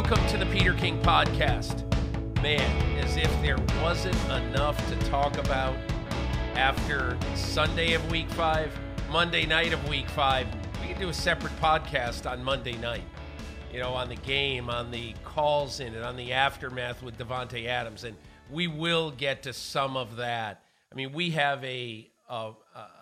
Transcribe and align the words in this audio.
Welcome 0.00 0.28
to 0.28 0.36
the 0.36 0.46
Peter 0.46 0.74
King 0.74 1.02
Podcast. 1.02 1.82
Man, 2.40 2.60
as 3.04 3.16
if 3.16 3.42
there 3.42 3.58
wasn't 3.82 4.14
enough 4.26 4.78
to 4.90 4.96
talk 5.08 5.36
about 5.38 5.74
after 6.54 7.18
Sunday 7.34 7.94
of 7.94 8.08
week 8.08 8.30
five, 8.30 8.72
Monday 9.10 9.44
night 9.44 9.72
of 9.72 9.88
week 9.88 10.08
five. 10.10 10.46
We 10.80 10.86
can 10.86 11.00
do 11.00 11.08
a 11.08 11.12
separate 11.12 11.52
podcast 11.56 12.30
on 12.30 12.44
Monday 12.44 12.76
night, 12.76 13.02
you 13.72 13.80
know, 13.80 13.92
on 13.92 14.08
the 14.08 14.14
game, 14.14 14.70
on 14.70 14.92
the 14.92 15.14
calls 15.24 15.80
in 15.80 15.92
it, 15.96 16.04
on 16.04 16.14
the 16.14 16.32
aftermath 16.32 17.02
with 17.02 17.18
Davante 17.18 17.66
Adams. 17.66 18.04
And 18.04 18.16
we 18.52 18.68
will 18.68 19.10
get 19.10 19.42
to 19.42 19.52
some 19.52 19.96
of 19.96 20.14
that. 20.14 20.62
I 20.92 20.94
mean, 20.94 21.12
we 21.12 21.30
have 21.30 21.64
a, 21.64 22.08
a, 22.30 22.52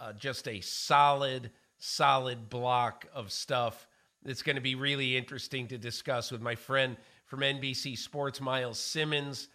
a 0.01 0.15
just 0.19 0.49
a 0.49 0.63
solid, 0.63 1.51
solid 1.77 2.49
block 2.49 3.05
of 3.13 3.31
stuff 3.31 3.87
it's 4.31 4.43
going 4.43 4.57
to 4.57 4.63
be 4.63 4.75
really 4.75 5.17
interesting 5.17 5.69
to 5.69 5.79
discuss 5.79 6.31
with 6.31 6.41
my 6.41 6.55
friend 6.55 6.97
from 7.27 7.41
NBC 7.41 7.97
Sports, 7.97 8.41
Myles 8.41 8.79
Simmons. 8.79 9.49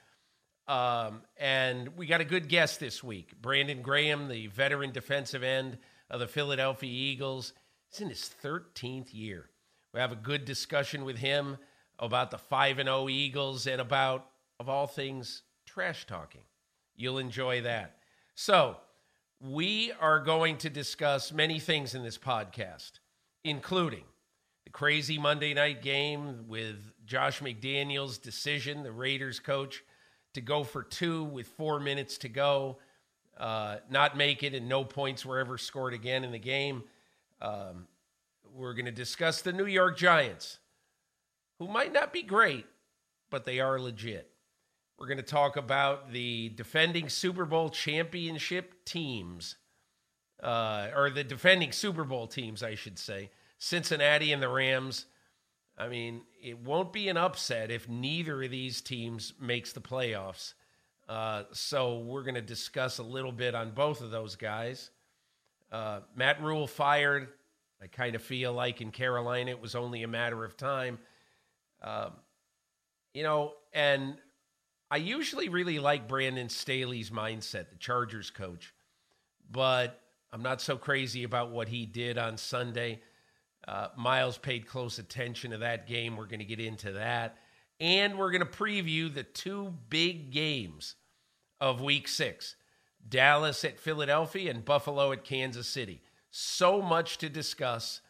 Um, 0.67 1.23
and 1.37 1.89
we 1.97 2.05
got 2.05 2.21
a 2.21 2.25
good 2.25 2.47
guest 2.47 2.79
this 2.79 3.03
week 3.03 3.41
Brandon 3.41 3.81
Graham, 3.81 4.27
the 4.27 4.47
veteran 4.47 4.91
defensive 4.91 5.43
end 5.43 5.77
of 6.09 6.19
the 6.19 6.27
Philadelphia 6.27 6.89
Eagles. 6.89 7.53
He's 7.89 8.01
in 8.01 8.09
his 8.09 8.29
13th 8.43 9.13
year. 9.13 9.49
We 9.93 9.99
have 9.99 10.11
a 10.11 10.17
good 10.17 10.45
discussion 10.45 11.03
with 11.03 11.17
him 11.17 11.57
about 11.99 12.31
the 12.31 12.37
5 12.37 12.79
and 12.79 12.87
0 12.87 13.09
Eagles 13.09 13.67
and 13.67 13.81
about, 13.81 14.27
of 14.59 14.69
all 14.69 14.87
things, 14.87 15.43
trash 15.65 16.07
talking. 16.07 16.41
You'll 16.95 17.17
enjoy 17.17 17.61
that. 17.61 17.97
So, 18.35 18.77
we 19.41 19.91
are 19.99 20.19
going 20.19 20.57
to 20.59 20.69
discuss 20.69 21.31
many 21.33 21.59
things 21.59 21.95
in 21.95 22.03
this 22.03 22.17
podcast, 22.17 22.91
including 23.43 24.03
the 24.63 24.69
crazy 24.69 25.17
Monday 25.17 25.53
night 25.53 25.81
game 25.81 26.47
with 26.47 26.77
Josh 27.05 27.39
McDaniels' 27.39 28.21
decision, 28.21 28.83
the 28.83 28.91
Raiders 28.91 29.39
coach, 29.39 29.83
to 30.33 30.41
go 30.41 30.63
for 30.63 30.83
two 30.83 31.23
with 31.23 31.47
four 31.47 31.79
minutes 31.79 32.17
to 32.19 32.29
go, 32.29 32.77
uh, 33.37 33.77
not 33.89 34.15
make 34.15 34.43
it, 34.43 34.53
and 34.53 34.69
no 34.69 34.83
points 34.83 35.25
were 35.25 35.39
ever 35.39 35.57
scored 35.57 35.93
again 35.93 36.23
in 36.23 36.31
the 36.31 36.39
game. 36.39 36.83
Um, 37.41 37.87
we're 38.53 38.73
going 38.73 38.85
to 38.85 38.91
discuss 38.91 39.41
the 39.41 39.53
New 39.53 39.65
York 39.65 39.97
Giants, 39.97 40.59
who 41.59 41.67
might 41.67 41.91
not 41.91 42.13
be 42.13 42.21
great, 42.21 42.65
but 43.29 43.45
they 43.45 43.59
are 43.59 43.79
legit. 43.79 44.29
We're 44.97 45.07
going 45.07 45.17
to 45.17 45.23
talk 45.23 45.57
about 45.57 46.11
the 46.11 46.49
defending 46.49 47.09
Super 47.09 47.45
Bowl 47.45 47.69
championship 47.69 48.85
teams, 48.85 49.55
uh, 50.43 50.89
or 50.95 51.09
the 51.09 51.23
defending 51.23 51.71
Super 51.71 52.03
Bowl 52.03 52.27
teams, 52.27 52.61
I 52.61 52.75
should 52.75 52.99
say. 52.99 53.31
Cincinnati 53.63 54.31
and 54.31 54.41
the 54.41 54.49
Rams. 54.49 55.05
I 55.77 55.87
mean, 55.87 56.23
it 56.41 56.57
won't 56.59 56.91
be 56.91 57.09
an 57.09 57.17
upset 57.17 57.69
if 57.69 57.87
neither 57.87 58.41
of 58.41 58.49
these 58.49 58.81
teams 58.81 59.33
makes 59.39 59.71
the 59.71 59.79
playoffs. 59.79 60.55
Uh, 61.07 61.43
so 61.51 61.99
we're 61.99 62.23
going 62.23 62.35
to 62.35 62.41
discuss 62.41 62.97
a 62.97 63.03
little 63.03 63.31
bit 63.31 63.53
on 63.53 63.69
both 63.69 64.01
of 64.01 64.09
those 64.09 64.35
guys. 64.35 64.89
Uh, 65.71 65.99
Matt 66.15 66.41
Rhule 66.41 66.65
fired. 66.65 67.27
I 67.79 67.85
kind 67.85 68.15
of 68.15 68.23
feel 68.23 68.51
like 68.51 68.81
in 68.81 68.89
Carolina 68.89 69.51
it 69.51 69.61
was 69.61 69.75
only 69.75 70.01
a 70.01 70.07
matter 70.07 70.43
of 70.43 70.57
time. 70.57 70.97
Um, 71.83 72.13
you 73.13 73.21
know, 73.21 73.53
and 73.73 74.15
I 74.89 74.97
usually 74.97 75.49
really 75.49 75.77
like 75.77 76.07
Brandon 76.07 76.49
Staley's 76.49 77.11
mindset, 77.11 77.69
the 77.69 77.77
Chargers 77.77 78.31
coach, 78.31 78.73
but 79.51 80.01
I'm 80.33 80.41
not 80.41 80.61
so 80.61 80.77
crazy 80.77 81.23
about 81.23 81.51
what 81.51 81.67
he 81.67 81.85
did 81.85 82.17
on 82.17 82.37
Sunday. 82.37 83.01
Uh, 83.67 83.87
Myles 83.95 84.37
paid 84.37 84.67
close 84.67 84.99
attention 84.99 85.51
to 85.51 85.59
that 85.59 85.87
game. 85.87 86.17
We're 86.17 86.25
going 86.25 86.39
to 86.39 86.45
get 86.45 86.59
into 86.59 86.93
that. 86.93 87.37
And 87.79 88.17
we're 88.17 88.31
going 88.31 88.41
to 88.41 88.45
preview 88.45 89.13
the 89.13 89.23
two 89.23 89.73
big 89.89 90.31
games 90.31 90.95
of 91.59 91.81
week 91.81 92.07
six 92.07 92.55
Dallas 93.07 93.63
at 93.65 93.79
Philadelphia 93.79 94.51
and 94.51 94.63
Buffalo 94.63 95.11
at 95.11 95.23
Kansas 95.23 95.67
City. 95.67 96.01
So 96.29 96.81
much 96.81 97.17
to 97.19 97.29
discuss, 97.29 98.01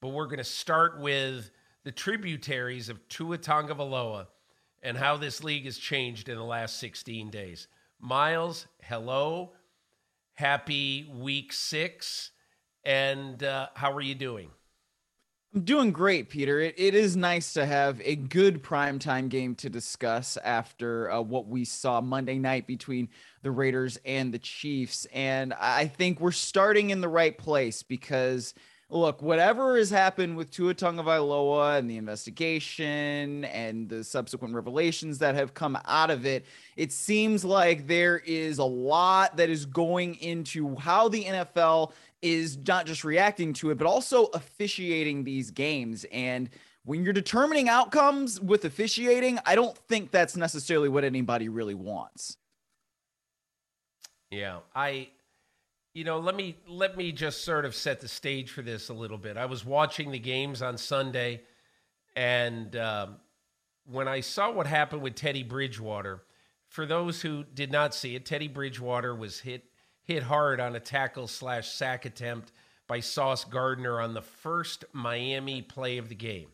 but 0.00 0.08
we're 0.08 0.26
going 0.26 0.38
to 0.38 0.44
start 0.44 1.00
with 1.00 1.50
the 1.84 1.92
tributaries 1.92 2.88
of 2.88 3.06
Tua 3.08 3.38
Tagovailoa 3.38 4.26
and 4.82 4.96
how 4.96 5.16
this 5.16 5.42
league 5.44 5.64
has 5.64 5.78
changed 5.78 6.28
in 6.28 6.36
the 6.36 6.44
last 6.44 6.78
16 6.78 7.30
days. 7.30 7.68
Myles, 8.00 8.66
hello. 8.82 9.52
Happy 10.34 11.10
week 11.14 11.52
six. 11.52 12.30
And 12.84 13.42
uh, 13.42 13.68
how 13.74 13.92
are 13.92 14.00
you 14.00 14.14
doing? 14.14 14.50
I'm 15.52 15.62
doing 15.62 15.90
great, 15.90 16.28
Peter. 16.28 16.60
It, 16.60 16.76
it 16.78 16.94
is 16.94 17.16
nice 17.16 17.54
to 17.54 17.66
have 17.66 18.00
a 18.04 18.14
good 18.14 18.62
primetime 18.62 19.28
game 19.28 19.56
to 19.56 19.68
discuss 19.68 20.36
after 20.36 21.10
uh, 21.10 21.20
what 21.22 21.48
we 21.48 21.64
saw 21.64 22.00
Monday 22.00 22.38
night 22.38 22.68
between 22.68 23.08
the 23.42 23.50
Raiders 23.50 23.98
and 24.04 24.32
the 24.32 24.38
Chiefs. 24.38 25.08
And 25.12 25.52
I 25.54 25.88
think 25.88 26.20
we're 26.20 26.30
starting 26.30 26.90
in 26.90 27.00
the 27.00 27.08
right 27.08 27.36
place 27.36 27.82
because, 27.82 28.54
look, 28.90 29.22
whatever 29.22 29.76
has 29.76 29.90
happened 29.90 30.36
with 30.36 30.50
Tua 30.50 30.74
Tagovailoa 30.74 31.78
and 31.78 31.88
the 31.88 31.96
investigation 31.96 33.44
and 33.46 33.88
the 33.88 34.02
subsequent 34.02 34.54
revelations 34.54 35.18
that 35.18 35.34
have 35.34 35.54
come 35.54 35.78
out 35.86 36.10
of 36.10 36.26
it, 36.26 36.44
it 36.76 36.92
seems 36.92 37.44
like 37.44 37.86
there 37.86 38.18
is 38.18 38.58
a 38.58 38.64
lot 38.64 39.36
that 39.36 39.48
is 39.48 39.66
going 39.66 40.16
into 40.16 40.76
how 40.76 41.08
the 41.08 41.24
NFL 41.24 41.92
is 42.22 42.58
not 42.66 42.86
just 42.86 43.04
reacting 43.04 43.52
to 43.54 43.70
it, 43.70 43.78
but 43.78 43.86
also 43.86 44.26
officiating 44.26 45.24
these 45.24 45.50
games. 45.50 46.04
And 46.12 46.50
when 46.84 47.04
you're 47.04 47.12
determining 47.12 47.68
outcomes 47.68 48.40
with 48.40 48.64
officiating, 48.64 49.38
I 49.46 49.54
don't 49.54 49.76
think 49.76 50.10
that's 50.10 50.36
necessarily 50.36 50.88
what 50.88 51.04
anybody 51.04 51.48
really 51.48 51.74
wants. 51.74 52.36
Yeah, 54.30 54.58
I 54.74 55.08
you 56.00 56.04
know, 56.06 56.18
let 56.18 56.34
me 56.34 56.56
let 56.66 56.96
me 56.96 57.12
just 57.12 57.44
sort 57.44 57.66
of 57.66 57.74
set 57.74 58.00
the 58.00 58.08
stage 58.08 58.50
for 58.50 58.62
this 58.62 58.88
a 58.88 58.94
little 58.94 59.18
bit. 59.18 59.36
I 59.36 59.44
was 59.44 59.66
watching 59.66 60.12
the 60.12 60.18
games 60.18 60.62
on 60.62 60.78
Sunday, 60.78 61.42
and 62.16 62.74
um, 62.74 63.16
when 63.84 64.08
I 64.08 64.20
saw 64.20 64.50
what 64.50 64.66
happened 64.66 65.02
with 65.02 65.14
Teddy 65.14 65.42
Bridgewater, 65.42 66.22
for 66.68 66.86
those 66.86 67.20
who 67.20 67.44
did 67.44 67.70
not 67.70 67.94
see 67.94 68.14
it, 68.14 68.24
Teddy 68.24 68.48
Bridgewater 68.48 69.14
was 69.14 69.40
hit 69.40 69.64
hit 70.02 70.22
hard 70.22 70.58
on 70.58 70.74
a 70.74 70.80
tackle 70.80 71.26
slash 71.26 71.68
sack 71.68 72.06
attempt 72.06 72.50
by 72.86 73.00
Sauce 73.00 73.44
Gardner 73.44 74.00
on 74.00 74.14
the 74.14 74.22
first 74.22 74.86
Miami 74.94 75.60
play 75.60 75.98
of 75.98 76.08
the 76.08 76.14
game. 76.14 76.48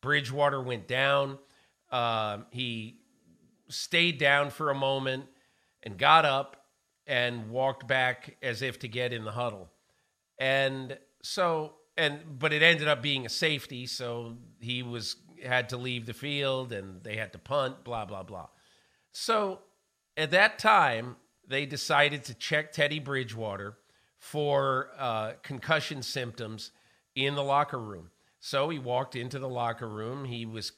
Bridgewater 0.00 0.62
went 0.62 0.88
down. 0.88 1.38
Uh, 1.92 2.38
he 2.52 3.00
stayed 3.68 4.16
down 4.16 4.48
for 4.48 4.70
a 4.70 4.74
moment 4.74 5.26
and 5.82 5.98
got 5.98 6.24
up 6.24 6.57
and 7.08 7.50
walked 7.50 7.88
back 7.88 8.36
as 8.42 8.62
if 8.62 8.78
to 8.80 8.88
get 8.88 9.12
in 9.12 9.24
the 9.24 9.32
huddle. 9.32 9.68
And 10.38 10.96
so, 11.22 11.72
and 11.96 12.38
but 12.38 12.52
it 12.52 12.62
ended 12.62 12.86
up 12.86 13.02
being 13.02 13.26
a 13.26 13.30
safety, 13.30 13.86
so 13.86 14.36
he 14.60 14.82
was 14.84 15.16
had 15.44 15.70
to 15.70 15.76
leave 15.76 16.06
the 16.06 16.12
field 16.12 16.72
and 16.72 17.02
they 17.02 17.16
had 17.16 17.32
to 17.32 17.38
punt. 17.38 17.82
Blah 17.82 18.04
blah 18.04 18.22
blah. 18.22 18.48
So 19.10 19.60
at 20.16 20.30
that 20.32 20.58
time, 20.58 21.16
they 21.48 21.66
decided 21.66 22.24
to 22.24 22.34
check 22.34 22.72
Teddy 22.72 22.98
Bridgewater 22.98 23.78
for 24.18 24.90
uh, 24.98 25.32
concussion 25.42 26.02
symptoms 26.02 26.72
in 27.14 27.34
the 27.34 27.42
locker 27.42 27.78
room. 27.78 28.10
So 28.40 28.68
he 28.68 28.78
walked 28.78 29.16
into 29.16 29.38
the 29.38 29.48
locker 29.48 29.88
room. 29.88 30.24
He 30.24 30.44
was 30.44 30.72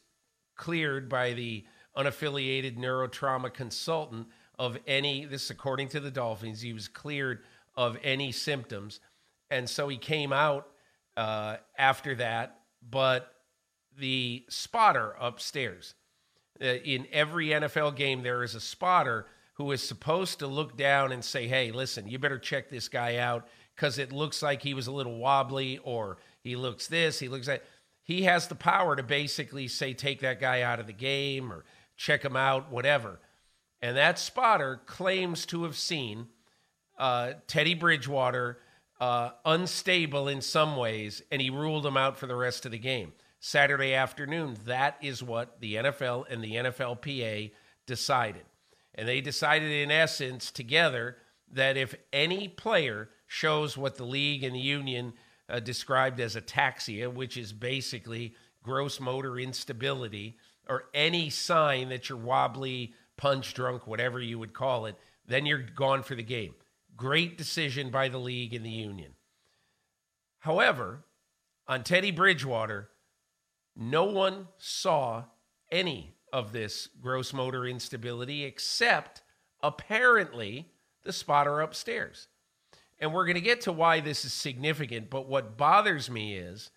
cleared 0.57 1.09
by 1.09 1.33
the 1.33 1.65
unaffiliated 1.97 2.79
neurotrauma 2.79 3.53
consultant 3.53 4.29
of 4.61 4.77
any, 4.87 5.25
this 5.25 5.49
according 5.49 5.89
to 5.89 6.01
the 6.01 6.11
Dolphins, 6.11 6.61
he 6.61 6.75
was 6.75 6.87
cleared 6.87 7.39
of 7.75 7.97
any 8.05 8.31
symptoms. 8.31 9.01
And 9.51 9.67
so 9.69 9.89
he 9.89 9.97
came 9.97 10.35
out 10.35 10.69
uh, 11.17 11.57
after 11.79 12.15
that. 12.17 12.61
But 12.89 13.33
the 13.99 14.45
spotter 14.51 15.17
upstairs, 15.19 15.95
uh, 16.61 16.67
in 16.67 17.07
every 17.11 17.49
NFL 17.49 17.97
game, 17.97 18.23
there 18.23 18.43
is 18.43 18.55
a 18.55 18.61
spotter 18.61 19.27
who 19.55 19.73
is 19.73 19.83
supposed 19.83 20.41
to 20.41 20.47
look 20.47 20.77
down 20.77 21.11
and 21.11 21.25
say, 21.25 21.49
hey, 21.49 21.73
listen, 21.73 22.07
you 22.07 22.19
better 22.19 22.39
check 22.39 22.69
this 22.69 22.89
guy 22.89 23.17
out 23.17 23.49
because 23.75 23.97
it 23.97 24.13
looks 24.13 24.43
like 24.43 24.61
he 24.61 24.75
was 24.75 24.89
a 24.89 24.93
little 24.93 25.17
wobbly 25.17 25.79
or 25.79 26.19
he 26.43 26.55
looks 26.55 26.87
this, 26.87 27.19
he 27.19 27.29
looks 27.29 27.47
that. 27.47 27.65
He 28.03 28.25
has 28.25 28.47
the 28.47 28.55
power 28.55 28.95
to 28.95 29.03
basically 29.03 29.69
say, 29.69 29.95
take 29.95 30.21
that 30.21 30.39
guy 30.39 30.61
out 30.61 30.81
of 30.81 30.87
the 30.87 30.93
game 30.93 31.51
or 31.51 31.65
check 31.97 32.23
him 32.23 32.37
out, 32.37 32.71
whatever. 32.71 33.21
And 33.83 33.97
that 33.97 34.19
spotter 34.19 34.81
claims 34.87 35.47
to 35.47 35.65
have 35.65 35.77
seen 35.77 36.29
uh, 36.99 37.33
Teddy 37.47 37.75
Bridgewater 37.75 38.59
uh, 39.01 39.31
unstable 39.45 40.29
in 40.29 40.43
some 40.43 40.77
ways, 40.77 41.23
and 41.31 41.41
he 41.41 41.49
ruled 41.49 41.87
him 41.87 41.97
out 41.97 42.19
for 42.19 42.27
the 42.27 42.37
rest 42.37 42.67
of 42.67 42.73
the 42.73 42.79
game. 42.79 43.13
Saturday 43.41 43.95
afternoon, 43.95 44.59
that 44.67 44.99
is 45.01 45.23
what 45.23 45.61
the 45.61 45.77
NFL 45.77 46.27
and 46.29 46.45
the 46.45 46.57
NFLPA 46.57 47.53
decided. 47.87 48.43
And 48.95 49.09
they 49.09 49.23
decided, 49.23 49.73
in 49.73 49.91
essence, 49.91 50.51
together, 50.51 51.17
that 51.51 51.79
if 51.79 51.95
any 52.13 52.49
player 52.49 53.09
shows 53.27 53.79
what 53.79 53.97
the 53.97 54.05
league 54.05 54.45
and 54.45 54.55
the 54.55 54.61
union 54.61 55.15
uh, 55.49 55.61
described 55.61 56.21
as 56.21 56.37
ataxia, 56.37 57.13
which 57.13 57.39
is 57.39 57.55
basically 57.55 58.35
gross 58.63 59.01
motor 59.01 59.39
instability, 59.39 60.37
or 60.69 60.85
any 60.93 61.31
sign 61.31 61.89
that 61.89 62.11
you're 62.11 62.19
wobbly, 62.19 62.93
punch 63.21 63.53
drunk, 63.53 63.87
whatever 63.87 64.19
you 64.19 64.39
would 64.39 64.55
call 64.55 64.87
it, 64.87 64.97
then 65.27 65.45
you're 65.45 65.59
gone 65.59 66.03
for 66.03 66.15
the 66.15 66.23
game. 66.23 66.55
Great 66.97 67.37
decision 67.37 67.91
by 67.91 68.09
the 68.09 68.19
league 68.19 68.55
and 68.55 68.65
the 68.65 68.71
union. 68.71 69.13
However, 70.39 71.05
on 71.69 71.85
Teddy 71.85 72.13
Bridgewater, 72.13 72.89
no 73.77 74.05
one 74.05 74.49
saw 74.57 75.25
any 75.71 76.15
of 76.33 76.53
this 76.53 76.89
gross 76.99 77.35
motor 77.35 77.67
instability 77.67 78.45
except 78.45 79.21
apparently 79.63 80.71
the 81.03 81.13
spotter 81.13 81.61
upstairs. 81.61 82.27
And 82.99 83.13
we're 83.13 83.27
going 83.27 83.35
to 83.35 83.43
get 83.43 83.61
to 83.63 83.73
why 83.73 84.01
this 84.01 84.25
is 84.25 84.33
significant, 84.33 85.11
but 85.11 85.29
what 85.29 85.59
bothers 85.59 86.09
me 86.09 86.37
is 86.37 86.71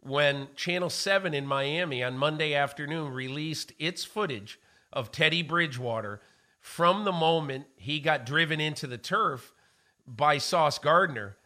when 0.00 0.48
Channel 0.56 0.88
7 0.88 1.34
in 1.34 1.46
Miami 1.46 2.02
on 2.02 2.16
Monday 2.16 2.54
afternoon 2.54 3.12
released 3.12 3.72
its 3.78 4.02
footage 4.02 4.58
of 4.94 5.10
Teddy 5.10 5.42
Bridgewater 5.42 6.22
from 6.60 7.04
the 7.04 7.12
moment 7.12 7.66
he 7.76 8.00
got 8.00 8.24
driven 8.24 8.60
into 8.60 8.86
the 8.86 8.96
turf 8.96 9.52
by 10.06 10.38
Sauce 10.38 10.78
Gardner. 10.78 11.36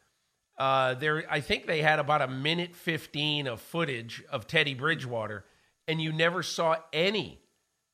Uh, 0.57 0.95
there, 0.95 1.25
I 1.29 1.41
think 1.41 1.67
they 1.67 1.83
had 1.83 1.99
about 1.99 2.23
a 2.23 2.29
minute 2.29 2.77
15 2.77 3.49
of 3.49 3.61
footage 3.61 4.23
of 4.31 4.47
Teddy 4.47 4.75
Bridgewater, 4.75 5.45
and 5.89 6.01
you 6.01 6.13
never 6.13 6.43
saw 6.43 6.77
any 6.93 7.41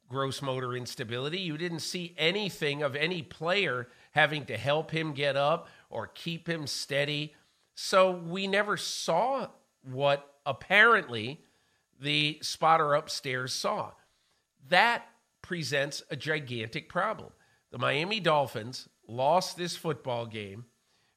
gross 0.08 0.42
motor 0.42 0.74
instability. 0.74 1.40
You 1.40 1.56
didn't 1.56 1.80
see 1.80 2.14
anything 2.18 2.82
of 2.82 2.94
any 2.94 3.22
player 3.22 3.88
having 4.12 4.44
to 4.46 4.56
help 4.56 4.90
him 4.90 5.12
get 5.12 5.36
up 5.36 5.68
or 5.90 6.06
keep 6.06 6.48
him 6.48 6.66
steady. 6.66 7.34
So 7.74 8.10
we 8.10 8.46
never 8.46 8.76
saw 8.76 9.48
what 9.82 10.34
apparently 10.46 11.40
the 12.00 12.38
spotter 12.42 12.94
upstairs 12.94 13.52
saw. 13.52 13.92
That 14.68 15.06
presents 15.44 16.02
a 16.10 16.16
gigantic 16.16 16.88
problem. 16.88 17.30
The 17.70 17.76
Miami 17.76 18.18
Dolphins 18.18 18.88
lost 19.06 19.58
this 19.58 19.76
football 19.76 20.24
game 20.24 20.64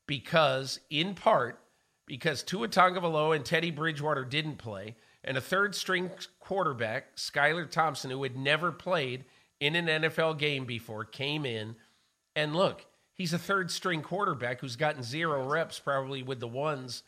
because, 0.06 0.82
in 0.90 1.16
part, 1.16 1.62
because 2.06 2.44
Tua 2.44 2.68
Tagovailoa 2.68 3.38
and 3.38 3.46
Teddy 3.46 3.72
Bridgewater 3.72 4.26
didn't 4.26 4.58
play, 4.58 4.98
and 5.24 5.38
a 5.38 5.42
third 5.42 5.76
string 5.76 6.12
quarterback, 6.42 7.16
Skylar 7.16 7.72
Thompson, 7.72 8.12
who 8.12 8.22
had 8.24 8.36
never 8.36 8.74
played 8.74 9.24
in 9.62 9.78
an 9.78 9.88
NFL 9.88 10.38
game 10.38 10.66
before, 10.66 11.06
came 11.06 11.46
in. 11.46 11.78
And 12.36 12.54
look, 12.54 12.86
he's 13.14 13.32
a 13.32 13.40
third 13.40 13.72
string 13.72 14.02
quarterback 14.02 14.60
who's 14.60 14.76
gotten 14.76 15.04
zero 15.04 15.48
reps 15.48 15.80
probably 15.80 16.22
with 16.22 16.42
the 16.42 16.50
ones 16.50 17.04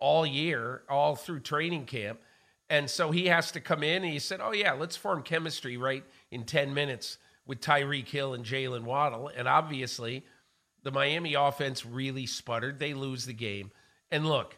all 0.00 0.26
year, 0.26 0.82
all 0.88 1.14
through 1.14 1.40
training 1.40 1.86
camp. 1.86 2.20
And 2.68 2.90
so 2.90 3.10
he 3.10 3.26
has 3.26 3.52
to 3.52 3.60
come 3.60 3.82
in 3.82 4.02
and 4.02 4.12
he 4.12 4.18
said, 4.18 4.40
Oh, 4.42 4.52
yeah, 4.52 4.72
let's 4.72 4.96
form 4.96 5.22
chemistry 5.22 5.76
right 5.76 6.04
in 6.34 6.44
10 6.44 6.74
minutes 6.74 7.18
with 7.46 7.60
Tyreek 7.60 8.08
Hill 8.08 8.34
and 8.34 8.44
Jaylen 8.44 8.84
Waddle. 8.84 9.30
And 9.34 9.46
obviously, 9.46 10.24
the 10.82 10.90
Miami 10.90 11.34
offense 11.34 11.86
really 11.86 12.26
sputtered. 12.26 12.78
They 12.78 12.94
lose 12.94 13.26
the 13.26 13.32
game. 13.32 13.70
And 14.10 14.26
look, 14.26 14.56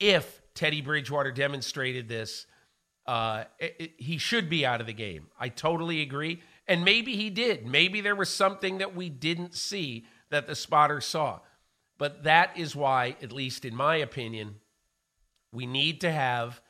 if 0.00 0.42
Teddy 0.54 0.80
Bridgewater 0.80 1.32
demonstrated 1.32 2.08
this, 2.08 2.46
uh, 3.06 3.44
it, 3.58 3.76
it, 3.78 3.92
he 3.98 4.18
should 4.18 4.50
be 4.50 4.66
out 4.66 4.80
of 4.80 4.86
the 4.86 4.92
game. 4.92 5.28
I 5.38 5.48
totally 5.48 6.02
agree. 6.02 6.42
And 6.66 6.84
maybe 6.84 7.14
he 7.16 7.30
did. 7.30 7.66
Maybe 7.66 8.00
there 8.00 8.16
was 8.16 8.28
something 8.28 8.78
that 8.78 8.96
we 8.96 9.08
didn't 9.08 9.54
see 9.54 10.06
that 10.30 10.46
the 10.46 10.56
spotter 10.56 11.00
saw. 11.00 11.40
But 11.98 12.24
that 12.24 12.58
is 12.58 12.74
why, 12.74 13.16
at 13.22 13.32
least 13.32 13.64
in 13.64 13.74
my 13.74 13.96
opinion, 13.96 14.56
we 15.52 15.66
need 15.66 16.00
to 16.02 16.10
have 16.10 16.60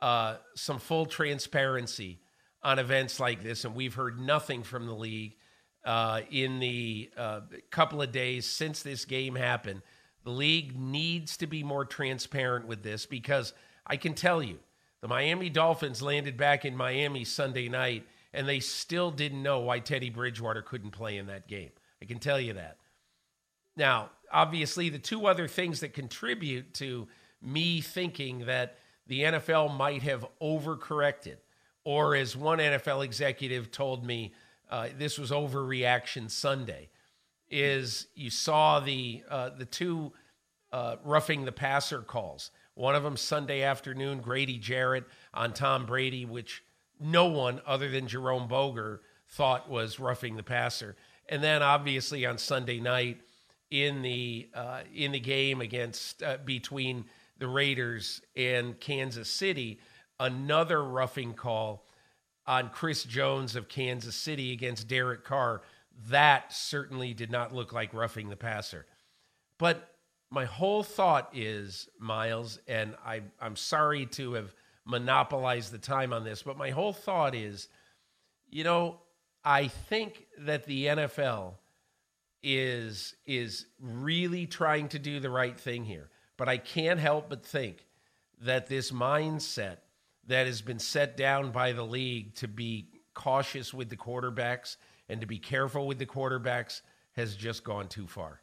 uh, 0.00 0.36
some 0.56 0.78
full 0.78 1.06
transparency 1.06 2.21
on 2.62 2.78
events 2.78 3.18
like 3.20 3.42
this. 3.42 3.64
And 3.64 3.74
we've 3.74 3.94
heard 3.94 4.20
nothing 4.20 4.62
from 4.62 4.86
the 4.86 4.94
league 4.94 5.36
uh, 5.84 6.20
in 6.30 6.60
the 6.60 7.10
uh, 7.16 7.40
couple 7.70 8.00
of 8.02 8.12
days 8.12 8.46
since 8.46 8.82
this 8.82 9.04
game 9.04 9.34
happened. 9.34 9.82
The 10.24 10.30
league 10.30 10.78
needs 10.78 11.36
to 11.38 11.46
be 11.46 11.62
more 11.64 11.84
transparent 11.84 12.66
with 12.66 12.82
this 12.82 13.06
because 13.06 13.52
I 13.86 13.96
can 13.96 14.14
tell 14.14 14.42
you, 14.42 14.58
the 15.00 15.08
Miami 15.08 15.50
Dolphins 15.50 16.00
landed 16.00 16.36
back 16.36 16.64
in 16.64 16.76
Miami 16.76 17.24
Sunday 17.24 17.68
night 17.68 18.06
and 18.32 18.48
they 18.48 18.60
still 18.60 19.10
didn't 19.10 19.42
know 19.42 19.60
why 19.60 19.80
Teddy 19.80 20.10
Bridgewater 20.10 20.62
couldn't 20.62 20.92
play 20.92 21.18
in 21.18 21.26
that 21.26 21.48
game. 21.48 21.70
I 22.00 22.04
can 22.04 22.18
tell 22.18 22.40
you 22.40 22.54
that. 22.54 22.78
Now, 23.76 24.10
obviously, 24.30 24.88
the 24.88 24.98
two 24.98 25.26
other 25.26 25.48
things 25.48 25.80
that 25.80 25.92
contribute 25.92 26.74
to 26.74 27.08
me 27.40 27.80
thinking 27.80 28.46
that 28.46 28.78
the 29.06 29.22
NFL 29.22 29.76
might 29.76 30.02
have 30.02 30.24
overcorrected, 30.40 31.36
or 31.84 32.14
as 32.14 32.36
one 32.36 32.58
NFL 32.58 33.04
executive 33.04 33.70
told 33.70 34.04
me, 34.04 34.32
uh, 34.70 34.88
this 34.96 35.18
was 35.18 35.30
overreaction 35.30 36.30
Sunday, 36.30 36.88
is 37.50 38.06
you 38.14 38.30
saw 38.30 38.80
the 38.80 39.22
uh, 39.28 39.50
the 39.50 39.66
two 39.66 40.12
uh, 40.72 40.96
roughing 41.04 41.44
the 41.44 41.52
passer 41.52 42.00
calls. 42.00 42.50
One 42.74 42.94
of 42.94 43.02
them 43.02 43.18
Sunday 43.18 43.62
afternoon, 43.62 44.20
Grady 44.20 44.56
Jarrett 44.56 45.04
on 45.34 45.52
Tom 45.52 45.84
Brady, 45.84 46.24
which 46.24 46.64
no 46.98 47.26
one 47.26 47.60
other 47.66 47.90
than 47.90 48.06
Jerome 48.06 48.48
Boger 48.48 49.02
thought 49.28 49.68
was 49.68 50.00
roughing 50.00 50.36
the 50.36 50.42
passer. 50.42 50.96
And 51.28 51.42
then 51.42 51.62
obviously 51.62 52.24
on 52.24 52.38
Sunday 52.38 52.80
night, 52.80 53.20
in 53.72 54.02
the 54.02 54.48
uh, 54.54 54.80
in 54.94 55.12
the 55.12 55.18
game 55.20 55.62
against 55.62 56.22
uh, 56.22 56.36
between 56.44 57.06
the 57.38 57.48
Raiders 57.48 58.20
and 58.36 58.78
Kansas 58.78 59.30
City, 59.30 59.80
another 60.22 60.82
roughing 60.82 61.34
call 61.34 61.84
on 62.46 62.70
Chris 62.70 63.02
Jones 63.04 63.56
of 63.56 63.68
Kansas 63.68 64.14
City 64.14 64.52
against 64.52 64.88
Derek 64.88 65.24
Carr. 65.24 65.62
That 66.08 66.52
certainly 66.52 67.12
did 67.12 67.30
not 67.30 67.54
look 67.54 67.72
like 67.72 67.92
roughing 67.92 68.30
the 68.30 68.36
passer. 68.36 68.86
But 69.58 69.90
my 70.30 70.44
whole 70.44 70.82
thought 70.82 71.30
is, 71.34 71.88
Myles, 71.98 72.58
and 72.66 72.94
I, 73.04 73.22
I'm 73.40 73.56
sorry 73.56 74.06
to 74.06 74.34
have 74.34 74.54
monopolized 74.84 75.72
the 75.72 75.78
time 75.78 76.12
on 76.12 76.24
this, 76.24 76.42
but 76.42 76.56
my 76.56 76.70
whole 76.70 76.92
thought 76.92 77.34
is, 77.34 77.68
you 78.48 78.64
know, 78.64 79.00
I 79.44 79.68
think 79.68 80.26
that 80.38 80.64
the 80.64 80.86
NFL 80.86 81.54
is 82.44 83.14
is 83.24 83.66
really 83.80 84.46
trying 84.46 84.88
to 84.88 84.98
do 84.98 85.20
the 85.20 85.30
right 85.30 85.58
thing 85.58 85.84
here. 85.84 86.10
But 86.36 86.48
I 86.48 86.58
can't 86.58 86.98
help 86.98 87.28
but 87.28 87.44
think 87.44 87.86
that 88.40 88.66
this 88.66 88.90
mindset 88.90 89.78
that 90.32 90.46
has 90.46 90.62
been 90.62 90.78
set 90.78 91.16
down 91.16 91.52
by 91.52 91.72
the 91.72 91.84
league 91.84 92.34
to 92.36 92.48
be 92.48 92.88
cautious 93.14 93.74
with 93.74 93.90
the 93.90 93.96
quarterbacks 93.96 94.76
and 95.08 95.20
to 95.20 95.26
be 95.26 95.38
careful 95.38 95.86
with 95.86 95.98
the 95.98 96.06
quarterbacks 96.06 96.80
has 97.12 97.36
just 97.36 97.62
gone 97.62 97.86
too 97.86 98.06
far. 98.06 98.40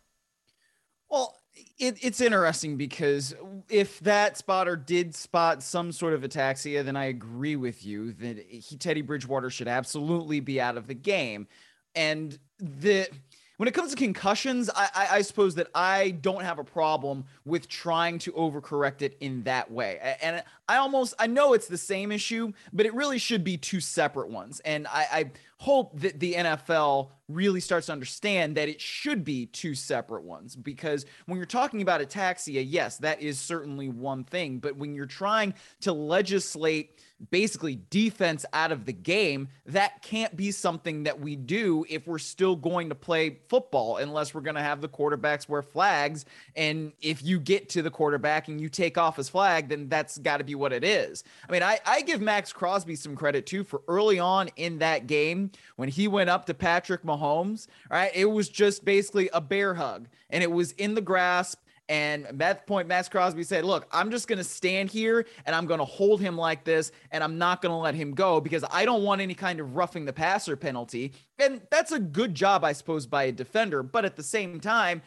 Well, 1.09 1.35
it, 1.79 1.97
it's 2.01 2.21
interesting 2.21 2.77
because 2.77 3.35
if 3.69 3.99
that 4.01 4.37
spotter 4.37 4.75
did 4.75 5.15
spot 5.15 5.63
some 5.63 5.91
sort 5.91 6.13
of 6.13 6.21
ataxia, 6.21 6.83
then 6.83 6.95
I 6.95 7.05
agree 7.05 7.55
with 7.55 7.83
you 7.83 8.13
that 8.13 8.37
he, 8.47 8.77
Teddy 8.77 9.01
Bridgewater 9.01 9.49
should 9.49 9.67
absolutely 9.67 10.39
be 10.39 10.61
out 10.61 10.77
of 10.77 10.85
the 10.85 10.93
game. 10.93 11.47
and 11.95 12.37
the 12.59 13.07
when 13.59 13.67
it 13.67 13.73
comes 13.73 13.91
to 13.91 13.97
concussions, 13.97 14.69
I, 14.73 14.89
I, 14.95 15.07
I, 15.17 15.21
suppose 15.21 15.55
that 15.55 15.67
I 15.75 16.11
don't 16.11 16.43
have 16.43 16.59
a 16.59 16.63
problem 16.63 17.25
with 17.43 17.67
trying 17.67 18.17
to 18.19 18.31
overcorrect 18.31 19.01
it 19.01 19.17
in 19.19 19.43
that 19.43 19.69
way. 19.69 20.15
And 20.21 20.41
I 20.69 20.77
almost 20.77 21.13
I 21.19 21.27
know 21.27 21.51
it's 21.51 21.67
the 21.67 21.77
same 21.77 22.13
issue, 22.13 22.53
but 22.71 22.85
it 22.85 22.93
really 22.93 23.17
should 23.17 23.43
be 23.43 23.57
two 23.57 23.81
separate 23.81 24.29
ones. 24.29 24.61
And 24.63 24.87
I, 24.87 25.07
I 25.11 25.31
hope 25.59 25.99
that 25.99 26.19
the 26.21 26.35
NFL 26.35 27.09
really 27.27 27.59
starts 27.59 27.85
to 27.85 27.91
understand 27.91 28.55
that 28.57 28.67
it 28.67 28.81
should 28.81 29.23
be 29.23 29.45
two 29.45 29.75
separate 29.75 30.23
ones 30.23 30.55
because 30.55 31.05
when 31.27 31.37
you're 31.37 31.45
talking 31.45 31.81
about 31.81 32.01
ataxia, 32.01 32.65
yes, 32.67 32.97
that 32.97 33.21
is 33.21 33.37
certainly 33.37 33.87
one 33.87 34.23
thing. 34.23 34.57
But 34.57 34.77
when 34.77 34.95
you're 34.95 35.05
trying 35.05 35.53
to 35.81 35.93
legislate 35.93 36.97
basically 37.29 37.81
defense 37.89 38.45
out 38.53 38.71
of 38.71 38.85
the 38.85 38.93
game, 38.93 39.49
that 39.65 40.01
can't 40.01 40.35
be 40.35 40.51
something 40.51 41.03
that 41.03 41.19
we 41.19 41.35
do 41.35 41.85
if 41.89 42.07
we're 42.07 42.17
still 42.17 42.55
going 42.55 42.89
to 42.89 42.95
play 42.95 43.39
football, 43.49 43.97
unless 43.97 44.33
we're 44.33 44.41
going 44.41 44.55
to 44.55 44.61
have 44.61 44.81
the 44.81 44.87
quarterbacks 44.87 45.47
wear 45.47 45.61
flags. 45.61 46.25
And 46.55 46.93
if 47.01 47.23
you 47.23 47.39
get 47.39 47.69
to 47.69 47.81
the 47.81 47.91
quarterback 47.91 48.47
and 48.47 48.59
you 48.59 48.69
take 48.69 48.97
off 48.97 49.17
his 49.17 49.29
flag, 49.29 49.67
then 49.67 49.89
that's 49.89 50.17
got 50.17 50.37
to 50.37 50.43
be 50.43 50.55
what 50.55 50.73
it 50.73 50.83
is. 50.83 51.23
I 51.47 51.51
mean, 51.51 51.63
I, 51.63 51.79
I 51.85 52.01
give 52.01 52.21
Maxx 52.21 52.53
Crosby 52.53 52.95
some 52.95 53.15
credit 53.15 53.45
too 53.45 53.63
for 53.63 53.81
early 53.87 54.19
on 54.19 54.49
in 54.55 54.79
that 54.79 55.05
game 55.05 55.48
when 55.75 55.89
he 55.89 56.07
went 56.07 56.29
up 56.29 56.45
to 56.45 56.53
Patrick 56.53 57.03
Mahomes, 57.03 57.67
right? 57.89 58.11
It 58.13 58.25
was 58.25 58.49
just 58.49 58.85
basically 58.85 59.29
a 59.33 59.41
bear 59.41 59.73
hug 59.73 60.07
and 60.29 60.43
it 60.43 60.51
was 60.51 60.71
in 60.73 60.95
the 60.95 61.01
grasp 61.01 61.59
and 61.89 62.27
at 62.27 62.37
that 62.37 62.67
point, 62.67 62.87
Maxx 62.87 63.09
Crosby 63.09 63.43
said, 63.43 63.65
Look, 63.65 63.87
I'm 63.91 64.11
just 64.11 64.27
going 64.27 64.37
to 64.37 64.43
stand 64.43 64.91
here 64.91 65.25
and 65.45 65.55
I'm 65.55 65.65
going 65.65 65.79
to 65.79 65.85
hold 65.85 66.21
him 66.21 66.37
like 66.37 66.63
this 66.63 66.91
and 67.11 67.23
I'm 67.23 67.39
not 67.39 67.63
going 67.63 67.71
to 67.71 67.77
let 67.77 67.95
him 67.95 68.13
go 68.13 68.39
because 68.39 68.63
I 68.71 68.85
don't 68.85 69.03
want 69.03 69.21
any 69.21 69.33
kind 69.33 69.59
of 69.59 69.75
roughing 69.75 70.05
the 70.05 70.13
passer 70.13 70.55
penalty. 70.55 71.13
And 71.39 71.61
that's 71.71 71.91
a 71.91 71.99
good 71.99 72.35
job, 72.35 72.63
I 72.63 72.73
suppose, 72.73 73.07
by 73.07 73.23
a 73.23 73.31
defender. 73.31 73.81
But 73.81 74.05
at 74.05 74.15
the 74.15 74.23
same 74.23 74.59
time, 74.59 75.01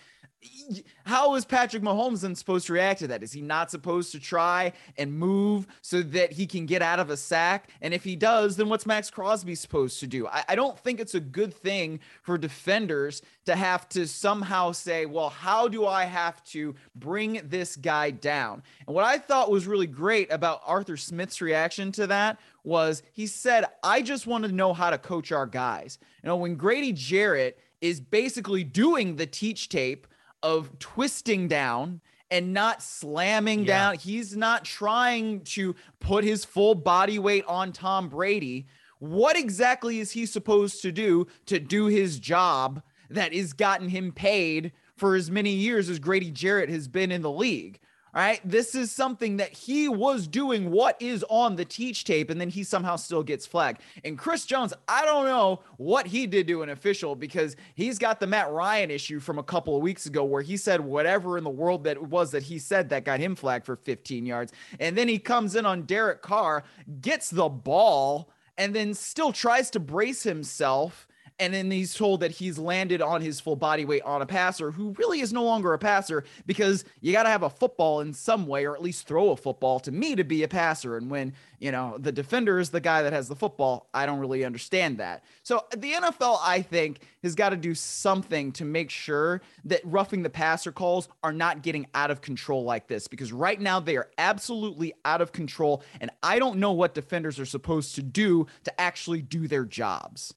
how 1.05 1.35
is 1.35 1.45
Patrick 1.45 1.83
Mahomes 1.83 2.23
then 2.23 2.35
supposed 2.35 2.67
to 2.67 2.73
react 2.73 3.01
to 3.01 3.09
that? 3.09 3.23
Is 3.23 3.33
he 3.33 3.41
not 3.41 3.71
supposed 3.71 4.13
to 4.13 4.21
try 4.21 4.73
and 4.97 5.13
move 5.13 5.67
so 5.83 6.03
that 6.03 6.33
he 6.33 6.47
can 6.47 6.67
get 6.67 6.83
out 6.83 6.99
of 6.99 7.11
a 7.11 7.17
sack? 7.17 7.71
And 7.81 7.93
if 7.95 8.05
he 8.05 8.17
does, 8.17 8.57
then 8.57 8.69
what's 8.69 8.87
Maxx 8.87 9.11
Crosby 9.11 9.55
supposed 9.55 10.01
to 10.01 10.07
do? 10.07 10.27
I, 10.27 10.45
I, 10.49 10.55
don't 10.55 10.79
think 10.79 11.01
it's 11.01 11.15
a 11.15 11.21
good 11.21 11.55
thing 11.55 12.01
for 12.23 12.39
defenders 12.39 13.23
to 13.47 13.55
have 13.55 13.89
to 13.91 14.07
somehow 14.07 14.73
say, 14.73 15.07
well, 15.07 15.29
how 15.29 15.69
do 15.69 15.87
I 15.87 16.05
have 16.05 16.43
to 16.45 16.75
bring 16.95 17.41
this 17.45 17.77
guy 17.77 18.11
down? 18.11 18.63
And 18.87 18.95
what 18.95 19.05
I 19.05 19.19
thought 19.19 19.51
was 19.51 19.67
really 19.67 19.87
great 19.87 20.33
about 20.33 20.63
Arthur 20.65 20.97
Smith's 20.97 21.41
reaction 21.41 21.93
to 21.93 22.07
that 22.09 22.39
was 22.65 23.03
he 23.13 23.27
said, 23.27 23.67
I 23.83 24.03
just 24.03 24.27
want 24.27 24.45
to 24.45 24.53
know 24.53 24.73
how 24.73 24.91
to 24.91 24.99
coach 24.99 25.33
our 25.33 25.47
guys. 25.47 25.99
You 26.23 26.29
know, 26.29 26.37
when 26.37 26.55
Grady 26.55 26.93
Jarrett 26.93 27.59
is 27.81 28.01
basically 28.01 28.63
doing 28.63 29.17
the 29.17 29.27
teach 29.27 29.69
tape 29.69 30.07
of 30.43 30.79
twisting 30.79 31.49
down 31.49 32.01
and 32.31 32.53
not 32.53 32.83
slamming 32.83 33.61
yeah. 33.61 33.67
down. 33.67 33.99
He's 33.99 34.37
not 34.37 34.65
trying 34.65 35.43
to 35.43 35.75
put 36.01 36.25
his 36.25 36.45
full 36.45 36.75
body 36.75 37.19
weight 37.19 37.45
on 37.47 37.73
Tom 37.73 38.09
Brady. 38.09 38.67
What 38.99 39.37
exactly 39.37 39.99
is 39.99 40.13
he 40.13 40.27
supposed 40.27 40.81
to 40.83 40.93
do 40.93 41.27
to 41.47 41.61
do 41.61 41.87
his 41.87 42.19
job 42.19 42.83
that 43.11 43.35
has 43.35 43.53
gotten 43.53 43.89
him 43.89 44.13
paid 44.13 44.73
for 44.97 45.15
as 45.15 45.31
many 45.31 45.51
years 45.51 45.91
as 45.91 45.99
Grady 45.99 46.31
Jarrett 46.31 46.71
has 46.71 46.89
been 46.89 47.13
in 47.13 47.23
the 47.23 47.31
league? 47.31 47.79
All 48.15 48.21
right. 48.21 48.41
This 48.45 48.75
is 48.75 48.93
something 48.93 49.39
that 49.39 49.53
he 49.53 49.89
was 49.89 50.27
doing 50.27 50.71
what 50.71 51.01
is 51.01 51.25
on 51.31 51.57
the 51.57 51.65
teach 51.65 52.05
tape, 52.05 52.29
and 52.29 52.39
then 52.39 52.51
he 52.51 52.63
somehow 52.63 52.97
still 52.97 53.23
gets 53.23 53.47
flagged. 53.47 53.81
And 54.05 54.19
Chris 54.19 54.45
Jones, 54.45 54.75
I 54.87 55.07
don't 55.07 55.25
know 55.25 55.61
what 55.79 56.07
he 56.07 56.27
did 56.27 56.47
to 56.49 56.63
an 56.63 56.69
official 56.69 57.17
because 57.17 57.57
he's 57.75 57.99
got 57.99 58.21
the 58.21 58.27
Matt 58.27 58.51
Ryan 58.51 58.91
issue 58.91 59.19
from 59.19 59.39
a 59.39 59.43
couple 59.43 59.75
of 59.75 59.83
weeks 59.83 60.05
ago 60.05 60.25
where 60.25 60.43
he 60.43 60.59
said 60.59 60.83
whatever 60.83 61.39
in 61.39 61.45
the 61.45 61.51
world 61.51 61.85
that 61.85 62.03
was 62.03 62.33
that 62.33 62.43
he 62.43 62.59
said 62.59 62.91
that 62.91 63.07
got 63.07 63.19
him 63.19 63.35
flagged 63.35 63.65
for 63.65 63.77
15 63.77 64.27
yards. 64.27 64.53
And 64.79 64.97
then 64.97 65.09
he 65.09 65.19
comes 65.19 65.57
in 65.57 65.65
on 65.65 65.83
Derek 65.83 66.21
Carr, 66.21 66.65
gets 67.01 67.31
the 67.31 67.49
ball, 67.49 68.31
and 68.59 68.75
then 68.75 68.93
still 68.93 69.33
tries 69.33 69.71
to 69.71 69.81
brace 69.81 70.23
himself 70.23 71.09
and 71.39 71.53
then 71.53 71.71
he's 71.71 71.95
told 71.95 72.21
that 72.21 72.31
he's 72.31 72.59
landed 72.59 73.01
on 73.01 73.21
his 73.21 73.41
full 73.41 73.57
body 73.57 73.85
weight 73.85 74.03
on 74.03 74.23
a 74.23 74.27
passer 74.27 74.71
who 74.71 74.95
really 74.99 75.21
is 75.21 75.33
no 75.33 75.43
longer 75.43 75.73
a 75.73 75.79
passer 75.79 76.25
because 76.47 76.85
you 77.01 77.13
got 77.13 77.25
to 77.25 77.29
have 77.29 77.43
a 77.43 77.51
football 77.51 78.01
in 78.01 78.13
some 78.13 78.47
way 78.47 78.65
or 78.67 78.75
at 78.75 78.83
least 78.83 79.07
throw 79.07 79.31
a 79.31 79.37
football 79.37 79.81
to 79.81 79.93
me 79.93 80.15
to 80.15 80.25
be 80.25 80.43
a 80.43 80.49
passer. 80.49 80.97
And 80.97 81.11
when, 81.11 81.33
you 81.59 81.73
know, 81.73 81.97
the 81.99 82.13
defender 82.13 82.59
is 82.59 82.71
the 82.71 82.81
guy 82.81 83.03
that 83.03 83.13
has 83.13 83.29
the 83.29 83.37
football, 83.37 83.89
I 83.93 84.07
don't 84.07 84.19
really 84.19 84.45
understand 84.45 84.99
that. 84.99 85.25
So 85.43 85.65
the 85.77 85.93
NFL, 85.93 86.39
I 86.43 86.63
think, 86.63 87.01
has 87.23 87.35
got 87.35 87.51
to 87.51 87.57
do 87.57 87.75
something 87.75 88.53
to 88.53 88.65
make 88.65 88.91
sure 88.91 89.43
that 89.65 89.81
roughing 89.85 90.23
the 90.23 90.31
passer 90.31 90.73
calls 90.73 91.09
are 91.23 91.33
not 91.33 91.63
getting 91.63 91.87
out 91.95 92.11
of 92.11 92.21
control 92.21 92.65
like 92.65 92.89
this 92.89 93.09
because 93.09 93.33
right 93.33 93.61
now 93.61 93.81
they 93.81 93.97
are 93.97 94.11
absolutely 94.19 94.95
out 95.05 95.21
of 95.21 95.33
control. 95.33 95.83
And 96.01 96.11
I 96.23 96.39
don't 96.39 96.59
know 96.59 96.73
what 96.73 96.95
defenders 96.95 97.39
are 97.39 97.47
supposed 97.47 97.95
to 97.97 98.03
do 98.03 98.47
to 98.65 98.81
actually 98.81 99.23
do 99.23 99.49
their 99.49 99.65
jobs. 99.65 100.35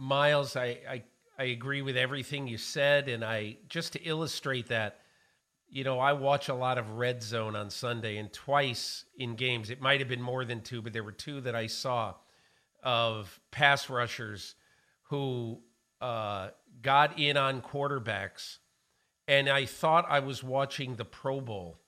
Myles, 0.00 0.56
I, 0.56 0.78
I, 0.88 1.02
I 1.38 1.44
agree 1.44 1.82
with 1.82 1.94
everything 1.94 2.48
you 2.48 2.56
said. 2.56 3.08
And 3.08 3.22
I 3.22 3.58
just 3.68 3.92
to 3.92 4.02
illustrate 4.02 4.68
that, 4.68 5.00
you 5.68 5.84
know, 5.84 6.00
I 6.00 6.14
watch 6.14 6.48
a 6.48 6.54
lot 6.54 6.78
of 6.78 6.92
red 6.92 7.22
zone 7.22 7.54
on 7.54 7.68
Sunday, 7.70 8.16
and 8.16 8.32
twice 8.32 9.04
in 9.16 9.36
games, 9.36 9.70
it 9.70 9.80
might 9.80 10.00
have 10.00 10.08
been 10.08 10.22
more 10.22 10.44
than 10.44 10.62
two, 10.62 10.80
but 10.80 10.94
there 10.94 11.04
were 11.04 11.12
two 11.12 11.42
that 11.42 11.54
I 11.54 11.66
saw 11.66 12.14
of 12.82 13.38
pass 13.50 13.90
rushers 13.90 14.54
who 15.10 15.60
uh, 16.00 16.48
got 16.80 17.18
in 17.18 17.36
on 17.36 17.60
quarterbacks. 17.60 18.58
And 19.28 19.48
I 19.48 19.66
thought 19.66 20.06
I 20.08 20.20
was 20.20 20.42
watching 20.42 20.96
the 20.96 21.04
Pro 21.04 21.40
Bowl 21.42 21.78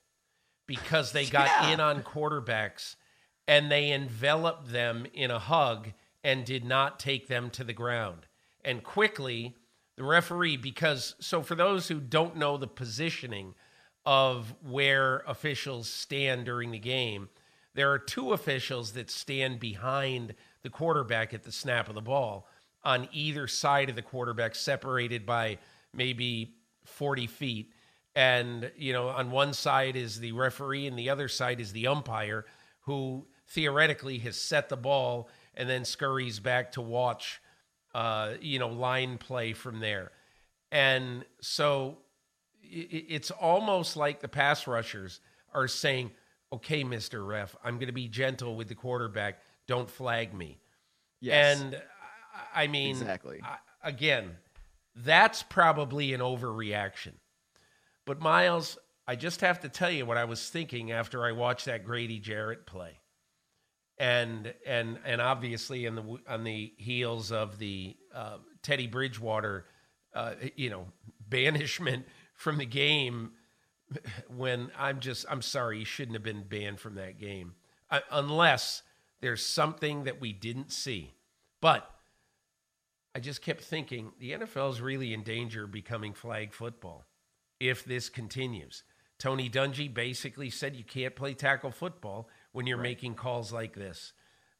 because 0.66 1.12
they 1.12 1.24
got 1.24 1.48
yeah. 1.48 1.72
in 1.72 1.80
on 1.80 2.02
quarterbacks 2.02 2.96
and 3.48 3.70
they 3.70 3.90
enveloped 3.90 4.70
them 4.70 5.06
in 5.14 5.30
a 5.30 5.38
hug 5.38 5.92
and 6.24 6.44
did 6.44 6.64
not 6.64 7.00
take 7.00 7.28
them 7.28 7.50
to 7.50 7.64
the 7.64 7.72
ground. 7.72 8.26
And 8.64 8.82
quickly, 8.82 9.56
the 9.96 10.04
referee, 10.04 10.56
because, 10.56 11.14
so 11.20 11.42
for 11.42 11.54
those 11.54 11.88
who 11.88 12.00
don't 12.00 12.36
know 12.36 12.56
the 12.56 12.66
positioning 12.66 13.54
of 14.04 14.54
where 14.62 15.18
officials 15.26 15.88
stand 15.88 16.46
during 16.46 16.70
the 16.70 16.78
game, 16.78 17.28
there 17.74 17.90
are 17.90 17.98
two 17.98 18.32
officials 18.32 18.92
that 18.92 19.10
stand 19.10 19.58
behind 19.60 20.34
the 20.62 20.70
quarterback 20.70 21.32
at 21.32 21.42
the 21.42 21.52
snap 21.52 21.88
of 21.88 21.94
the 21.94 22.00
ball 22.00 22.46
on 22.84 23.08
either 23.12 23.46
side 23.46 23.88
of 23.88 23.96
the 23.96 24.02
quarterback, 24.02 24.54
separated 24.54 25.24
by 25.24 25.58
maybe 25.94 26.54
40 26.84 27.26
feet. 27.26 27.72
And, 28.14 28.70
you 28.76 28.92
know, 28.92 29.08
on 29.08 29.30
one 29.30 29.52
side 29.54 29.96
is 29.96 30.20
the 30.20 30.32
referee, 30.32 30.86
and 30.86 30.98
the 30.98 31.10
other 31.10 31.28
side 31.28 31.60
is 31.60 31.72
the 31.72 31.86
umpire 31.86 32.44
who 32.80 33.26
theoretically 33.48 34.18
has 34.18 34.36
set 34.36 34.68
the 34.68 34.76
ball 34.76 35.28
and 35.54 35.68
then 35.68 35.84
scurries 35.84 36.40
back 36.40 36.72
to 36.72 36.80
watch, 36.80 37.40
uh, 37.94 38.34
you 38.40 38.58
know, 38.58 38.68
line 38.68 39.18
play 39.18 39.52
from 39.52 39.80
there. 39.80 40.10
And 40.70 41.24
so 41.40 41.98
it's 42.62 43.30
almost 43.30 43.96
like 43.96 44.20
the 44.20 44.28
pass 44.28 44.66
rushers 44.66 45.20
are 45.52 45.68
saying, 45.68 46.10
okay, 46.52 46.82
Mr. 46.84 47.26
Ref, 47.26 47.54
I'm 47.62 47.74
going 47.74 47.88
to 47.88 47.92
be 47.92 48.08
gentle 48.08 48.56
with 48.56 48.68
the 48.68 48.74
quarterback. 48.74 49.40
Don't 49.66 49.90
flag 49.90 50.32
me. 50.32 50.58
Yes. 51.20 51.60
And 51.60 51.82
I 52.54 52.66
mean, 52.66 52.96
exactly. 52.96 53.42
again, 53.84 54.36
that's 54.96 55.42
probably 55.42 56.14
an 56.14 56.20
overreaction. 56.20 57.12
But 58.06 58.20
Myles, 58.20 58.78
I 59.06 59.16
just 59.16 59.42
have 59.42 59.60
to 59.60 59.68
tell 59.68 59.90
you 59.90 60.06
what 60.06 60.16
I 60.16 60.24
was 60.24 60.48
thinking 60.48 60.90
after 60.90 61.24
I 61.24 61.32
watched 61.32 61.66
that 61.66 61.84
Grady 61.84 62.18
Jarrett 62.18 62.66
play 62.66 63.01
and 64.02 64.52
and 64.66 64.98
and 65.04 65.20
obviously 65.20 65.86
in 65.86 65.94
the 65.94 66.18
on 66.28 66.42
the 66.42 66.72
heels 66.76 67.30
of 67.30 67.58
the 67.58 67.96
uh, 68.12 68.38
Teddy 68.60 68.88
Bridgewater, 68.88 69.64
uh, 70.12 70.34
you 70.56 70.70
know, 70.70 70.86
banishment 71.28 72.04
from 72.34 72.58
the 72.58 72.66
game. 72.66 73.30
When 74.34 74.70
I'm 74.76 75.00
just, 75.00 75.26
I'm 75.28 75.42
sorry, 75.42 75.80
he 75.80 75.84
shouldn't 75.84 76.14
have 76.14 76.22
been 76.22 76.44
banned 76.48 76.80
from 76.80 76.94
that 76.94 77.18
game, 77.20 77.54
uh, 77.90 78.00
unless 78.10 78.82
there's 79.20 79.44
something 79.44 80.04
that 80.04 80.18
we 80.18 80.32
didn't 80.32 80.72
see. 80.72 81.12
But 81.60 81.88
I 83.14 83.20
just 83.20 83.42
kept 83.42 83.62
thinking 83.62 84.12
the 84.18 84.32
NFL 84.32 84.72
is 84.72 84.80
really 84.80 85.12
in 85.12 85.22
danger 85.22 85.64
of 85.64 85.70
becoming 85.70 86.14
flag 86.14 86.54
football 86.54 87.04
if 87.60 87.84
this 87.84 88.08
continues. 88.08 88.82
Tony 89.18 89.48
Dungy 89.48 89.92
basically 89.92 90.48
said 90.50 90.74
you 90.74 90.84
can't 90.84 91.14
play 91.14 91.34
tackle 91.34 91.70
football 91.70 92.28
when 92.52 92.66
you're 92.66 92.76
right. 92.76 92.84
making 92.84 93.14
calls 93.14 93.52
like 93.52 93.74
this. 93.74 94.12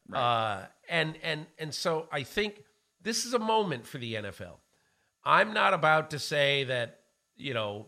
Right. 0.07 0.19
Uh, 0.19 0.65
and 0.89 1.17
and 1.23 1.45
and 1.57 1.73
so 1.73 2.07
I 2.11 2.23
think 2.23 2.63
this 3.01 3.25
is 3.25 3.33
a 3.33 3.39
moment 3.39 3.85
for 3.87 3.97
the 3.97 4.15
NFL. 4.15 4.57
I'm 5.23 5.53
not 5.53 5.73
about 5.73 6.11
to 6.11 6.19
say 6.19 6.65
that 6.65 6.99
you 7.37 7.53
know 7.53 7.87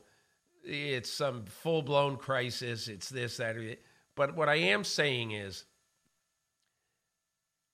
it's 0.64 1.12
some 1.12 1.46
full 1.46 1.82
blown 1.82 2.18
crisis. 2.18 2.88
It's 2.88 3.10
this 3.10 3.38
that, 3.38 3.56
but 4.16 4.36
what 4.36 4.50
I 4.50 4.56
am 4.56 4.84
saying 4.84 5.32
is, 5.32 5.66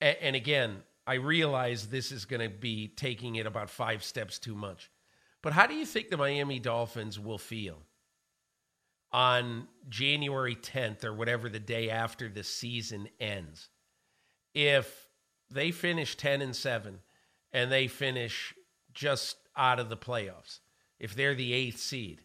and, 0.00 0.16
and 0.20 0.36
again, 0.36 0.82
I 1.06 1.14
realize 1.14 1.86
this 1.86 2.12
is 2.12 2.24
going 2.24 2.42
to 2.42 2.48
be 2.48 2.88
taking 2.88 3.36
it 3.36 3.46
about 3.46 3.70
five 3.70 4.02
steps 4.02 4.38
too 4.38 4.54
much. 4.54 4.90
But 5.42 5.52
how 5.52 5.66
do 5.66 5.74
you 5.74 5.86
think 5.86 6.08
the 6.08 6.16
Miami 6.16 6.60
Dolphins 6.60 7.18
will 7.18 7.38
feel 7.38 7.78
on 9.12 9.68
January 9.88 10.56
10th 10.56 11.04
or 11.04 11.12
whatever 11.12 11.48
the 11.48 11.60
day 11.60 11.90
after 11.90 12.28
the 12.28 12.44
season 12.44 13.08
ends 13.20 13.68
if 14.54 15.08
they 15.50 15.70
finish 15.70 16.16
10 16.16 16.40
and 16.42 16.56
7 16.56 16.98
and 17.52 17.70
they 17.70 17.86
finish 17.86 18.54
just 18.92 19.36
out 19.56 19.78
of 19.78 19.88
the 19.88 19.96
playoffs? 19.96 20.60
If 20.98 21.14
they're 21.14 21.34
the 21.34 21.52
eighth 21.52 21.78
seed 21.78 22.22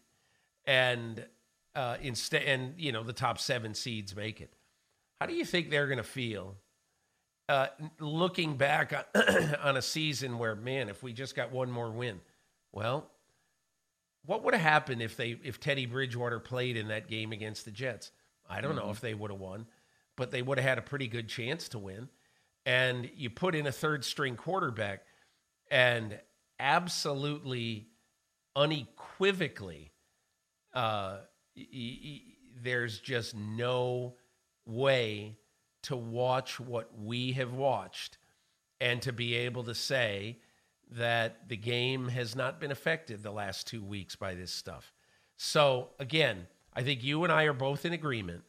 and 0.66 1.26
uh, 1.74 1.96
instead, 2.00 2.42
and 2.42 2.74
you 2.78 2.92
know 2.92 3.02
the 3.02 3.12
top 3.12 3.38
seven 3.38 3.74
seeds 3.74 4.14
make 4.14 4.40
it, 4.40 4.52
how 5.20 5.26
do 5.26 5.34
you 5.34 5.44
think 5.44 5.70
they're 5.70 5.86
going 5.86 5.98
to 5.98 6.04
feel 6.04 6.56
uh, 7.48 7.68
looking 7.98 8.56
back 8.56 8.92
on, 8.92 9.24
on 9.62 9.76
a 9.76 9.82
season 9.82 10.38
where, 10.38 10.54
man, 10.54 10.88
if 10.88 11.02
we 11.02 11.12
just 11.12 11.34
got 11.34 11.50
one 11.50 11.70
more 11.70 11.90
win, 11.90 12.20
well, 12.72 13.10
what 14.28 14.44
would 14.44 14.52
have 14.52 14.62
happened 14.62 15.00
if 15.00 15.16
they 15.16 15.38
if 15.42 15.58
Teddy 15.58 15.86
Bridgewater 15.86 16.38
played 16.38 16.76
in 16.76 16.88
that 16.88 17.08
game 17.08 17.32
against 17.32 17.64
the 17.64 17.70
Jets? 17.70 18.12
I 18.46 18.60
don't 18.60 18.76
mm-hmm. 18.76 18.84
know 18.84 18.90
if 18.90 19.00
they 19.00 19.14
would 19.14 19.30
have 19.30 19.40
won, 19.40 19.66
but 20.16 20.30
they 20.30 20.42
would 20.42 20.58
have 20.58 20.68
had 20.68 20.76
a 20.76 20.82
pretty 20.82 21.08
good 21.08 21.30
chance 21.30 21.66
to 21.70 21.78
win. 21.78 22.10
And 22.66 23.10
you 23.16 23.30
put 23.30 23.54
in 23.54 23.66
a 23.66 23.72
third 23.72 24.04
string 24.04 24.36
quarterback, 24.36 25.00
and 25.70 26.20
absolutely, 26.60 27.88
unequivocally, 28.54 29.92
uh, 30.74 31.20
y- 31.56 31.66
y- 32.04 32.20
there's 32.62 33.00
just 33.00 33.34
no 33.34 34.16
way 34.66 35.38
to 35.84 35.96
watch 35.96 36.60
what 36.60 36.90
we 36.98 37.32
have 37.32 37.54
watched 37.54 38.18
and 38.78 39.00
to 39.00 39.12
be 39.14 39.36
able 39.36 39.64
to 39.64 39.74
say 39.74 40.36
that 40.92 41.48
the 41.48 41.56
game 41.56 42.08
has 42.08 42.34
not 42.34 42.60
been 42.60 42.70
affected 42.70 43.22
the 43.22 43.30
last 43.30 43.66
two 43.66 43.82
weeks 43.82 44.16
by 44.16 44.34
this 44.34 44.50
stuff. 44.50 44.92
So, 45.36 45.90
again, 45.98 46.46
I 46.74 46.82
think 46.82 47.04
you 47.04 47.24
and 47.24 47.32
I 47.32 47.44
are 47.44 47.52
both 47.52 47.84
in 47.84 47.92
agreement. 47.92 48.42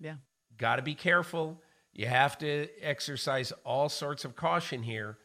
Yeah. 0.00 0.16
Got 0.58 0.76
to 0.76 0.82
be 0.82 0.94
careful. 0.94 1.60
You 1.92 2.06
have 2.06 2.36
to 2.38 2.68
exercise 2.82 3.52
all 3.64 3.88
sorts 3.88 4.24
of 4.24 4.36
caution 4.36 4.82
here, 4.82 5.18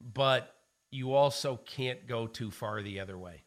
but 0.00 0.54
you 0.90 1.14
also 1.14 1.60
can't 1.64 2.06
go 2.06 2.26
too 2.26 2.50
far 2.50 2.82
the 2.82 3.00
other 3.00 3.18
way. 3.18 3.42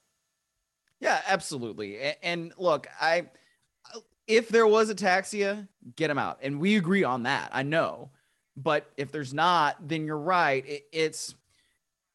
Yeah, 1.00 1.22
absolutely. 1.28 1.98
And 2.22 2.54
look, 2.58 2.88
I 3.02 3.28
if 4.30 4.48
there 4.48 4.68
was 4.68 4.94
ataxia, 4.94 5.68
get 5.96 6.12
him 6.12 6.20
out. 6.20 6.38
And 6.44 6.60
we 6.60 6.78
agree 6.78 7.04
on 7.04 7.24
that. 7.24 7.50
I 7.52 7.64
know. 7.64 8.12
But 8.56 8.92
if 8.96 9.12
there's 9.12 9.34
not, 9.34 9.88
then 9.88 10.06
you're 10.06 10.20
right. 10.20 10.64
It, 10.68 10.84
it's 10.92 11.34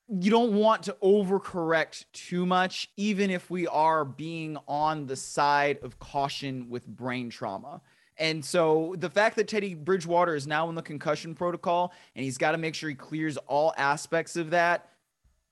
you 0.09 0.31
don't 0.31 0.55
want 0.55 0.83
to 0.85 0.97
overcorrect 1.03 2.05
too 2.13 2.45
much, 2.45 2.91
even 2.97 3.31
if 3.31 3.51
we 3.51 3.67
are 3.67 4.05
being 4.05 4.59
on 4.69 5.07
the 5.07 5.17
side 5.17 5.79
of 5.83 5.99
caution 5.99 6.69
with 6.69 6.87
brain 6.87 7.31
trauma. 7.31 7.81
And 8.17 8.45
so 8.45 8.95
the 8.99 9.11
fact 9.11 9.37
that 9.37 9.49
Teddy 9.49 9.75
Bridgewater 9.75 10.35
is 10.35 10.47
now 10.47 10.69
in 10.69 10.75
the 10.75 10.83
concussion 10.83 11.35
protocol 11.35 11.93
and 12.15 12.25
he's 12.25 12.39
got 12.39 12.53
to 12.53 12.59
make 12.59 12.75
sure 12.75 12.89
he 12.89 12.95
clears 12.95 13.37
all 13.49 13.75
aspects 13.77 14.37
of 14.37 14.51
that, 14.51 14.89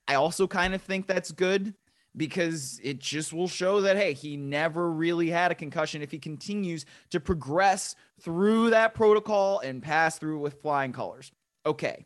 I 0.07 0.15
also 0.15 0.47
kind 0.47 0.73
of 0.73 0.81
think 0.81 1.07
that's 1.07 1.31
good 1.31 1.73
because 2.15 2.79
it 2.83 2.99
just 2.99 3.33
will 3.33 3.47
show 3.47 3.81
that 3.81 3.97
hey 3.97 4.13
he 4.13 4.37
never 4.37 4.91
really 4.91 5.29
had 5.29 5.51
a 5.51 5.55
concussion 5.55 6.01
if 6.01 6.11
he 6.11 6.19
continues 6.19 6.85
to 7.09 7.19
progress 7.19 7.95
through 8.21 8.69
that 8.69 8.93
protocol 8.93 9.59
and 9.59 9.81
pass 9.81 10.19
through 10.19 10.37
with 10.39 10.61
flying 10.61 10.91
colors 10.91 11.31
okay 11.65 12.05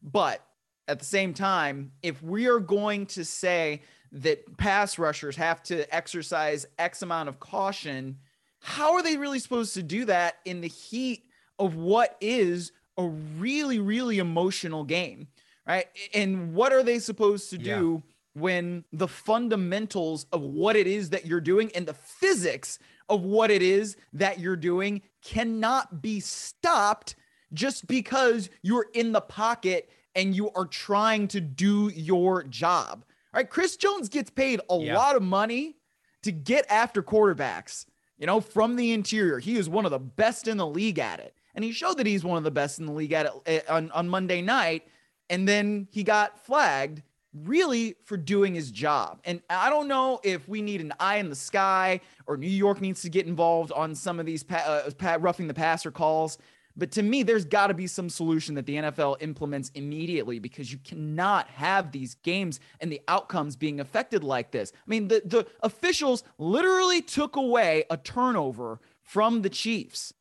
but 0.00 0.46
at 0.88 0.98
the 0.98 1.04
same 1.04 1.32
time 1.34 1.92
if 2.02 2.22
we 2.22 2.48
are 2.48 2.60
going 2.60 3.06
to 3.06 3.24
say 3.24 3.82
that 4.10 4.56
pass 4.58 4.98
rushers 4.98 5.36
have 5.36 5.62
to 5.62 5.92
exercise 5.94 6.66
x 6.78 7.02
amount 7.02 7.28
of 7.28 7.40
caution 7.40 8.18
how 8.60 8.94
are 8.94 9.02
they 9.02 9.16
really 9.16 9.38
supposed 9.38 9.74
to 9.74 9.82
do 9.82 10.04
that 10.04 10.36
in 10.44 10.60
the 10.60 10.68
heat 10.68 11.24
of 11.58 11.74
what 11.74 12.16
is 12.20 12.72
a 12.98 13.06
really 13.06 13.78
really 13.78 14.18
emotional 14.18 14.84
game 14.84 15.28
right? 15.66 15.86
And 16.14 16.54
what 16.54 16.72
are 16.72 16.82
they 16.82 16.98
supposed 16.98 17.50
to 17.50 17.58
do 17.58 18.02
yeah. 18.04 18.40
when 18.40 18.84
the 18.92 19.08
fundamentals 19.08 20.26
of 20.32 20.42
what 20.42 20.76
it 20.76 20.86
is 20.86 21.10
that 21.10 21.26
you're 21.26 21.40
doing 21.40 21.70
and 21.74 21.86
the 21.86 21.94
physics 21.94 22.78
of 23.08 23.24
what 23.24 23.50
it 23.50 23.62
is 23.62 23.96
that 24.12 24.38
you're 24.38 24.56
doing 24.56 25.02
cannot 25.22 26.02
be 26.02 26.20
stopped 26.20 27.16
just 27.52 27.86
because 27.86 28.48
you're 28.62 28.86
in 28.94 29.12
the 29.12 29.20
pocket 29.20 29.90
and 30.14 30.34
you 30.34 30.50
are 30.50 30.66
trying 30.66 31.28
to 31.28 31.40
do 31.40 31.90
your 31.94 32.42
job. 32.44 33.04
All 33.34 33.38
right, 33.38 33.48
Chris 33.48 33.76
Jones 33.76 34.08
gets 34.08 34.30
paid 34.30 34.60
a 34.68 34.78
yeah. 34.78 34.96
lot 34.96 35.16
of 35.16 35.22
money 35.22 35.76
to 36.22 36.32
get 36.32 36.66
after 36.70 37.02
quarterbacks, 37.02 37.86
you 38.18 38.26
know, 38.26 38.40
from 38.40 38.76
the 38.76 38.92
interior. 38.92 39.38
He 39.38 39.56
is 39.56 39.68
one 39.68 39.84
of 39.84 39.90
the 39.90 39.98
best 39.98 40.48
in 40.48 40.56
the 40.56 40.66
league 40.66 40.98
at 40.98 41.20
it. 41.20 41.34
And 41.54 41.64
he 41.64 41.72
showed 41.72 41.98
that 41.98 42.06
he's 42.06 42.24
one 42.24 42.38
of 42.38 42.44
the 42.44 42.50
best 42.50 42.78
in 42.78 42.86
the 42.86 42.92
league 42.92 43.12
at 43.12 43.26
it 43.26 43.32
eh, 43.46 43.60
on, 43.68 43.90
on 43.90 44.08
Monday 44.08 44.42
night. 44.42 44.86
And 45.28 45.48
then 45.48 45.88
he 45.90 46.02
got 46.02 46.44
flagged 46.44 47.02
really 47.34 47.96
for 48.04 48.16
doing 48.16 48.54
his 48.54 48.70
job. 48.70 49.20
And 49.24 49.40
I 49.48 49.70
don't 49.70 49.88
know 49.88 50.20
if 50.22 50.46
we 50.48 50.60
need 50.60 50.80
an 50.80 50.92
eye 51.00 51.16
in 51.16 51.30
the 51.30 51.36
sky 51.36 52.00
or 52.26 52.36
New 52.36 52.48
York 52.48 52.80
needs 52.80 53.02
to 53.02 53.08
get 53.08 53.26
involved 53.26 53.72
on 53.72 53.94
some 53.94 54.20
of 54.20 54.26
these 54.26 54.42
pa- 54.42 54.82
uh, 55.02 55.18
roughing 55.18 55.48
the 55.48 55.54
passer 55.54 55.90
calls. 55.90 56.38
But 56.76 56.90
to 56.92 57.02
me, 57.02 57.22
there's 57.22 57.44
got 57.44 57.68
to 57.68 57.74
be 57.74 57.86
some 57.86 58.08
solution 58.08 58.54
that 58.54 58.66
the 58.66 58.76
NFL 58.76 59.16
implements 59.20 59.70
immediately 59.74 60.38
because 60.38 60.72
you 60.72 60.78
cannot 60.78 61.48
have 61.48 61.92
these 61.92 62.14
games 62.16 62.60
and 62.80 62.90
the 62.90 63.00
outcomes 63.08 63.56
being 63.56 63.80
affected 63.80 64.24
like 64.24 64.50
this. 64.50 64.72
I 64.74 64.90
mean, 64.90 65.08
the, 65.08 65.22
the 65.24 65.46
officials 65.62 66.24
literally 66.38 67.02
took 67.02 67.36
away 67.36 67.84
a 67.90 67.96
turnover 67.96 68.80
from 69.02 69.42
the 69.42 69.50
Chiefs. 69.50 70.14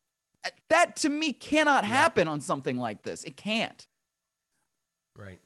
That 0.69 0.95
to 0.97 1.09
me 1.09 1.33
cannot 1.33 1.85
happen 1.85 2.27
on 2.27 2.41
something 2.41 2.77
like 2.77 3.03
this. 3.03 3.23
It 3.23 3.37
can't. 3.37 3.87
Right 5.15 5.39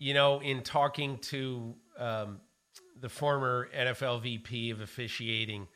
you 0.00 0.14
know, 0.14 0.40
in 0.40 0.62
talking 0.62 1.18
to 1.18 1.74
um, 1.98 2.40
the 3.00 3.08
former 3.08 3.68
NFL 3.76 4.22
VP 4.22 4.70
of 4.70 4.80
officiating 4.80 5.68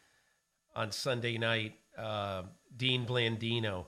on 0.74 0.90
Sunday 0.90 1.36
night, 1.36 1.74
uh, 1.96 2.44
Dean 2.76 3.06
Blandino, 3.06 3.86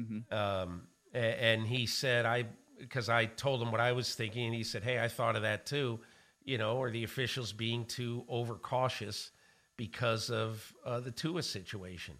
mm-hmm. 0.00 0.34
um, 0.34 0.82
and 1.12 1.66
he 1.66 1.86
said, 1.86 2.26
I, 2.26 2.46
because 2.78 3.08
I 3.08 3.26
told 3.26 3.62
him 3.62 3.72
what 3.72 3.80
I 3.80 3.92
was 3.92 4.14
thinking, 4.14 4.46
and 4.46 4.54
he 4.54 4.64
said, 4.64 4.82
Hey, 4.82 5.00
I 5.00 5.08
thought 5.08 5.36
of 5.36 5.42
that 5.42 5.66
too, 5.66 6.00
you 6.44 6.58
know, 6.58 6.76
or 6.76 6.90
the 6.90 7.04
officials 7.04 7.52
being 7.52 7.84
too 7.84 8.24
overcautious 8.28 9.30
because 9.76 10.30
of 10.30 10.74
uh, 10.84 11.00
the 11.00 11.10
Tua 11.10 11.42
situation. 11.42 12.14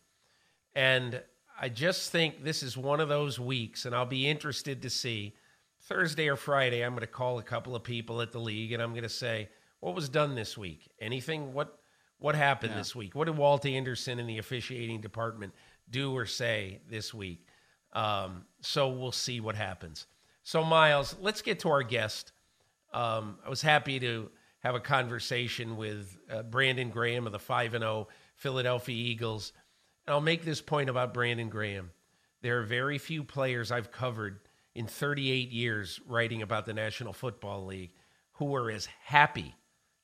And 0.74 1.22
I 1.60 1.68
just 1.68 2.12
think 2.12 2.44
this 2.44 2.62
is 2.62 2.76
one 2.76 3.00
of 3.00 3.08
those 3.08 3.38
weeks, 3.38 3.86
and 3.86 3.94
I'll 3.94 4.06
be 4.06 4.28
interested 4.28 4.82
to 4.82 4.90
see 4.90 5.34
Thursday 5.86 6.28
or 6.28 6.36
Friday, 6.36 6.84
I'm 6.84 6.92
going 6.92 7.00
to 7.00 7.06
call 7.06 7.38
a 7.38 7.42
couple 7.42 7.76
of 7.76 7.84
people 7.84 8.20
at 8.20 8.32
the 8.32 8.40
league 8.40 8.72
and 8.72 8.82
I'm 8.82 8.90
going 8.90 9.04
to 9.04 9.08
say, 9.08 9.48
what 9.80 9.94
was 9.94 10.08
done 10.08 10.34
this 10.34 10.58
week? 10.58 10.90
Anything? 11.00 11.52
What 11.52 11.78
what 12.18 12.34
happened 12.34 12.72
yeah. 12.72 12.78
this 12.78 12.96
week? 12.96 13.14
What 13.14 13.26
did 13.26 13.36
Walt 13.36 13.66
Anderson 13.66 14.18
in 14.18 14.26
the 14.26 14.38
officiating 14.38 15.00
department 15.00 15.52
do 15.90 16.12
or 16.16 16.26
say 16.26 16.80
this 16.88 17.12
week? 17.12 17.46
Um, 17.92 18.44
so 18.60 18.88
we'll 18.88 19.12
see 19.12 19.40
what 19.40 19.54
happens. 19.56 20.06
So 20.42 20.62
Myles, 20.62 21.16
let's 21.20 21.42
get 21.42 21.60
to 21.60 21.70
our 21.70 21.82
guest. 21.82 22.32
Um, 22.92 23.38
I 23.44 23.48
was 23.48 23.62
happy 23.62 23.98
to 24.00 24.30
have 24.60 24.74
a 24.74 24.80
conversation 24.80 25.76
with 25.76 26.18
uh, 26.30 26.42
Brandon 26.42 26.90
Graham 26.90 27.26
of 27.26 27.32
the 27.32 27.38
five 27.38 27.74
and 27.74 27.82
zero 27.82 28.08
oh 28.08 28.08
Philadelphia 28.36 28.96
Eagles. 28.96 29.52
And 30.06 30.14
I'll 30.14 30.20
make 30.20 30.44
this 30.44 30.60
point 30.60 30.90
about 30.90 31.14
Brandon 31.14 31.48
Graham. 31.48 31.90
There 32.42 32.60
are 32.60 32.64
very 32.64 32.98
few 32.98 33.24
players 33.24 33.72
I've 33.72 33.90
covered 33.90 34.40
in 34.74 34.86
38 34.86 35.50
years 35.50 36.00
writing 36.06 36.42
about 36.42 36.66
the 36.66 36.74
National 36.74 37.12
Football 37.12 37.66
League 37.66 37.92
who 38.32 38.54
are 38.54 38.70
as 38.70 38.86
happy 39.04 39.54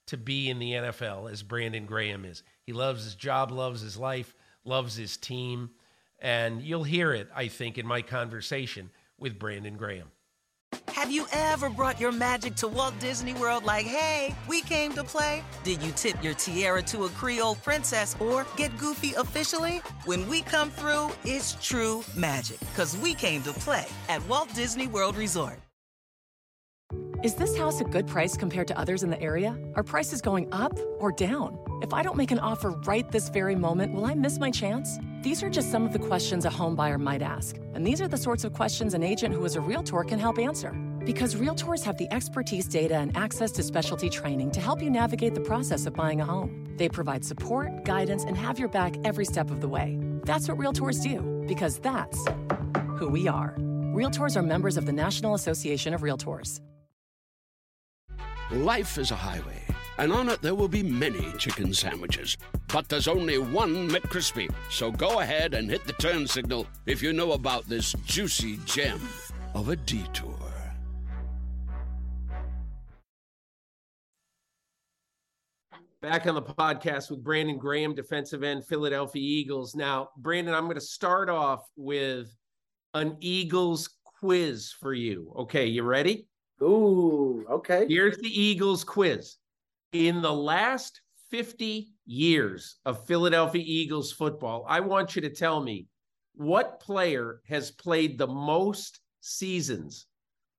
to 0.06 0.16
be 0.16 0.48
in 0.48 0.58
the 0.58 0.72
NFL 0.72 1.30
as 1.30 1.42
Brandon 1.42 1.86
Graham 1.86 2.24
is. 2.24 2.42
He 2.62 2.72
loves 2.72 3.04
his 3.04 3.14
job, 3.14 3.50
loves 3.50 3.80
his 3.80 3.96
life, 3.96 4.34
loves 4.64 4.96
his 4.96 5.16
team. 5.16 5.70
And 6.20 6.62
you'll 6.62 6.84
hear 6.84 7.12
it, 7.12 7.28
I 7.34 7.48
think, 7.48 7.78
in 7.78 7.86
my 7.86 8.02
conversation 8.02 8.90
with 9.18 9.38
Brandon 9.38 9.76
Graham. 9.76 10.10
Have 10.88 11.10
you 11.10 11.26
ever 11.32 11.68
brought 11.68 12.00
your 12.00 12.12
magic 12.12 12.54
to 12.56 12.68
Walt 12.68 12.98
Disney 13.00 13.34
World 13.34 13.64
like, 13.64 13.86
hey, 13.86 14.34
we 14.46 14.60
came 14.62 14.92
to 14.92 15.02
play? 15.02 15.42
Did 15.64 15.82
you 15.82 15.90
tip 15.92 16.22
your 16.22 16.34
tiara 16.34 16.82
to 16.82 17.04
a 17.04 17.08
Creole 17.08 17.56
princess 17.56 18.14
or 18.20 18.46
get 18.56 18.76
goofy 18.78 19.12
officially? 19.14 19.78
When 20.04 20.28
we 20.28 20.42
come 20.42 20.70
through, 20.70 21.10
it's 21.24 21.56
true 21.60 22.04
magic 22.16 22.60
because 22.60 22.96
we 22.98 23.14
came 23.14 23.42
to 23.42 23.52
play 23.52 23.86
at 24.08 24.26
Walt 24.28 24.54
Disney 24.54 24.86
World 24.86 25.16
Resort. 25.16 25.58
Is 27.22 27.34
this 27.34 27.56
house 27.56 27.80
a 27.80 27.84
good 27.84 28.06
price 28.06 28.36
compared 28.36 28.68
to 28.68 28.78
others 28.78 29.02
in 29.02 29.10
the 29.10 29.20
area? 29.20 29.56
Are 29.76 29.82
prices 29.82 30.20
going 30.20 30.52
up 30.52 30.78
or 30.98 31.12
down? 31.12 31.58
If 31.82 31.92
I 31.92 32.04
don't 32.04 32.16
make 32.16 32.30
an 32.30 32.38
offer 32.38 32.70
right 32.70 33.10
this 33.10 33.28
very 33.28 33.56
moment, 33.56 33.92
will 33.92 34.04
I 34.04 34.14
miss 34.14 34.38
my 34.38 34.52
chance? 34.52 35.00
These 35.22 35.42
are 35.42 35.50
just 35.50 35.72
some 35.72 35.84
of 35.84 35.92
the 35.92 35.98
questions 35.98 36.44
a 36.44 36.50
home 36.50 36.76
buyer 36.76 36.96
might 36.96 37.22
ask, 37.22 37.56
and 37.74 37.84
these 37.84 38.00
are 38.00 38.06
the 38.06 38.16
sorts 38.16 38.44
of 38.44 38.52
questions 38.52 38.94
an 38.94 39.02
agent 39.02 39.34
who 39.34 39.44
is 39.44 39.56
a 39.56 39.60
realtor 39.60 40.04
can 40.04 40.20
help 40.20 40.38
answer. 40.38 40.70
Because 41.04 41.34
realtors 41.34 41.82
have 41.82 41.98
the 41.98 42.06
expertise, 42.12 42.68
data, 42.68 42.94
and 42.94 43.16
access 43.16 43.50
to 43.52 43.64
specialty 43.64 44.08
training 44.08 44.52
to 44.52 44.60
help 44.60 44.80
you 44.80 44.90
navigate 44.90 45.34
the 45.34 45.40
process 45.40 45.84
of 45.84 45.94
buying 45.94 46.20
a 46.20 46.24
home. 46.24 46.72
They 46.76 46.88
provide 46.88 47.24
support, 47.24 47.84
guidance, 47.84 48.22
and 48.22 48.36
have 48.36 48.60
your 48.60 48.68
back 48.68 48.94
every 49.04 49.24
step 49.24 49.50
of 49.50 49.60
the 49.60 49.68
way. 49.68 49.98
That's 50.22 50.48
what 50.48 50.58
realtors 50.58 51.02
do, 51.02 51.44
because 51.48 51.80
that's 51.80 52.24
who 52.96 53.08
we 53.08 53.26
are. 53.26 53.56
Realtors 53.92 54.36
are 54.36 54.42
members 54.42 54.76
of 54.76 54.86
the 54.86 54.92
National 54.92 55.34
Association 55.34 55.94
of 55.94 56.02
Realtors. 56.02 56.60
Life 58.52 58.98
is 58.98 59.10
a 59.10 59.16
highway, 59.16 59.64
and 59.98 60.12
on 60.12 60.28
it 60.28 60.42
there 60.42 60.54
will 60.54 60.68
be 60.68 60.82
many 60.82 61.32
chicken 61.38 61.72
sandwiches. 61.74 62.36
But 62.72 62.88
there's 62.88 63.08
only 63.08 63.38
one 63.38 63.88
McCrispy. 63.88 64.52
So 64.70 64.90
go 64.90 65.20
ahead 65.20 65.54
and 65.54 65.70
hit 65.70 65.84
the 65.84 65.92
turn 65.94 66.26
signal 66.26 66.66
if 66.86 67.02
you 67.02 67.12
know 67.12 67.32
about 67.32 67.68
this 67.68 67.92
juicy 68.06 68.58
gem 68.64 69.00
of 69.54 69.68
a 69.68 69.76
detour. 69.76 70.36
Back 76.00 76.26
on 76.26 76.34
the 76.34 76.42
podcast 76.42 77.10
with 77.10 77.22
Brandon 77.22 77.58
Graham, 77.58 77.94
defensive 77.94 78.42
end, 78.42 78.66
Philadelphia 78.66 79.22
Eagles. 79.22 79.76
Now, 79.76 80.08
Brandon, 80.16 80.52
I'm 80.52 80.64
going 80.64 80.74
to 80.74 80.80
start 80.80 81.30
off 81.30 81.68
with 81.76 82.34
an 82.92 83.16
Eagles 83.20 83.88
quiz 84.18 84.74
for 84.80 84.94
you. 84.94 85.32
Okay, 85.36 85.66
you 85.66 85.84
ready? 85.84 86.26
Ooh, 86.60 87.46
okay. 87.48 87.86
Here's 87.88 88.18
the 88.18 88.28
Eagles 88.28 88.82
quiz. 88.82 89.36
In 89.92 90.22
the 90.22 90.32
last 90.32 91.02
50 91.30 91.92
years 92.06 92.76
of 92.86 93.06
Philadelphia 93.06 93.62
Eagles 93.64 94.10
football, 94.10 94.64
I 94.66 94.80
want 94.80 95.14
you 95.14 95.22
to 95.22 95.28
tell 95.28 95.62
me 95.62 95.86
what 96.34 96.80
player 96.80 97.42
has 97.46 97.70
played 97.70 98.16
the 98.16 98.26
most 98.26 99.00
seasons 99.20 100.06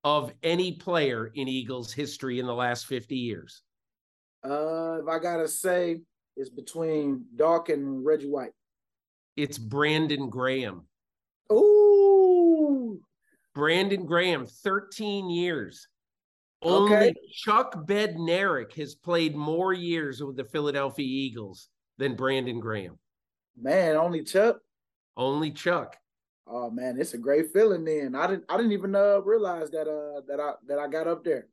of 0.04 0.34
any 0.43 0.74
player 0.74 1.32
in 1.34 1.48
Eagles 1.48 1.91
history 1.91 2.39
in 2.39 2.46
the 2.46 2.54
last 2.54 2.86
50 2.86 3.15
years? 3.15 3.63
Uh, 4.43 5.00
if 5.02 5.08
I 5.08 5.17
gotta 5.17 5.48
say, 5.48 6.02
it's 6.36 6.50
between 6.50 7.26
Doc 7.36 7.69
and 7.69 8.06
Reggie 8.06 8.30
White. 8.30 8.52
It's 9.36 9.58
Brandon 9.58 10.30
Graham. 10.30 10.86
Ooh, 11.52 13.02
Brandon 13.56 14.06
Graham, 14.06 14.46
13 14.46 15.30
years. 15.30 15.88
Okay. 16.63 16.95
Only 16.95 17.15
Chuck 17.34 17.86
Bednarik 17.86 18.73
has 18.73 18.95
played 18.95 19.36
more 19.36 19.73
years 19.73 20.23
with 20.23 20.38
the 20.38 20.45
Philadelphia 20.45 21.06
Eagles 21.06 21.69
than 21.97 22.15
Brandon 22.15 22.60
Graham. 22.60 22.97
man, 23.60 23.95
only 23.95 24.23
Chuck. 24.23 24.58
Only 25.17 25.52
Chuck. 25.52 25.97
Oh 26.47 26.69
man, 26.69 26.99
it's 26.99 27.13
a 27.13 27.17
great 27.17 27.52
feeling. 27.54 27.86
Then 27.86 28.15
I 28.15 28.28
didn't, 28.28 28.45
I 28.49 28.58
didn't 28.58 28.71
even 28.73 28.95
uh, 28.95 29.19
realize 29.21 29.69
that 29.71 29.88
uh 29.88 30.21
that 30.28 30.39
I 30.39 30.54
that 30.67 30.80
I 30.80 30.88
got 30.88 31.08
up 31.08 31.23
there. 31.23 31.47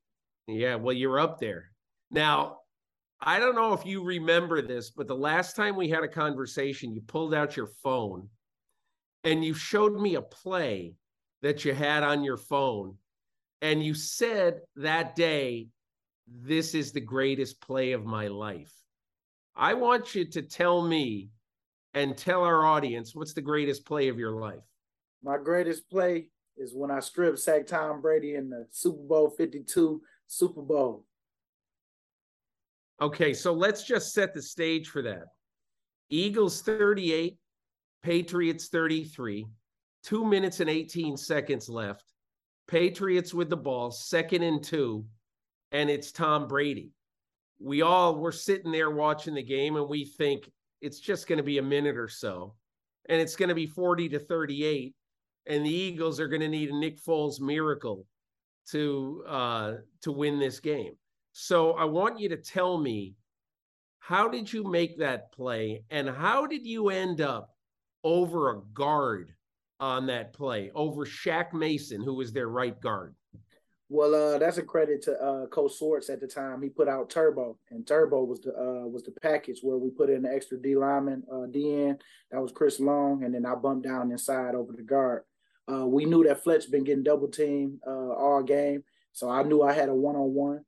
Yeah, 0.47 0.77
well, 0.77 0.95
you're 0.95 1.21
up 1.21 1.39
there. 1.39 1.71
Now, 2.11 2.59
I 3.21 3.39
don't 3.39 3.55
know 3.55 3.73
if 3.73 3.85
you 3.85 4.03
remember 4.03 4.63
this, 4.63 4.91
but 4.91 5.07
the 5.07 5.15
last 5.15 5.55
time 5.55 5.77
we 5.77 5.89
had 5.89 6.03
a 6.03 6.09
conversation, 6.09 6.95
you 6.95 7.03
pulled 7.03 7.35
out 7.35 7.57
your 7.57 7.69
phone 7.83 8.29
and 9.25 9.45
you 9.45 9.55
showed 9.55 10.01
me 10.01 10.15
a 10.15 10.23
play 10.23 10.95
that 11.43 11.65
you 11.65 11.75
had 11.75 12.03
on 12.03 12.25
your 12.25 12.37
phone. 12.37 12.97
And 13.63 13.85
you 13.85 13.95
said 13.95 14.61
that 14.77 15.15
day, 15.15 15.69
this 16.27 16.75
is 16.75 16.93
the 16.93 17.01
greatest 17.01 17.61
play 17.61 17.93
of 17.93 18.05
my 18.05 18.29
life. 18.29 18.73
I 19.57 19.75
want 19.75 20.15
you 20.15 20.25
to 20.27 20.43
tell 20.43 20.87
me 20.87 21.31
and 21.95 22.17
tell 22.17 22.45
our 22.45 22.65
audience 22.65 23.15
what's 23.15 23.35
the 23.35 23.43
greatest 23.43 23.85
play 23.85 24.09
of 24.09 24.19
your 24.19 24.33
life. 24.33 24.63
My 25.23 25.37
greatest 25.37 25.91
play 25.91 26.29
is 26.57 26.75
when 26.75 26.91
I 26.91 27.01
strip 27.01 27.37
sack 27.39 27.67
Tom 27.67 28.01
Brady 28.01 28.37
in 28.37 28.49
the 28.49 28.67
Super 28.71 29.03
Bowl 29.03 29.31
Fifty 29.31 29.63
Two 29.63 30.01
Super 30.27 30.63
Bowl. 30.63 31.05
Okay, 33.01 33.33
so 33.33 33.53
let's 33.53 33.85
just 33.85 34.13
set 34.13 34.35
the 34.35 34.43
stage 34.43 34.89
for 34.89 35.03
that. 35.03 35.25
Eagles 36.11 36.61
38, 36.63 37.39
Patriots 38.03 38.69
33, 38.69 39.47
two 40.03 40.25
minutes 40.25 40.61
and 40.61 40.69
18 40.69 41.17
seconds 41.17 41.69
left. 41.69 42.05
Patriots 42.71 43.35
with 43.35 43.51
the 43.51 43.57
ball, 43.57 43.91
second 43.91 44.45
and 44.45 44.63
two, 44.63 45.05
and 45.73 45.91
it's 45.91 46.13
Tom 46.13 46.47
Brady. 46.47 46.93
We 47.59 47.83
all 47.83 48.15
were 48.15 48.31
sitting 48.31 48.71
there 48.71 48.91
watching 48.91 49.35
the 49.35 49.43
game 49.43 49.75
and 49.75 49.89
we 49.89 50.05
think 50.05 50.49
it's 50.81 51.01
just 51.01 51.27
going 51.27 51.39
to 51.39 51.43
be 51.43 51.59
a 51.59 51.63
minute 51.63 51.97
or 51.97 52.07
so, 52.09 52.55
and 53.09 53.21
it's 53.21 53.35
going 53.35 53.49
to 53.49 53.57
be 53.57 53.67
40 53.67 54.09
to 54.11 54.21
38, 54.21 54.95
and 55.47 55.67
the 55.67 55.75
Eagles 55.75 56.21
are 56.21 56.29
going 56.29 56.43
to 56.43 56.49
need 56.49 56.71
a 56.71 56.79
Nick 56.79 57.03
Foles 57.03 57.41
miracle 57.41 58.07
to 58.71 59.25
uh, 59.27 59.73
to 60.03 60.13
win 60.13 60.39
this 60.39 60.61
game. 60.61 60.93
So 61.33 61.73
I 61.73 61.85
want 61.85 62.21
you 62.21 62.29
to 62.29 62.37
tell 62.37 62.79
me 62.79 63.17
how 63.99 64.29
did 64.29 64.53
you 64.53 64.63
make 64.63 64.99
that 64.99 65.33
play 65.33 65.83
and 65.91 66.09
how 66.09 66.47
did 66.47 66.65
you 66.65 66.89
end 66.91 67.21
up 67.21 67.51
over 68.05 68.51
a 68.51 68.61
guard 68.73 69.35
on 69.81 70.07
that 70.07 70.33
play 70.33 70.71
over 70.75 71.05
Shaq 71.05 71.53
Mason, 71.53 72.03
who 72.03 72.15
was 72.15 72.33
their 72.33 72.49
right 72.49 72.79
guard? 72.81 73.15
Well, 73.93 74.15
uh, 74.15 74.39
that's 74.39 74.59
a 74.59 74.63
credit 74.63 75.03
to 75.03 75.21
uh, 75.21 75.47
Coach 75.47 75.77
Schwartz 75.77 76.11
at 76.11 76.21
the 76.21 76.29
time. 76.29 76.63
He 76.63 76.69
put 76.69 76.87
out 76.87 77.11
Turbo, 77.11 77.59
and 77.73 77.85
Turbo 77.85 78.23
was 78.23 78.41
the 78.41 78.53
uh, 78.57 78.87
was 78.87 79.03
the 79.03 79.11
package 79.21 79.59
where 79.63 79.79
we 79.79 79.91
put 79.91 80.11
in 80.11 80.23
the 80.23 80.33
extra 80.33 80.63
D 80.63 80.77
lineman, 80.77 81.25
uh, 81.29 81.47
DN. 81.49 81.99
That 82.31 82.41
was 82.41 82.53
Chris 82.53 82.79
Long, 82.79 83.25
and 83.25 83.35
then 83.35 83.45
I 83.45 83.57
bumped 83.57 83.85
down 83.85 84.13
inside 84.13 84.55
over 84.55 84.73
the 84.73 84.85
guard. 84.85 85.25
Uh, 85.71 85.87
we 85.87 86.05
knew 86.05 86.23
that 86.23 86.45
Fletch 86.45 86.71
been 86.71 86.85
getting 86.85 87.03
double 87.03 87.27
teamed 87.27 87.81
uh, 87.85 88.13
all 88.13 88.45
game, 88.45 88.85
so 89.11 89.29
I 89.29 89.43
knew 89.43 89.63
I 89.63 89.73
had 89.73 89.89
a 89.89 89.95
one 89.95 90.17
on 90.17 90.35
one. 90.35 90.65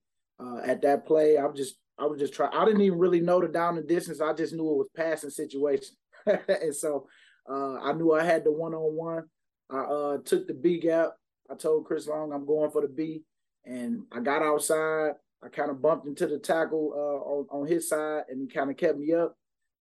At 0.66 0.82
that 0.82 1.06
play, 1.06 1.38
I 1.38 1.44
was 1.44 1.56
just 1.56 1.76
I 1.96 2.06
was 2.06 2.18
just 2.18 2.34
trying. 2.34 2.52
I 2.52 2.64
didn't 2.64 2.80
even 2.80 2.98
really 2.98 3.20
know 3.20 3.40
the 3.40 3.46
down 3.46 3.76
the 3.76 3.82
distance. 3.82 4.20
I 4.20 4.32
just 4.32 4.52
knew 4.52 4.68
it 4.68 4.78
was 4.78 4.88
passing 4.96 5.30
situation, 5.30 5.94
and 6.26 6.74
so 6.74 7.06
uh, 7.48 7.80
I 7.80 7.92
knew 7.92 8.12
I 8.12 8.24
had 8.24 8.44
the 8.44 8.52
one 8.52 8.74
on 8.74 8.96
one. 8.96 9.24
I 9.70 9.78
uh, 9.78 10.18
took 10.24 10.46
the 10.46 10.54
B 10.54 10.78
gap. 10.78 11.12
I 11.50 11.54
told 11.54 11.84
Chris 11.84 12.06
Long 12.06 12.32
I'm 12.32 12.46
going 12.46 12.70
for 12.70 12.82
the 12.82 12.88
B, 12.88 13.22
and 13.64 14.02
I 14.12 14.20
got 14.20 14.42
outside. 14.42 15.12
I 15.44 15.48
kind 15.48 15.70
of 15.70 15.82
bumped 15.82 16.06
into 16.06 16.26
the 16.26 16.38
tackle 16.38 16.92
uh, 16.94 17.28
on, 17.28 17.62
on 17.62 17.66
his 17.66 17.88
side, 17.88 18.24
and 18.28 18.40
he 18.40 18.46
kind 18.46 18.70
of 18.70 18.76
kept 18.76 18.98
me 18.98 19.12
up. 19.12 19.36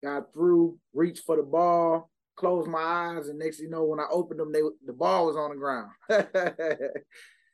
Got 0.03 0.33
through, 0.33 0.77
reached 0.93 1.23
for 1.25 1.37
the 1.37 1.43
ball, 1.43 2.09
closed 2.35 2.69
my 2.69 2.79
eyes, 2.79 3.29
and 3.29 3.39
next 3.39 3.59
you 3.59 3.69
know, 3.69 3.83
when 3.85 3.99
I 3.99 4.05
opened 4.11 4.39
them, 4.39 4.51
they 4.51 4.61
the 4.85 4.93
ball 4.93 5.27
was 5.27 5.37
on 5.37 5.51
the 5.51 5.55
ground. 5.55 5.91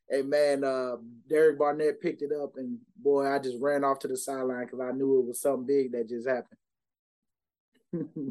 hey 0.10 0.24
man, 0.24 0.64
uh, 0.64 0.96
Derek 1.30 1.60
Barnett 1.60 2.02
picked 2.02 2.24
it 2.24 2.32
up, 2.32 2.54
and 2.58 2.80
boy, 2.98 3.32
I 3.32 3.40
just 3.40 3.58
ran 3.62 3.84
off 3.84 4.00
to 4.00 4.08
the 4.08 4.18
sideline 4.18 4.66
because 4.66 4.80
I 4.80 4.92
knew 4.92 5.20
it 5.20 5.28
was 5.28 5.42
something 5.42 5.66
big 5.66 5.92
that 5.92 6.10
just 6.10 6.28
happened. 6.28 6.58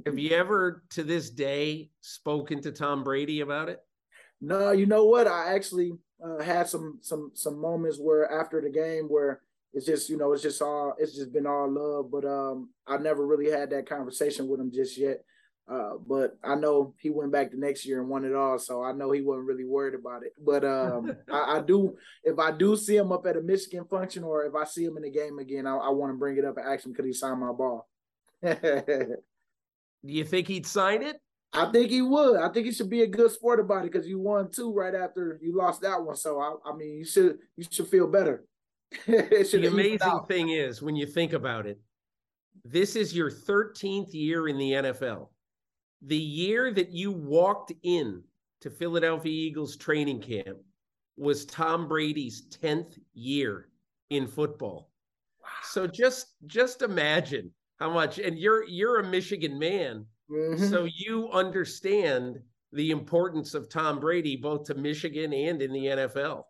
Have 0.07 0.19
you 0.19 0.31
ever, 0.31 0.83
to 0.91 1.03
this 1.03 1.31
day, 1.31 1.91
spoken 2.01 2.63
to 2.63 2.73
Tom 2.73 3.05
Brady 3.05 3.41
about 3.41 3.69
it? 3.69 3.81
No, 4.41 4.71
you 4.73 4.87
know 4.87 5.05
what? 5.05 5.27
I 5.27 5.55
actually 5.55 5.93
uh, 6.25 6.43
had 6.43 6.69
some 6.69 6.99
some 7.03 7.31
some 7.35 7.61
moments 7.61 7.99
where 7.99 8.31
after 8.31 8.61
the 8.61 8.71
game 8.71 9.05
where 9.05 9.41
it's 9.73 9.87
just 9.87 10.09
you 10.09 10.17
know 10.17 10.33
it's 10.33 10.43
just 10.43 10.63
all 10.63 10.95
it's 10.99 11.15
just 11.15 11.33
been 11.33 11.47
all 11.47 11.71
love, 11.71 12.11
but 12.11 12.25
um 12.25 12.71
I 12.87 12.97
never 12.97 13.27
really 13.27 13.51
had 13.51 13.71
that 13.71 13.89
conversation 13.89 14.49
with 14.49 14.61
him 14.61 14.71
just 14.73 14.97
yet. 14.97 15.25
Uh, 15.71 15.93
but 16.05 16.37
I 16.43 16.57
know 16.57 16.95
he 16.99 17.11
went 17.11 17.31
back 17.31 17.53
the 17.53 17.57
next 17.57 17.87
year 17.87 18.01
and 18.01 18.09
won 18.09 18.25
it 18.25 18.35
all, 18.35 18.59
so 18.59 18.83
I 18.83 18.91
know 18.91 19.13
he 19.13 19.21
wasn't 19.21 19.47
really 19.47 19.65
worried 19.65 19.95
about 19.95 20.25
it. 20.25 20.33
But 20.45 20.65
um, 20.65 21.13
I, 21.33 21.59
I, 21.59 21.61
do, 21.61 21.97
if 22.25 22.41
I 22.41 22.51
do 22.51 22.77
see 22.77 22.97
him 22.97 23.13
up 23.13 23.25
at 23.27 23.37
a 23.37 23.41
Michigan 23.41 23.85
function, 23.89 24.25
or 24.25 24.45
if 24.45 24.57
I 24.57 24.65
see 24.65 24.85
him 24.85 24.97
in 24.97 25.05
the 25.05 25.13
game 25.13 25.39
again, 25.39 25.69
I, 25.69 25.77
I 25.77 25.91
want 25.91 26.13
to 26.13 26.19
bring 26.19 26.39
it 26.39 26.45
up 26.45 26.57
and 26.57 26.67
ask 26.67 26.85
him 26.85 26.93
could 26.93 27.05
he 27.05 27.13
sign 27.13 27.39
my 27.39 27.53
ball. 27.53 27.89
Do 30.05 30.13
you 30.13 30.25
think 30.25 30.49
he'd 30.49 30.67
sign 30.67 31.03
it? 31.03 31.21
I 31.53 31.71
think 31.73 31.91
he 31.91 32.01
would. 32.01 32.41
I 32.41 32.49
think 32.49 32.67
he 32.67 32.73
should 32.73 32.91
be 32.91 33.03
a 33.03 33.07
good 33.07 33.31
sport 33.31 33.59
about 33.59 33.85
it 33.85 33.93
because 33.93 34.07
you 34.07 34.19
won 34.21 34.51
two 34.51 34.73
right 34.73 34.95
after 34.95 35.39
you 35.43 35.57
lost 35.57 35.83
that 35.83 36.01
one. 36.01 36.17
So 36.17 36.41
I, 36.41 36.55
I 36.71 36.77
mean, 36.77 36.99
you 36.99 37.05
should 37.05 37.39
you 37.57 37.65
should 37.69 37.89
feel 37.89 38.07
better. 38.07 38.45
the 39.07 39.69
amazing 39.69 40.21
thing 40.29 40.51
is 40.51 40.83
when 40.83 40.97
you 40.97 41.07
think 41.07 41.33
about 41.33 41.67
it, 41.67 41.81
this 42.65 42.97
is 42.97 43.15
your 43.15 43.31
13th 43.31 44.13
year 44.13 44.49
in 44.49 44.59
the 44.59 44.73
NFL. 44.73 45.29
The 46.03 46.17
year 46.17 46.73
that 46.73 46.91
you 46.91 47.13
walked 47.13 47.73
in 47.83 48.23
to 48.61 48.71
Philadelphia 48.71 49.33
Eagles 49.33 49.77
training 49.77 50.21
camp 50.21 50.59
was 51.17 51.45
Tom 51.45 51.89
Brady's 51.89 52.49
10th 52.49 52.99
year 53.13 53.69
in 54.11 54.27
football. 54.27 54.91
Wow. 55.43 55.49
So 55.65 55.87
just 55.87 56.35
just 56.47 56.83
imagine 56.83 57.51
how 57.81 57.91
much 57.91 58.19
and 58.19 58.39
you're 58.39 58.65
you're 58.65 59.01
a 59.01 59.09
Michigan 59.09 59.59
man. 59.59 60.07
Mm-hmm. 60.31 60.67
So 60.67 60.87
you 60.95 61.31
understand 61.31 62.39
the 62.73 62.91
importance 62.91 63.55
of 63.55 63.69
Tom 63.69 63.99
Brady 63.99 64.37
both 64.37 64.65
to 64.65 64.75
Michigan 64.75 65.33
and 65.33 65.61
in 65.61 65.73
the 65.73 65.87
NFL. 65.87 66.45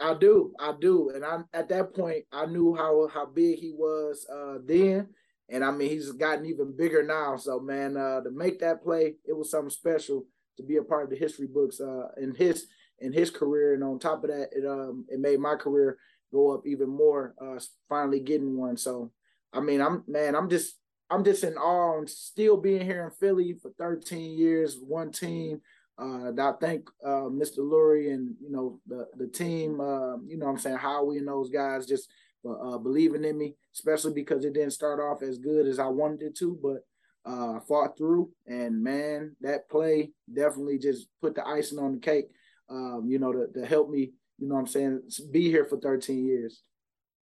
I 0.00 0.14
do, 0.14 0.52
I 0.58 0.74
do, 0.80 1.10
and 1.10 1.24
I 1.24 1.38
at 1.54 1.68
that 1.68 1.94
point 1.94 2.24
I 2.32 2.46
knew 2.46 2.74
how 2.74 3.08
how 3.08 3.26
big 3.26 3.58
he 3.58 3.72
was 3.72 4.26
uh, 4.30 4.58
then, 4.64 5.08
and 5.48 5.64
I 5.64 5.70
mean 5.70 5.88
he's 5.88 6.10
gotten 6.10 6.44
even 6.46 6.76
bigger 6.76 7.02
now. 7.02 7.36
So 7.36 7.60
man, 7.60 7.96
uh, 7.96 8.20
to 8.22 8.30
make 8.30 8.58
that 8.60 8.82
play, 8.82 9.14
it 9.24 9.36
was 9.36 9.50
something 9.50 9.70
special 9.70 10.26
to 10.56 10.62
be 10.64 10.76
a 10.76 10.82
part 10.82 11.04
of 11.04 11.10
the 11.10 11.16
history 11.16 11.46
books 11.46 11.80
uh, 11.80 12.08
in 12.20 12.34
his 12.34 12.66
in 12.98 13.12
his 13.12 13.30
career. 13.30 13.74
And 13.74 13.84
on 13.84 13.98
top 13.98 14.24
of 14.24 14.30
that, 14.30 14.48
it 14.52 14.66
um 14.66 15.06
it 15.08 15.20
made 15.20 15.38
my 15.38 15.54
career 15.54 15.98
go 16.32 16.52
up 16.52 16.66
even 16.66 16.88
more. 16.88 17.34
Uh, 17.40 17.60
finally 17.88 18.20
getting 18.20 18.56
one. 18.56 18.76
So 18.76 19.12
I 19.52 19.60
mean, 19.60 19.80
I'm 19.80 20.04
man, 20.06 20.34
I'm 20.34 20.48
just 20.48 20.76
I'm 21.10 21.24
just 21.24 21.44
in 21.44 21.56
awe 21.56 21.98
and 21.98 22.08
still 22.08 22.56
being 22.56 22.84
here 22.86 23.04
in 23.04 23.10
Philly 23.10 23.54
for 23.60 23.70
13 23.78 24.38
years, 24.38 24.78
one 24.80 25.12
team. 25.12 25.60
Uh, 25.98 26.32
I 26.38 26.52
thank 26.58 26.88
uh, 27.04 27.28
Mr. 27.28 27.58
Lurie 27.58 28.14
and 28.14 28.34
you 28.40 28.50
know 28.50 28.80
the 28.86 29.06
the 29.16 29.26
team. 29.26 29.80
Uh, 29.80 30.16
you 30.26 30.38
know, 30.38 30.46
I'm 30.46 30.58
saying 30.58 30.78
Howie 30.78 31.18
and 31.18 31.28
those 31.28 31.50
guys 31.50 31.86
just 31.86 32.08
uh, 32.48 32.78
believing 32.78 33.24
in 33.24 33.38
me, 33.38 33.54
especially 33.74 34.14
because 34.14 34.44
it 34.44 34.54
didn't 34.54 34.72
start 34.72 35.00
off 35.00 35.22
as 35.22 35.38
good 35.38 35.66
as 35.66 35.78
I 35.78 35.86
wanted 35.86 36.22
it 36.22 36.36
to, 36.36 36.58
but 36.62 36.84
uh, 37.30 37.60
fought 37.60 37.96
through. 37.96 38.30
And 38.46 38.82
man, 38.82 39.36
that 39.42 39.68
play 39.68 40.12
definitely 40.32 40.78
just 40.78 41.08
put 41.20 41.34
the 41.34 41.46
icing 41.46 41.78
on 41.78 41.92
the 41.92 42.00
cake. 42.00 42.28
Um, 42.70 43.04
you 43.06 43.18
know, 43.18 43.32
to, 43.32 43.46
to 43.54 43.66
help 43.66 43.90
me. 43.90 44.12
You 44.38 44.48
know, 44.48 44.56
I'm 44.56 44.66
saying 44.66 45.02
be 45.30 45.50
here 45.50 45.66
for 45.66 45.78
13 45.78 46.24
years. 46.24 46.62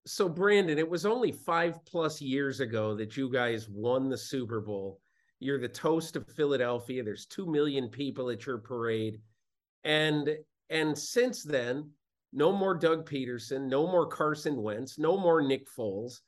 So 0.07 0.29
Brandon, 0.29 0.79
it 0.79 0.89
was 0.89 1.05
only 1.05 1.31
five 1.31 1.85
plus 1.85 2.21
years 2.23 2.61
ago 2.61 2.95
that 2.97 3.17
you 3.17 3.31
guys 3.31 3.69
won 3.69 4.09
the 4.09 4.17
Super 4.17 4.61
Bowl. 4.61 5.01
You're 5.41 5.61
the 5.61 5.69
toast 5.69 6.17
of 6.17 6.27
Philadelphia. 6.27 7.03
There's 7.03 7.27
two 7.27 7.47
million 7.47 7.89
people 7.89 8.31
at 8.31 8.47
your 8.47 8.59
parade, 8.59 9.21
and 9.85 10.37
and 10.71 10.97
since 10.97 11.43
then, 11.43 11.91
no 12.33 12.53
more 12.53 12.75
Doug 12.75 13.09
Pederson, 13.09 13.69
no 13.69 13.87
more 13.87 14.07
Carson 14.07 14.63
Wentz, 14.63 14.99
no 14.99 15.17
more 15.17 15.43
Nick 15.43 15.67
Foles. 15.69 16.21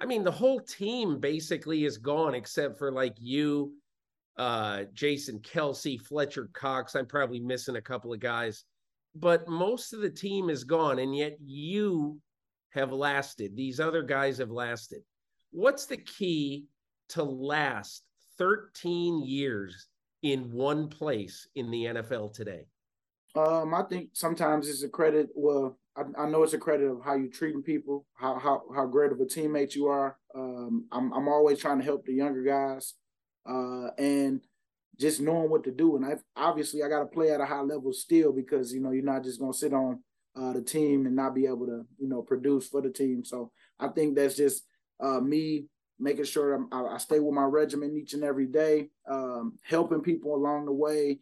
I 0.00 0.06
mean, 0.06 0.22
the 0.22 0.30
whole 0.30 0.60
team 0.60 1.18
basically 1.18 1.84
is 1.84 1.98
gone 1.98 2.34
except 2.34 2.78
for 2.78 2.92
like 2.92 3.16
you, 3.18 3.72
uh, 4.36 4.84
Jason 4.94 5.40
Kelce, 5.40 6.00
Fletcher 6.00 6.48
Cox. 6.52 6.94
I'm 6.94 7.06
probably 7.06 7.40
missing 7.40 7.76
a 7.76 7.82
couple 7.82 8.12
of 8.12 8.20
guys, 8.20 8.64
but 9.14 9.48
most 9.48 9.92
of 9.92 10.00
the 10.00 10.10
team 10.10 10.48
is 10.50 10.62
gone, 10.64 11.00
and 11.00 11.16
yet 11.16 11.36
you 11.40 12.20
have 12.70 12.92
lasted. 12.92 13.56
These 13.56 13.80
other 13.80 14.02
guys 14.02 14.38
have 14.38 14.50
lasted. 14.50 15.02
What's 15.50 15.86
the 15.86 15.96
key 15.96 16.66
to 17.10 17.22
last 17.22 18.02
13 18.38 19.22
years 19.24 19.88
in 20.22 20.52
one 20.52 20.88
place 20.88 21.48
in 21.54 21.70
the 21.70 21.84
NFL 21.84 22.34
today? 22.34 22.66
Um, 23.34 23.74
I 23.74 23.82
think 23.82 24.10
sometimes 24.12 24.68
it's 24.68 24.82
a 24.82 24.88
credit. 24.88 25.28
Well, 25.34 25.78
I, 25.96 26.02
I, 26.22 26.28
know 26.28 26.42
it's 26.42 26.54
a 26.54 26.58
credit 26.58 26.86
of 26.86 27.04
how 27.04 27.14
you're 27.14 27.30
treating 27.30 27.62
people, 27.62 28.06
how 28.14 28.38
how 28.38 28.62
how 28.74 28.86
great 28.86 29.12
of 29.12 29.20
a 29.20 29.24
teammate 29.24 29.74
you 29.74 29.86
are. 29.86 30.16
Um, 30.34 30.86
I'm 30.90 31.12
I'm 31.12 31.28
always 31.28 31.58
trying 31.58 31.78
to 31.78 31.84
help 31.84 32.04
the 32.06 32.14
younger 32.14 32.42
guys, 32.42 32.94
uh, 33.48 33.88
and 33.98 34.40
just 34.98 35.20
knowing 35.20 35.50
what 35.50 35.64
to 35.64 35.70
do. 35.70 35.96
And 35.96 36.04
I 36.04 36.16
obviously 36.36 36.82
I 36.82 36.88
got 36.88 37.00
to 37.00 37.06
play 37.06 37.30
at 37.30 37.40
a 37.40 37.46
high 37.46 37.60
level 37.60 37.92
still 37.92 38.32
because 38.32 38.72
you 38.72 38.80
know 38.80 38.92
you're 38.92 39.04
not 39.04 39.24
just 39.24 39.40
gonna 39.40 39.52
sit 39.52 39.72
on 39.72 40.00
uh, 40.38 40.52
the 40.52 40.62
team 40.62 41.06
and 41.06 41.16
not 41.16 41.34
be 41.34 41.46
able 41.46 41.66
to 41.66 41.84
you 41.98 42.08
know 42.08 42.22
produce 42.22 42.68
for 42.68 42.80
the 42.80 42.90
team. 42.90 43.24
So 43.24 43.50
I 43.78 43.88
think 43.88 44.16
that's 44.16 44.36
just 44.36 44.64
uh, 45.00 45.20
me 45.20 45.66
making 45.98 46.24
sure 46.24 46.66
I, 46.72 46.82
I 46.94 46.98
stay 46.98 47.18
with 47.18 47.34
my 47.34 47.44
regimen 47.44 47.96
each 47.96 48.14
and 48.14 48.22
every 48.22 48.46
day, 48.46 48.88
um, 49.10 49.58
helping 49.64 50.00
people 50.00 50.34
along 50.34 50.66
the 50.66 50.72
way 50.72 51.20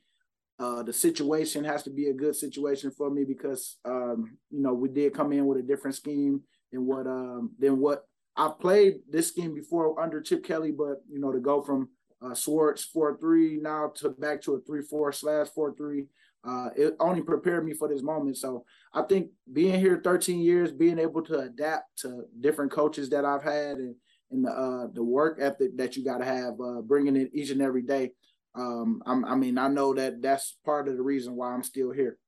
uh, 0.58 0.82
the 0.82 0.92
situation 0.92 1.64
has 1.64 1.82
to 1.82 1.90
be 1.90 2.08
a 2.08 2.14
good 2.14 2.34
situation 2.34 2.90
for 2.90 3.10
me 3.10 3.24
because 3.24 3.76
um, 3.84 4.38
you 4.50 4.62
know 4.62 4.72
we 4.72 4.88
did 4.88 5.14
come 5.14 5.32
in 5.32 5.46
with 5.46 5.58
a 5.58 5.62
different 5.62 5.96
scheme 5.96 6.40
than 6.72 6.86
what 6.86 7.06
um, 7.06 7.50
than 7.58 7.78
what 7.78 8.04
I've 8.36 8.58
played 8.58 8.96
this 9.10 9.28
scheme 9.28 9.54
before 9.54 10.00
under 10.00 10.20
Chip 10.20 10.44
Kelly, 10.44 10.72
but 10.72 11.02
you 11.10 11.20
know 11.20 11.32
to 11.32 11.40
go 11.40 11.62
from 11.62 11.90
uh, 12.22 12.34
Schwartz 12.34 12.84
four 12.84 13.18
three 13.18 13.58
now 13.60 13.92
to 13.96 14.10
back 14.10 14.40
to 14.42 14.54
a 14.54 14.60
three 14.60 14.82
four 14.82 15.12
slash 15.12 15.48
four 15.48 15.74
three. 15.74 16.06
Uh, 16.46 16.68
it 16.76 16.94
only 17.00 17.22
prepared 17.22 17.64
me 17.64 17.74
for 17.74 17.88
this 17.88 18.02
moment. 18.02 18.36
So 18.36 18.64
I 18.94 19.02
think 19.02 19.30
being 19.52 19.80
here 19.80 20.00
13 20.02 20.38
years, 20.40 20.70
being 20.72 20.98
able 20.98 21.22
to 21.22 21.40
adapt 21.40 21.98
to 22.00 22.24
different 22.40 22.70
coaches 22.70 23.10
that 23.10 23.24
I've 23.24 23.42
had 23.42 23.78
and, 23.78 23.94
and 24.30 24.44
the 24.44 24.50
uh, 24.50 24.86
the 24.92 25.02
work 25.02 25.38
ethic 25.40 25.76
that 25.76 25.96
you 25.96 26.04
got 26.04 26.18
to 26.18 26.24
have, 26.24 26.54
uh, 26.60 26.82
bringing 26.82 27.16
it 27.16 27.30
each 27.32 27.50
and 27.50 27.62
every 27.62 27.82
day 27.82 28.12
um, 28.56 29.02
i 29.06 29.34
mean, 29.34 29.58
I 29.58 29.68
know 29.68 29.94
that 29.94 30.22
that's 30.22 30.56
part 30.64 30.88
of 30.88 30.96
the 30.96 31.02
reason 31.02 31.36
why 31.36 31.52
I'm 31.52 31.62
still 31.62 31.90
here. 31.90 32.18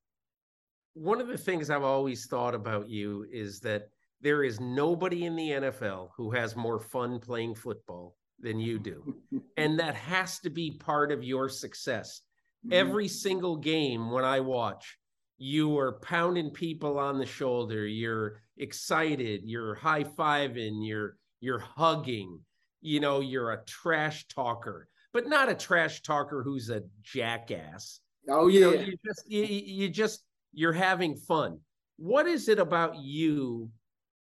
One 0.94 1.20
of 1.20 1.28
the 1.28 1.38
things 1.38 1.70
I've 1.70 1.84
always 1.84 2.26
thought 2.26 2.54
about 2.54 2.88
you 2.88 3.26
is 3.32 3.60
that 3.60 3.88
there 4.20 4.42
is 4.42 4.60
nobody 4.60 5.26
in 5.26 5.36
the 5.36 5.50
NFL 5.50 6.08
who 6.16 6.30
has 6.32 6.56
more 6.56 6.80
fun 6.80 7.20
playing 7.20 7.54
football 7.54 8.16
than 8.40 8.58
you 8.58 8.78
do. 8.78 9.14
and 9.56 9.78
that 9.78 9.94
has 9.94 10.40
to 10.40 10.50
be 10.50 10.72
part 10.72 11.12
of 11.12 11.22
your 11.22 11.48
success. 11.48 12.22
Mm-hmm. 12.66 12.72
Every 12.72 13.08
single 13.08 13.56
game 13.56 14.10
when 14.10 14.24
I 14.24 14.40
watch, 14.40 14.98
you 15.38 15.78
are 15.78 16.00
pounding 16.00 16.50
people 16.50 16.98
on 16.98 17.18
the 17.18 17.26
shoulder, 17.26 17.86
you're 17.86 18.42
excited, 18.56 19.42
you're 19.44 19.76
high-fiving, 19.76 20.86
you're 20.86 21.16
you're 21.40 21.60
hugging, 21.60 22.40
you 22.80 22.98
know, 22.98 23.20
you're 23.20 23.52
a 23.52 23.64
trash 23.64 24.26
talker 24.26 24.88
but 25.12 25.26
not 25.26 25.48
a 25.48 25.54
trash 25.54 26.02
talker 26.02 26.42
who's 26.42 26.70
a 26.70 26.82
jackass. 27.02 28.00
Oh 28.28 28.48
yeah, 28.48 28.58
you, 28.58 28.64
know, 28.64 28.80
you 28.80 28.96
just 29.04 29.30
you, 29.30 29.42
you 29.44 29.88
just 29.88 30.24
you're 30.52 30.72
having 30.72 31.16
fun. 31.16 31.60
What 31.96 32.26
is 32.26 32.48
it 32.48 32.58
about 32.58 32.96
you 32.96 33.70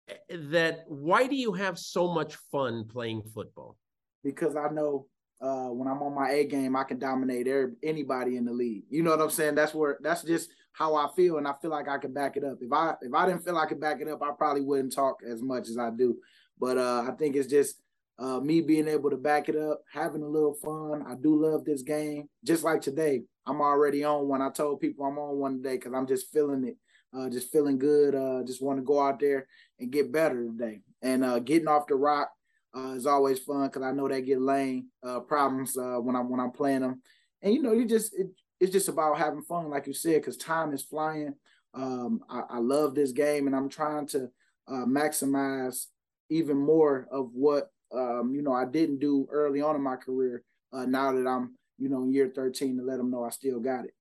eh, 0.09 0.15
that 0.49 0.83
why 0.87 1.27
do 1.27 1.35
you 1.35 1.53
have 1.53 1.77
so 1.77 2.13
much 2.13 2.35
fun 2.51 2.87
playing 2.87 3.23
football? 3.33 3.77
Because 4.23 4.55
I 4.55 4.69
know 4.69 5.07
uh, 5.41 5.67
when 5.67 5.88
I'm 5.88 6.04
on 6.04 6.13
my 6.13 6.30
A 6.30 6.45
game, 6.45 6.75
I 6.75 6.84
can 6.84 6.99
dominate 6.99 7.47
every, 7.47 7.73
anybody 7.84 8.38
in 8.38 8.45
the 8.45 8.54
league. 8.54 8.84
You 8.89 9.01
know 9.01 9.12
what 9.12 9.21
I'm 9.21 9.30
saying? 9.30 9.56
That's 9.56 9.73
where 9.73 9.97
that's 10.01 10.23
just 10.23 10.49
how 10.73 10.95
I 10.95 11.10
feel, 11.15 11.38
and 11.38 11.47
I 11.47 11.54
feel 11.62 11.71
like 11.71 11.89
I 11.89 11.97
can 11.97 12.13
back 12.13 12.38
it 12.38 12.43
up. 12.43 12.60
If 12.62 12.71
I 12.71 12.93
if 13.01 13.13
I 13.13 13.25
didn't 13.25 13.43
feel 13.43 13.58
I 13.58 13.65
could 13.65 13.82
back 13.82 14.01
it 14.01 14.08
up, 14.08 14.21
I 14.21 14.32
probably 14.38 14.62
wouldn't 14.62 14.93
talk 14.93 15.17
as 15.27 15.41
much 15.41 15.67
as 15.67 15.77
I 15.77 15.89
do. 15.89 16.17
But 16.60 16.77
uh, 16.77 17.06
I 17.08 17.12
think 17.17 17.36
it's 17.36 17.49
just 17.49 17.82
uh, 18.19 18.39
me 18.39 18.62
being 18.62 18.88
able 18.88 19.10
to 19.10 19.17
back 19.17 19.49
it 19.49 19.56
up, 19.56 19.82
having 19.91 20.21
a 20.21 20.27
little 20.27 20.54
fun. 20.54 21.04
I 21.08 21.15
do 21.15 21.41
love 21.41 21.65
this 21.65 21.82
game. 21.82 22.30
Just 22.45 22.63
like 22.63 22.82
today, 22.82 23.23
I'm 23.47 23.62
already 23.62 24.04
on 24.04 24.27
one. 24.27 24.43
I 24.43 24.51
told 24.51 24.80
people 24.80 25.06
I'm 25.06 25.17
on 25.17 25.38
one 25.38 25.58
today 25.58 25.77
because 25.77 25.93
I'm 25.93 26.06
just 26.06 26.32
feeling 26.32 26.63
it, 26.65 26.77
uh, 27.17 27.30
just 27.30 27.51
feeling 27.51 27.80
good. 27.80 28.13
Uh, 28.13 28.43
just 28.45 28.62
want 28.62 28.77
to 28.77 28.84
go 28.84 29.01
out 29.01 29.19
there 29.19 29.47
and 29.80 29.91
get 29.91 30.12
better 30.12 30.45
today. 30.45 30.82
And 31.01 31.25
uh, 31.25 31.39
getting 31.39 31.67
off 31.67 31.88
the 31.88 31.95
rock 31.95 32.30
uh, 32.75 32.93
is 32.95 33.05
always 33.05 33.39
fun 33.39 33.67
because 33.67 33.84
I 33.84 33.91
know 33.91 34.07
they 34.07 34.21
get 34.21 34.41
lane 34.41 34.88
uh, 35.03 35.19
problems 35.19 35.77
uh, 35.77 35.97
when 35.97 36.15
I'm 36.15 36.29
when 36.29 36.39
I'm 36.39 36.51
playing 36.51 36.81
them. 36.81 37.01
And 37.41 37.53
you 37.53 37.62
know, 37.62 37.73
you 37.73 37.86
just 37.86 38.13
it, 38.17 38.27
it's 38.60 38.71
just 38.71 38.89
about 38.89 39.17
having 39.17 39.41
fun, 39.41 39.69
like 39.69 39.88
you 39.88 39.93
said, 39.93 40.21
because 40.21 40.38
time 40.38 40.73
is 40.73 40.84
flying. 40.84 41.34
Um, 41.73 42.21
I, 42.29 42.41
I, 42.49 42.57
love 42.60 42.95
this 42.95 43.13
game, 43.13 43.47
and 43.47 43.55
I'm 43.55 43.69
trying 43.69 44.05
to 44.07 44.29
maximize 44.69 45.86
even 46.29 46.57
more 46.57 47.07
of 47.12 47.29
what 47.34 47.71
um, 47.93 48.34
you 48.34 48.41
know, 48.41 48.53
I 48.53 48.65
didn't 48.65 48.99
do 48.99 49.27
early 49.31 49.62
on 49.62 49.75
in 49.75 49.81
my 49.81 49.95
career. 49.95 50.43
Uh, 50.71 50.86
now 50.86 51.12
that 51.12 51.27
I'm, 51.27 51.55
you 51.77 51.89
know, 51.89 52.07
year 52.07 52.31
13 52.34 52.77
to 52.77 52.84
let 52.84 52.97
them 52.97 53.12
know 53.12 53.23
I 53.23 53.29
still 53.29 53.60
got 53.60 53.86
it. 53.86 53.93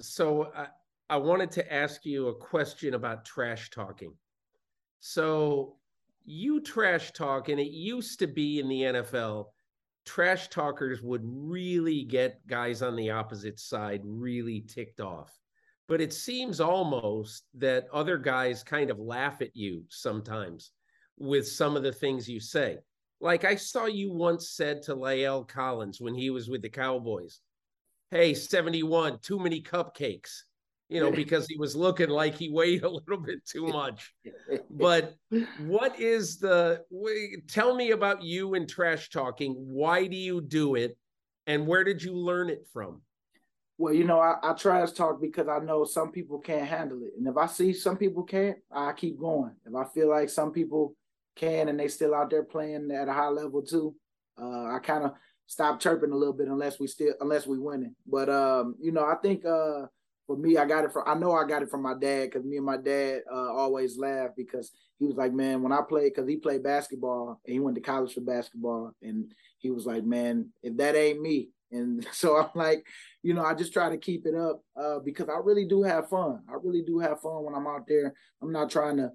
So 0.00 0.52
I, 0.54 0.66
I 1.08 1.16
wanted 1.16 1.50
to 1.52 1.72
ask 1.72 2.04
you 2.04 2.28
a 2.28 2.34
question 2.34 2.94
about 2.94 3.24
trash 3.24 3.70
talking. 3.70 4.14
So 5.00 5.75
you 6.26 6.60
trash 6.60 7.12
talk, 7.12 7.48
and 7.48 7.60
it 7.60 7.70
used 7.70 8.18
to 8.18 8.26
be 8.26 8.58
in 8.58 8.68
the 8.68 8.82
NFL, 8.82 9.46
trash 10.04 10.48
talkers 10.48 11.00
would 11.02 11.22
really 11.24 12.02
get 12.02 12.46
guys 12.46 12.82
on 12.82 12.96
the 12.96 13.10
opposite 13.10 13.58
side 13.58 14.02
really 14.04 14.60
ticked 14.60 15.00
off. 15.00 15.32
But 15.88 16.00
it 16.00 16.12
seems 16.12 16.60
almost 16.60 17.44
that 17.54 17.86
other 17.92 18.18
guys 18.18 18.64
kind 18.64 18.90
of 18.90 18.98
laugh 18.98 19.40
at 19.40 19.54
you 19.54 19.84
sometimes 19.88 20.72
with 21.16 21.46
some 21.46 21.76
of 21.76 21.84
the 21.84 21.92
things 21.92 22.28
you 22.28 22.40
say. 22.40 22.78
Like 23.20 23.44
I 23.44 23.54
saw 23.54 23.86
you 23.86 24.12
once 24.12 24.50
said 24.50 24.82
to 24.82 24.96
La'el 24.96 25.46
Collins 25.46 26.00
when 26.00 26.14
he 26.14 26.30
was 26.30 26.50
with 26.50 26.60
the 26.60 26.68
Cowboys, 26.68 27.40
Hey, 28.10 28.34
71, 28.34 29.18
too 29.20 29.38
many 29.38 29.62
cupcakes, 29.62 30.42
you 30.88 31.00
know, 31.00 31.10
because 31.10 31.46
he 31.46 31.56
was 31.56 31.74
looking 31.74 32.08
like 32.08 32.34
he 32.34 32.48
weighed 32.48 32.82
a 32.84 32.88
little 32.88 33.18
bit 33.18 33.44
too 33.46 33.66
much. 33.66 34.14
But 34.70 35.14
what 35.58 35.98
is 35.98 36.38
the, 36.38 36.82
tell 37.48 37.74
me 37.74 37.92
about 37.92 38.22
you 38.22 38.54
and 38.54 38.68
trash 38.68 39.08
talking. 39.08 39.54
Why 39.54 40.06
do 40.06 40.16
you 40.16 40.40
do 40.40 40.74
it? 40.74 40.96
And 41.46 41.66
where 41.66 41.82
did 41.82 42.02
you 42.02 42.14
learn 42.14 42.50
it 42.50 42.66
from? 42.72 43.00
Well, 43.78 43.94
you 43.94 44.04
know, 44.04 44.20
I, 44.20 44.36
I 44.42 44.52
trash 44.52 44.92
talk 44.92 45.20
because 45.20 45.48
I 45.48 45.58
know 45.58 45.84
some 45.84 46.12
people 46.12 46.38
can't 46.38 46.66
handle 46.66 47.02
it. 47.02 47.12
And 47.16 47.26
if 47.26 47.36
I 47.36 47.46
see 47.46 47.72
some 47.72 47.96
people 47.96 48.22
can't, 48.22 48.58
I 48.70 48.92
keep 48.92 49.18
going. 49.18 49.54
If 49.64 49.74
I 49.74 49.84
feel 49.84 50.08
like 50.10 50.28
some 50.28 50.52
people 50.52 50.94
can 51.36 51.68
and 51.68 51.78
they 51.78 51.88
still 51.88 52.14
out 52.14 52.30
there 52.30 52.42
playing 52.42 52.90
at 52.90 53.08
a 53.08 53.12
high 53.12 53.28
level 53.28 53.62
too. 53.62 53.94
Uh, 54.40 54.64
I 54.64 54.78
kind 54.82 55.04
of 55.04 55.12
stop 55.46 55.78
chirping 55.78 56.10
a 56.10 56.16
little 56.16 56.34
bit 56.34 56.48
unless 56.48 56.80
we 56.80 56.86
still 56.86 57.14
unless 57.20 57.46
we 57.46 57.58
winning. 57.58 57.94
But 58.06 58.28
um, 58.28 58.74
you 58.80 58.92
know, 58.92 59.04
I 59.04 59.14
think 59.22 59.44
uh, 59.44 59.86
for 60.26 60.36
me, 60.36 60.56
I 60.56 60.64
got 60.66 60.84
it 60.84 60.92
from. 60.92 61.04
I 61.06 61.14
know 61.14 61.32
I 61.32 61.46
got 61.46 61.62
it 61.62 61.70
from 61.70 61.82
my 61.82 61.94
dad 61.94 62.30
because 62.30 62.44
me 62.44 62.56
and 62.56 62.66
my 62.66 62.76
dad 62.76 63.20
uh, 63.32 63.52
always 63.52 63.96
laugh 63.96 64.30
because 64.36 64.72
he 64.98 65.06
was 65.06 65.16
like, 65.16 65.32
man, 65.32 65.62
when 65.62 65.72
I 65.72 65.80
played, 65.88 66.12
because 66.14 66.28
he 66.28 66.36
played 66.36 66.62
basketball 66.62 67.40
and 67.44 67.52
he 67.52 67.60
went 67.60 67.76
to 67.76 67.80
college 67.80 68.14
for 68.14 68.22
basketball, 68.22 68.92
and 69.02 69.32
he 69.58 69.70
was 69.70 69.86
like, 69.86 70.04
man, 70.04 70.50
if 70.62 70.76
that 70.78 70.96
ain't 70.96 71.20
me, 71.20 71.50
and 71.70 72.06
so 72.12 72.38
I'm 72.38 72.50
like, 72.54 72.84
you 73.22 73.34
know, 73.34 73.44
I 73.44 73.54
just 73.54 73.72
try 73.72 73.88
to 73.88 73.96
keep 73.96 74.26
it 74.26 74.34
up 74.34 74.62
uh, 74.76 74.98
because 74.98 75.28
I 75.28 75.38
really 75.42 75.64
do 75.64 75.82
have 75.82 76.08
fun. 76.08 76.42
I 76.48 76.54
really 76.62 76.82
do 76.82 76.98
have 76.98 77.20
fun 77.20 77.44
when 77.44 77.54
I'm 77.54 77.66
out 77.66 77.86
there. 77.86 78.14
I'm 78.42 78.52
not 78.52 78.70
trying 78.70 78.96
to 78.98 79.10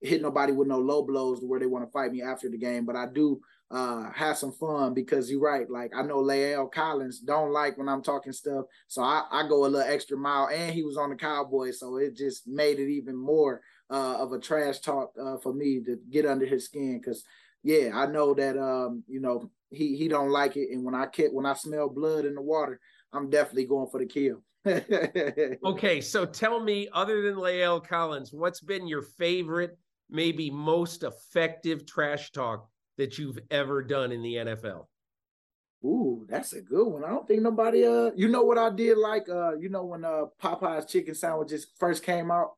hit 0.00 0.20
nobody 0.20 0.52
with 0.52 0.68
no 0.68 0.78
low 0.78 1.02
blows 1.02 1.40
to 1.40 1.46
where 1.46 1.60
they 1.60 1.66
want 1.66 1.84
to 1.84 1.90
fight 1.90 2.12
me 2.12 2.22
after 2.22 2.48
the 2.48 2.58
game, 2.58 2.84
but 2.84 2.96
I 2.96 3.06
do 3.06 3.40
uh 3.70 4.10
have 4.12 4.38
some 4.38 4.52
fun 4.52 4.94
because 4.94 5.30
you're 5.30 5.40
right. 5.40 5.68
Like 5.68 5.92
I 5.96 6.02
know 6.02 6.18
La'el 6.18 6.70
Collins 6.70 7.20
don't 7.20 7.52
like 7.52 7.76
when 7.76 7.88
I'm 7.88 8.02
talking 8.02 8.32
stuff. 8.32 8.66
So 8.86 9.02
I, 9.02 9.24
I 9.30 9.48
go 9.48 9.66
a 9.66 9.68
little 9.68 9.80
extra 9.80 10.16
mile 10.16 10.48
and 10.48 10.72
he 10.72 10.82
was 10.82 10.96
on 10.96 11.10
the 11.10 11.16
Cowboys. 11.16 11.80
So 11.80 11.96
it 11.96 12.16
just 12.16 12.46
made 12.46 12.78
it 12.78 12.90
even 12.90 13.16
more 13.16 13.62
uh 13.90 14.16
of 14.18 14.32
a 14.32 14.38
trash 14.38 14.80
talk 14.80 15.12
uh 15.20 15.36
for 15.38 15.52
me 15.52 15.80
to 15.84 15.98
get 16.10 16.26
under 16.26 16.46
his 16.46 16.66
skin. 16.66 17.00
Cause 17.04 17.24
yeah, 17.66 17.90
I 17.94 18.06
know 18.06 18.32
that 18.34 18.56
um, 18.56 19.02
you 19.08 19.20
know, 19.20 19.50
he 19.70 19.96
he 19.96 20.06
don't 20.06 20.30
like 20.30 20.56
it. 20.56 20.70
And 20.70 20.84
when 20.84 20.94
I 20.94 21.06
kept 21.06 21.34
when 21.34 21.46
I 21.46 21.54
smell 21.54 21.88
blood 21.88 22.24
in 22.24 22.36
the 22.36 22.40
water, 22.40 22.78
I'm 23.12 23.28
definitely 23.28 23.64
going 23.64 23.88
for 23.90 23.98
the 23.98 24.06
kill. 24.06 24.42
okay, 25.68 26.00
so 26.00 26.24
tell 26.24 26.60
me, 26.60 26.88
other 26.92 27.22
than 27.22 27.34
La'el 27.34 27.84
Collins, 27.84 28.32
what's 28.32 28.60
been 28.60 28.86
your 28.86 29.02
favorite, 29.02 29.76
maybe 30.08 30.48
most 30.48 31.02
effective 31.02 31.86
trash 31.86 32.30
talk 32.30 32.68
that 32.98 33.18
you've 33.18 33.38
ever 33.50 33.82
done 33.82 34.12
in 34.12 34.22
the 34.22 34.34
NFL? 34.34 34.86
Ooh, 35.84 36.26
that's 36.28 36.52
a 36.52 36.62
good 36.62 36.86
one. 36.86 37.04
I 37.04 37.10
don't 37.10 37.28
think 37.28 37.42
nobody 37.42 37.86
uh 37.86 38.10
you 38.16 38.28
know 38.28 38.42
what 38.42 38.58
I 38.58 38.70
did 38.70 38.98
like 38.98 39.28
uh 39.28 39.56
you 39.56 39.68
know 39.68 39.84
when 39.84 40.04
uh 40.04 40.24
Popeye's 40.42 40.90
chicken 40.90 41.14
sandwiches 41.14 41.66
first 41.78 42.02
came 42.02 42.30
out. 42.30 42.52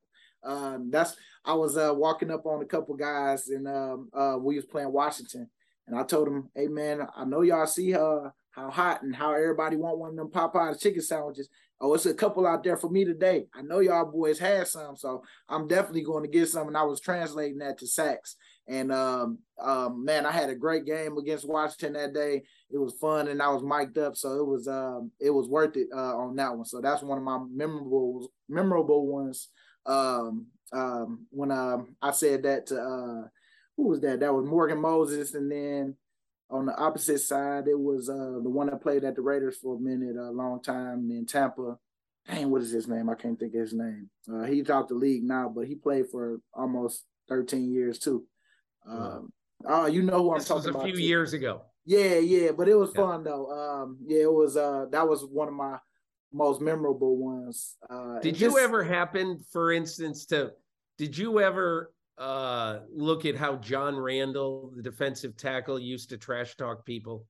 Um 0.45 0.91
that's 0.91 1.17
I 1.45 1.55
was 1.55 1.77
uh 1.77 1.93
walking 1.95 2.31
up 2.31 2.47
on 2.47 2.63
a 2.63 2.67
couple 2.67 2.95
guys 2.95 3.49
and 3.49 3.67
um 3.67 4.09
uh 4.15 4.37
we 4.41 4.57
was 4.57 4.65
playing 4.65 4.93
Washington 4.93 5.51
and 5.87 5.99
I 5.99 6.05
told 6.05 6.29
them, 6.29 6.51
"Hey 6.55 6.69
man, 6.69 7.07
I 7.17 7.25
know 7.25 7.43
y'all 7.43 7.67
see 7.67 7.95
uh 7.95 8.31
how 8.59 8.71
hot 8.71 9.03
and 9.03 9.15
how 9.15 9.33
everybody 9.33 9.77
want 9.77 9.99
one 9.99 10.11
of 10.11 10.17
them 10.17 10.29
Popeye's 10.29 10.81
chicken 10.81 11.03
sandwiches. 11.03 11.49
Oh, 11.81 11.95
it's 11.95 12.07
a 12.07 12.15
couple 12.15 12.47
out 12.47 12.65
there 12.65 12.77
for 12.77 12.91
me 12.91 13.05
today. 13.05 13.47
I 13.55 13.63
know 13.63 13.79
y'all 13.79 14.11
boys 14.11 14.39
had 14.39 14.67
some, 14.67 14.97
so 14.97 15.23
I'm 15.49 15.69
definitely 15.69 16.03
going 16.03 16.25
to 16.25 16.29
get 16.29 16.49
some. 16.49 16.67
And 16.67 16.77
I 16.77 16.83
was 16.83 17.01
translating 17.01 17.59
that 17.59 17.79
to 17.79 17.87
sacks. 17.87 18.37
And 18.69 18.93
um, 18.93 19.39
um, 19.59 20.05
man, 20.05 20.27
I 20.27 20.31
had 20.31 20.51
a 20.51 20.55
great 20.55 20.85
game 20.85 21.17
against 21.17 21.49
Washington 21.49 21.95
that 21.95 22.13
day. 22.13 22.43
It 22.71 22.77
was 22.79 22.95
fun, 23.01 23.29
and 23.29 23.41
I 23.41 23.49
was 23.49 23.63
mic'd 23.63 23.97
up, 23.99 24.15
so 24.15 24.35
it 24.35 24.47
was 24.47 24.69
um, 24.69 25.11
it 25.19 25.31
was 25.31 25.49
worth 25.49 25.77
it 25.77 25.89
uh, 25.95 26.17
on 26.17 26.37
that 26.37 26.55
one. 26.55 26.67
So 26.67 26.81
that's 26.81 27.03
one 27.03 27.19
of 27.19 27.25
my 27.25 27.39
memorable 27.51 28.31
memorable 28.49 29.07
ones. 29.07 29.49
Um, 29.87 30.47
um, 30.73 31.27
when 31.31 31.51
um, 31.51 31.97
I 32.03 32.11
said 32.11 32.43
that 32.43 32.67
to 32.67 32.79
uh, 32.79 33.29
who 33.77 33.89
was 33.89 34.01
that? 34.03 34.21
That 34.21 34.35
was 34.35 34.45
Morgan 34.45 34.81
Moses, 34.81 35.35
and 35.35 35.51
then 35.51 35.97
on 36.51 36.67
the 36.67 36.77
opposite 36.77 37.21
side, 37.21 37.69
it 37.69 37.79
was 37.79 38.11
uh, 38.11 38.41
the 38.43 38.51
one 38.51 38.67
that 38.67 38.83
played 38.83 39.05
at 39.05 39.15
the 39.17 39.23
Raiders 39.23 39.57
for 39.57 39.77
a 39.77 39.81
minute, 39.81 40.17
a 40.17 40.31
long 40.31 40.63
time 40.63 41.11
in 41.11 41.27
Tampa. 41.27 41.79
Dang, 42.27 42.51
what 42.51 42.61
is 42.61 42.71
his 42.71 42.89
name? 42.89 43.09
I 43.09 43.15
can't 43.15 43.39
think 43.39 43.55
of 43.55 43.61
his 43.61 43.73
name. 43.73 44.11
Uh, 44.31 44.45
he's 44.45 44.69
out 44.69 44.89
the 44.89 44.95
league 44.95 45.25
now, 45.25 45.51
but 45.55 45.67
he 45.67 45.75
played 45.75 46.09
for 46.11 46.41
almost 46.53 47.05
13 47.31 47.73
years 47.73 47.99
too. 47.99 48.25
Um, 48.89 49.33
oh, 49.67 49.87
you 49.87 50.03
know 50.03 50.23
who 50.23 50.33
I'm 50.33 50.39
this 50.39 50.49
talking 50.49 50.73
was 50.73 50.83
a 50.83 50.87
few 50.87 50.97
years 50.97 51.33
ago. 51.33 51.63
Yeah, 51.85 52.19
yeah, 52.19 52.53
but 52.53 52.69
it 52.69 52.75
was 52.75 52.91
Yeah. 52.95 53.03
fun 53.03 53.25
though. 53.25 53.51
Um, 53.51 53.99
yeah, 54.07 54.23
it 54.23 54.33
was. 54.33 54.57
Uh, 54.57 54.87
that 54.91 55.09
was 55.09 55.25
one 55.25 55.49
of 55.49 55.55
my 55.55 55.79
most 56.33 56.61
memorable 56.61 57.17
ones. 57.17 57.77
Uh, 57.89 58.19
Did 58.21 58.39
you 58.41 58.49
just- 58.49 58.59
ever 58.59 58.85
happen, 58.85 59.39
for 59.51 59.73
instance, 59.73 60.27
to 60.27 60.53
did 60.99 61.17
you 61.17 61.41
ever 61.41 61.93
uh 62.19 62.81
look 62.93 63.25
at 63.25 63.37
how 63.37 63.57
John 63.57 63.97
Randle, 63.97 64.73
the 64.75 64.83
defensive 64.83 65.37
tackle, 65.37 65.79
used 65.79 66.11
to 66.11 66.19
trash 66.19 66.57
talk 66.57 66.85
people? 66.85 67.25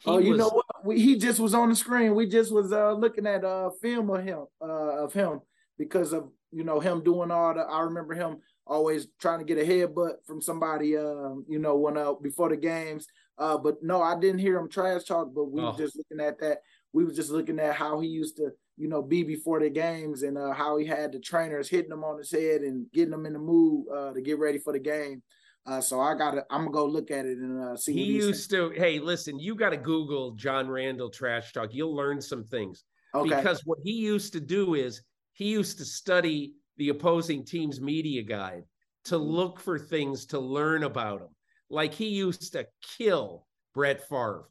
He 0.00 0.10
oh, 0.10 0.18
you 0.18 0.30
was- 0.30 0.38
know 0.38 0.48
what? 0.48 0.66
We, 0.84 1.00
he 1.00 1.16
just 1.16 1.38
was 1.38 1.54
on 1.54 1.68
the 1.68 1.76
screen. 1.76 2.14
We 2.14 2.26
just 2.26 2.50
was 2.52 2.72
uh 2.72 2.92
looking 2.94 3.26
at 3.26 3.42
a 3.44 3.70
film 3.80 4.10
of 4.10 4.24
him, 4.24 4.46
uh 4.60 5.04
of 5.04 5.12
him 5.12 5.40
because 5.78 6.12
of 6.12 6.28
you 6.50 6.64
know 6.64 6.80
him 6.80 7.04
doing 7.04 7.30
all 7.30 7.54
the. 7.54 7.60
I 7.60 7.82
remember 7.82 8.14
him 8.14 8.38
always 8.72 9.08
trying 9.20 9.38
to 9.38 9.44
get 9.44 9.58
a 9.58 9.68
headbutt 9.68 10.14
from 10.26 10.40
somebody. 10.40 10.96
Uh, 10.96 11.34
you 11.48 11.58
know, 11.58 11.76
when 11.76 11.96
uh 11.96 12.14
before 12.14 12.48
the 12.48 12.56
games. 12.56 13.06
Uh, 13.38 13.58
but 13.58 13.82
no, 13.82 14.02
I 14.02 14.18
didn't 14.18 14.40
hear 14.40 14.58
him 14.58 14.68
trash 14.68 15.04
talk. 15.04 15.32
But 15.34 15.50
we 15.50 15.60
Oh. 15.60 15.70
were 15.70 15.78
just 15.78 15.96
looking 15.96 16.24
at 16.24 16.38
that. 16.40 16.58
We 16.92 17.04
were 17.04 17.12
just 17.12 17.30
looking 17.30 17.58
at 17.58 17.74
how 17.74 18.00
he 18.00 18.08
used 18.08 18.36
to, 18.36 18.50
you 18.76 18.88
know, 18.88 19.02
be 19.02 19.22
before 19.22 19.60
the 19.60 19.70
games 19.70 20.22
and 20.22 20.36
uh, 20.36 20.52
how 20.52 20.76
he 20.76 20.86
had 20.86 21.12
the 21.12 21.18
trainers 21.18 21.68
hitting 21.68 21.92
him 21.92 22.04
on 22.04 22.18
his 22.18 22.30
head 22.30 22.60
and 22.62 22.86
getting 22.92 23.14
him 23.14 23.26
in 23.26 23.32
the 23.32 23.38
mood 23.38 23.86
uh, 23.94 24.12
to 24.12 24.20
get 24.20 24.38
ready 24.38 24.58
for 24.58 24.72
the 24.72 24.78
game. 24.78 25.22
Uh, 25.64 25.80
so 25.80 26.00
I 26.00 26.14
gotta, 26.14 26.44
I'm 26.50 26.62
gonna 26.62 26.72
go 26.72 26.86
look 26.86 27.10
at 27.10 27.24
it 27.24 27.38
and 27.38 27.62
uh, 27.62 27.76
see. 27.76 27.92
he 27.92 28.04
used 28.04 28.50
to 28.50 28.70
hey 28.70 28.98
listen 28.98 29.38
you 29.38 29.54
got 29.54 29.70
to 29.70 29.76
google 29.76 30.32
john 30.32 30.68
randle 30.68 31.08
trash 31.08 31.52
talk 31.52 31.72
you'll 31.72 31.94
learn 31.94 32.20
some 32.20 32.42
things 32.42 32.82
okay. 33.14 33.36
because 33.36 33.62
what 33.64 33.78
he 33.84 33.92
used 33.92 34.32
to 34.32 34.40
do 34.40 34.74
is 34.74 35.02
he 35.34 35.44
used 35.44 35.78
to 35.78 35.84
study 35.84 36.54
the 36.76 36.88
opposing 36.90 37.44
team's 37.44 37.80
media 37.80 38.22
guide 38.22 38.64
to 39.04 39.16
Mm-hmm. 39.16 39.24
look 39.30 39.60
for 39.60 39.78
things 39.78 40.26
to 40.26 40.38
learn 40.38 40.84
about 40.84 41.20
him. 41.22 41.28
like 41.70 41.92
he 41.94 42.08
used 42.08 42.52
to 42.52 42.66
kill 42.96 43.46
brett 43.74 44.06
Favre. 44.08 44.44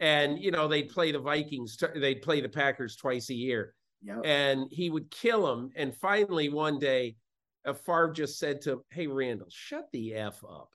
and 0.00 0.38
you 0.38 0.50
know 0.50 0.66
they'd 0.68 0.88
play 0.90 1.12
the 1.12 1.18
vikings 1.18 1.76
they'd 1.94 2.22
play 2.22 2.40
the 2.40 2.48
packers 2.48 2.96
twice 2.96 3.30
a 3.30 3.34
year 3.34 3.74
Yep. 4.02 4.20
and 4.24 4.66
he 4.70 4.90
would 4.90 5.10
kill 5.10 5.50
him. 5.50 5.70
And 5.74 5.96
finally, 5.96 6.48
one 6.50 6.78
day, 6.78 7.16
uh, 7.64 7.72
Favre 7.72 8.12
just 8.12 8.38
said 8.38 8.60
to 8.60 8.72
him, 8.72 8.80
"Hey, 8.90 9.06
Randle, 9.06 9.48
shut 9.50 9.86
the 9.92 10.14
f 10.14 10.44
up," 10.44 10.68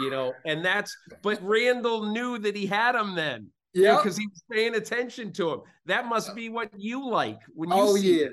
you 0.00 0.08
know. 0.10 0.32
And 0.46 0.64
that's 0.64 0.96
but 1.22 1.38
Randle 1.42 2.06
knew 2.12 2.38
that 2.38 2.56
he 2.56 2.66
had 2.66 2.94
him 2.96 3.14
then, 3.14 3.48
Yeah. 3.74 3.96
because 3.98 4.16
he 4.16 4.26
was 4.26 4.42
paying 4.50 4.74
attention 4.74 5.32
to 5.34 5.50
him. 5.52 5.60
That 5.84 6.06
must 6.06 6.34
be 6.34 6.48
what 6.48 6.70
you 6.76 7.06
like 7.08 7.38
when 7.54 7.68
you. 7.68 7.74
Oh 7.76 7.94
see 7.96 8.22
yeah. 8.22 8.28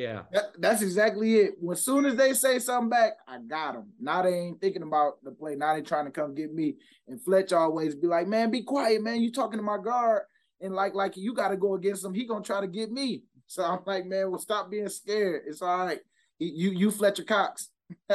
Yeah. 0.00 0.22
That, 0.32 0.44
that's 0.58 0.82
exactly 0.82 1.36
it. 1.36 1.54
As 1.70 1.84
soon 1.84 2.06
as 2.06 2.16
they 2.16 2.32
say 2.32 2.58
something 2.58 2.88
back, 2.90 3.12
I 3.28 3.38
got 3.38 3.74
them. 3.74 3.92
Now 4.00 4.22
they 4.22 4.34
ain't 4.34 4.60
thinking 4.60 4.82
about 4.82 5.22
the 5.22 5.30
play. 5.30 5.54
Now 5.56 5.74
they 5.74 5.82
trying 5.82 6.06
to 6.06 6.10
come 6.10 6.34
get 6.34 6.52
me. 6.54 6.76
And 7.08 7.20
Fletch 7.22 7.52
always 7.52 7.94
be 7.94 8.06
like, 8.06 8.26
"Man, 8.26 8.50
be 8.50 8.62
quiet, 8.62 9.02
man. 9.02 9.20
You 9.20 9.30
talking 9.30 9.58
to 9.58 9.62
my 9.62 9.78
guard." 9.78 10.22
And 10.60 10.74
like, 10.74 10.94
like 10.94 11.16
you 11.16 11.34
got 11.34 11.48
to 11.48 11.56
go 11.56 11.74
against 11.74 12.04
him. 12.04 12.14
He 12.14 12.26
gonna 12.26 12.44
try 12.44 12.60
to 12.60 12.66
get 12.66 12.90
me. 12.90 13.24
So 13.50 13.64
I'm 13.64 13.80
like, 13.84 14.06
man, 14.06 14.30
well, 14.30 14.38
stop 14.38 14.70
being 14.70 14.88
scared. 14.88 15.42
It's 15.44 15.60
all 15.60 15.86
right. 15.86 15.98
You, 16.38 16.70
you 16.70 16.90
Fletcher 16.92 17.24
Cox. 17.24 17.70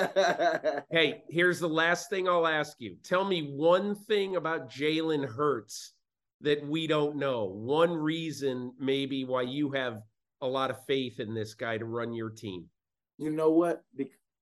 Hey, 0.89 1.23
here's 1.29 1.59
the 1.59 1.67
last 1.67 2.09
thing 2.09 2.29
I'll 2.29 2.47
ask 2.47 2.77
you. 2.79 2.95
Tell 3.03 3.25
me 3.25 3.51
one 3.53 3.95
thing 3.95 4.37
about 4.37 4.71
Jalen 4.71 5.27
Hurts 5.27 5.91
that 6.39 6.65
we 6.65 6.87
don't 6.87 7.17
know. 7.17 7.43
One 7.43 7.93
reason, 7.93 8.71
maybe, 8.79 9.25
why 9.25 9.41
you 9.41 9.71
have 9.71 10.03
a 10.41 10.47
lot 10.47 10.69
of 10.69 10.85
faith 10.85 11.19
in 11.19 11.33
this 11.33 11.53
guy 11.53 11.77
to 11.77 11.85
run 11.85 12.13
your 12.13 12.29
team. 12.29 12.65
you 13.17 13.31
know 13.31 13.51
what? 13.51 13.83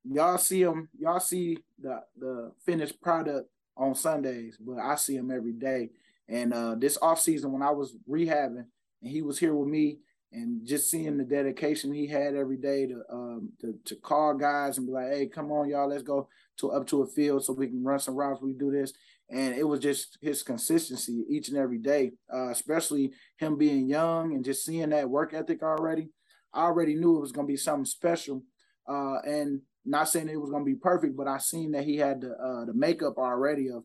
Y'all 0.04 0.38
see 0.38 0.62
him, 0.62 0.90
y'all 1.00 1.20
see 1.20 1.58
the 1.82 2.02
the 2.18 2.52
finished 2.66 3.02
product 3.02 3.50
on 3.78 3.96
Sundays, 3.96 4.58
but 4.60 4.78
I 4.78 4.96
see 4.96 5.16
him 5.16 5.32
every 5.32 5.54
day. 5.54 5.90
And 6.28 6.54
uh 6.54 6.76
this 6.76 6.98
off 7.02 7.20
season 7.20 7.52
when 7.52 7.62
I 7.62 7.72
was 7.72 7.96
rehabbing 8.10 8.66
and 9.02 9.12
he 9.12 9.22
was 9.22 9.40
here 9.40 9.56
with 9.56 9.70
me 9.70 10.00
and 10.32 10.66
just 10.66 10.90
seeing 10.90 11.18
the 11.18 11.24
dedication 11.24 11.94
he 11.94 12.08
had 12.08 12.36
every 12.36 12.58
day 12.58 12.88
to 12.88 13.04
um 13.10 13.52
to, 13.62 13.76
to 13.86 13.96
call 13.96 14.34
guys 14.34 14.78
and 14.78 14.88
be 14.88 14.94
like, 14.94 15.08
hey, 15.08 15.28
come 15.28 15.52
on, 15.52 15.70
y'all, 15.70 15.88
let's 15.88 16.04
go 16.04 16.28
to 16.58 16.72
up 16.72 16.86
to 16.88 17.04
a 17.04 17.08
field 17.08 17.44
so 17.44 17.54
we 17.54 17.68
can 17.68 17.84
run 17.84 18.00
some 18.00 18.16
routes, 18.16 18.42
we 18.42 18.54
do 18.54 18.72
this. 18.72 18.94
And 19.34 19.56
it 19.56 19.68
was 19.68 19.80
just 19.80 20.18
his 20.22 20.44
consistency 20.44 21.26
each 21.28 21.50
and 21.50 21.58
every 21.58 21.80
day, 21.80 22.12
uh, 22.34 22.50
especially 22.50 23.14
him 23.38 23.58
being 23.58 23.90
young 23.90 24.36
and 24.36 24.46
just 24.46 24.64
seeing 24.64 24.90
that 24.90 25.10
work 25.10 25.34
ethic 25.34 25.64
already. 25.64 26.10
I 26.54 26.62
already 26.62 26.96
knew 26.96 27.18
it 27.18 27.22
was 27.22 27.32
gonna 27.32 27.48
be 27.48 27.58
something 27.58 27.86
special 27.86 28.44
uh, 28.88 29.20
and 29.26 29.62
not 29.86 30.10
saying 30.10 30.30
it 30.30 30.40
was 30.40 30.50
going 30.50 30.64
to 30.64 30.72
be 30.72 30.76
perfect, 30.76 31.18
but 31.18 31.28
I 31.28 31.38
seen 31.38 31.72
that 31.72 31.84
he 31.84 31.98
had 31.98 32.22
the 32.22 32.32
uh, 32.32 32.66
the 32.66 32.74
makeup 32.74 33.18
already 33.18 33.70
of 33.70 33.84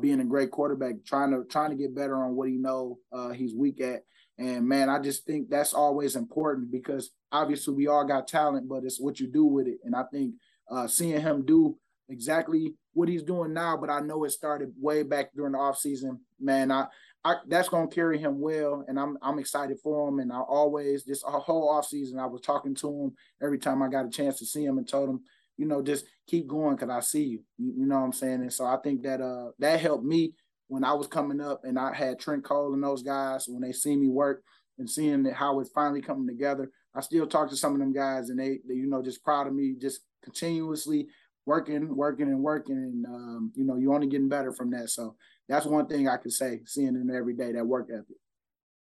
being 0.00 0.20
a 0.20 0.24
great 0.24 0.50
quarterback, 0.50 0.96
trying 1.06 1.30
to 1.30 1.44
trying 1.44 1.70
to 1.70 1.76
get 1.76 1.94
better 1.94 2.22
on 2.22 2.34
what 2.34 2.48
he 2.48 2.56
know 2.56 2.98
uh, 3.12 3.30
he's 3.30 3.54
weak 3.54 3.80
at. 3.80 4.02
And 4.38 4.68
man, 4.68 4.88
I 4.88 4.98
just 5.00 5.24
think 5.24 5.48
that's 5.48 5.74
always 5.74 6.14
important 6.14 6.70
because 6.70 7.10
obviously 7.32 7.74
we 7.74 7.86
all 7.88 8.04
got 8.04 8.28
talent, 8.28 8.68
but 8.68 8.84
it's 8.84 9.00
what 9.00 9.18
you 9.18 9.26
do 9.26 9.44
with 9.44 9.66
it. 9.66 9.78
And 9.84 9.96
I 9.96 10.04
think 10.12 10.34
uh, 10.70 10.86
seeing 10.86 11.20
him 11.20 11.44
do 11.44 11.76
exactly 12.08 12.74
what 12.98 13.08
he's 13.08 13.22
doing 13.22 13.52
now, 13.52 13.76
but 13.76 13.90
I 13.90 14.00
know 14.00 14.24
it 14.24 14.30
started 14.30 14.72
way 14.76 15.04
back 15.04 15.30
during 15.32 15.52
the 15.52 15.58
offseason, 15.58 16.18
man, 16.40 16.72
I, 16.72 16.86
I 17.24 17.36
that's 17.46 17.68
gonna 17.68 17.86
carry 17.86 18.18
him 18.18 18.40
well, 18.40 18.84
and 18.88 18.98
I'm 18.98 19.16
I'm 19.22 19.38
excited 19.38 19.78
for 19.82 20.08
him. 20.08 20.18
And 20.18 20.32
I 20.32 20.40
always 20.40 21.04
this 21.04 21.22
whole 21.22 21.72
offseason 21.72 22.18
I 22.18 22.26
was 22.26 22.40
talking 22.40 22.74
to 22.76 22.88
him 22.88 23.12
every 23.40 23.58
time 23.58 23.82
I 23.82 23.88
got 23.88 24.06
a 24.06 24.10
chance 24.10 24.38
to 24.40 24.46
see 24.46 24.64
him 24.64 24.78
and 24.78 24.88
told 24.88 25.10
him, 25.10 25.20
you 25.56 25.66
know, 25.66 25.80
just 25.80 26.06
keep 26.26 26.48
going 26.48 26.74
because 26.74 26.90
I 26.90 27.00
see 27.00 27.22
you. 27.22 27.40
you. 27.56 27.72
You 27.78 27.86
know 27.86 28.00
what 28.00 28.04
I'm 28.06 28.12
saying? 28.12 28.40
And 28.40 28.52
so 28.52 28.66
I 28.66 28.78
think 28.82 29.02
that 29.02 29.20
uh 29.20 29.52
that 29.60 29.78
helped 29.80 30.04
me 30.04 30.32
when 30.66 30.82
I 30.82 30.92
was 30.92 31.06
coming 31.06 31.40
up 31.40 31.62
and 31.64 31.78
I 31.78 31.94
had 31.94 32.18
Trent 32.18 32.42
Cole 32.42 32.74
and 32.74 32.82
those 32.82 33.04
guys 33.04 33.46
when 33.46 33.62
they 33.62 33.72
see 33.72 33.96
me 33.96 34.08
work 34.08 34.42
and 34.78 34.90
seeing 34.90 35.24
how 35.26 35.60
it's 35.60 35.70
finally 35.70 36.02
coming 36.02 36.26
together. 36.26 36.70
I 36.94 37.00
still 37.00 37.26
talk 37.26 37.48
to 37.50 37.56
some 37.56 37.74
of 37.74 37.78
them 37.78 37.92
guys, 37.92 38.30
and 38.30 38.38
they, 38.38 38.58
they 38.66 38.74
you 38.74 38.88
know, 38.88 39.02
just 39.02 39.22
proud 39.22 39.46
of 39.46 39.54
me, 39.54 39.76
just 39.80 40.00
continuously 40.22 41.06
working, 41.48 41.96
working, 41.96 42.28
and 42.28 42.42
working, 42.42 42.76
and 42.76 43.06
um, 43.06 43.52
you 43.56 43.64
know, 43.64 43.76
you're 43.76 43.94
only 43.94 44.06
getting 44.06 44.28
better 44.28 44.52
from 44.52 44.70
that. 44.70 44.90
So 44.90 45.16
that's 45.48 45.64
one 45.64 45.86
thing 45.86 46.06
I 46.06 46.18
can 46.18 46.30
say, 46.30 46.60
seeing 46.66 46.92
them 46.92 47.10
every 47.10 47.32
day, 47.32 47.52
that 47.52 47.66
work 47.66 47.88
ethic. 47.90 48.16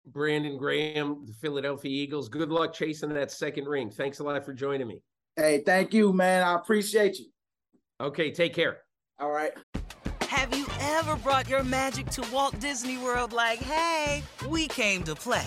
Brandon 0.06 0.56
Graham, 0.56 1.24
the 1.26 1.34
Philadelphia 1.34 1.90
Eagles. 1.90 2.28
Good 2.30 2.48
luck 2.48 2.72
chasing 2.72 3.10
that 3.10 3.30
second 3.30 3.66
ring. 3.66 3.90
Thanks 3.90 4.18
a 4.18 4.24
lot 4.24 4.42
for 4.44 4.54
joining 4.54 4.88
me. 4.88 5.02
Hey, 5.36 5.62
thank 5.64 5.92
you, 5.92 6.12
man. 6.12 6.42
I 6.42 6.54
appreciate 6.54 7.18
you. 7.18 7.26
Okay, 8.00 8.30
take 8.32 8.54
care. 8.54 8.78
All 9.18 9.30
right. 9.30 9.52
Have 10.22 10.56
you 10.56 10.66
ever 10.80 11.16
brought 11.16 11.48
your 11.48 11.62
magic 11.64 12.06
to 12.10 12.24
Walt 12.32 12.58
Disney 12.60 12.98
World 12.98 13.32
like, 13.32 13.58
hey, 13.58 14.22
we 14.48 14.68
came 14.68 15.02
to 15.04 15.14
play? 15.14 15.46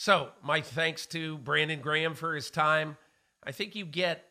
So, 0.00 0.28
my 0.44 0.60
thanks 0.60 1.06
to 1.06 1.38
Brandon 1.38 1.80
Graham 1.80 2.14
for 2.14 2.36
his 2.36 2.52
time. 2.52 2.96
I 3.42 3.50
think 3.50 3.74
you 3.74 3.84
get 3.84 4.24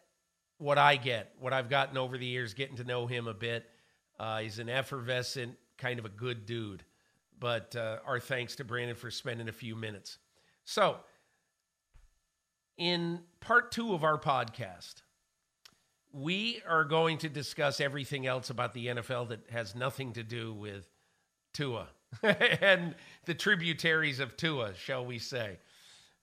what 0.59 0.77
I 0.77 0.95
get, 0.95 1.33
what 1.41 1.51
I've 1.51 1.69
gotten 1.69 1.97
over 1.97 2.17
the 2.17 2.25
years, 2.25 2.53
getting 2.53 2.77
to 2.77 2.85
know 2.85 3.05
him 3.05 3.27
a 3.27 3.33
bit. 3.33 3.65
Uh, 4.17 4.39
he's 4.39 4.59
an 4.59 4.69
effervescent, 4.69 5.57
kind 5.77 5.99
of 5.99 6.05
a 6.05 6.09
good 6.09 6.45
dude. 6.45 6.85
But 7.37 7.75
uh, 7.75 7.97
our 8.05 8.17
thanks 8.17 8.55
to 8.55 8.63
Brandon 8.63 8.95
for 8.95 9.11
spending 9.11 9.49
a 9.49 9.51
few 9.51 9.75
minutes. 9.75 10.19
So, 10.63 10.99
in 12.77 13.19
part 13.41 13.73
two 13.73 13.93
of 13.93 14.05
our 14.05 14.17
podcast, 14.17 15.01
we 16.13 16.61
are 16.65 16.85
going 16.85 17.17
to 17.17 17.27
discuss 17.27 17.81
everything 17.81 18.25
else 18.25 18.49
about 18.49 18.73
the 18.73 18.87
NFL 18.87 19.27
that 19.27 19.41
has 19.51 19.75
nothing 19.75 20.13
to 20.13 20.23
do 20.23 20.53
with 20.53 20.87
Tua 21.51 21.89
and 22.61 22.95
the 23.25 23.33
tributaries 23.33 24.19
of 24.19 24.37
Tua, 24.37 24.73
shall 24.75 25.05
we 25.05 25.19
say. 25.19 25.59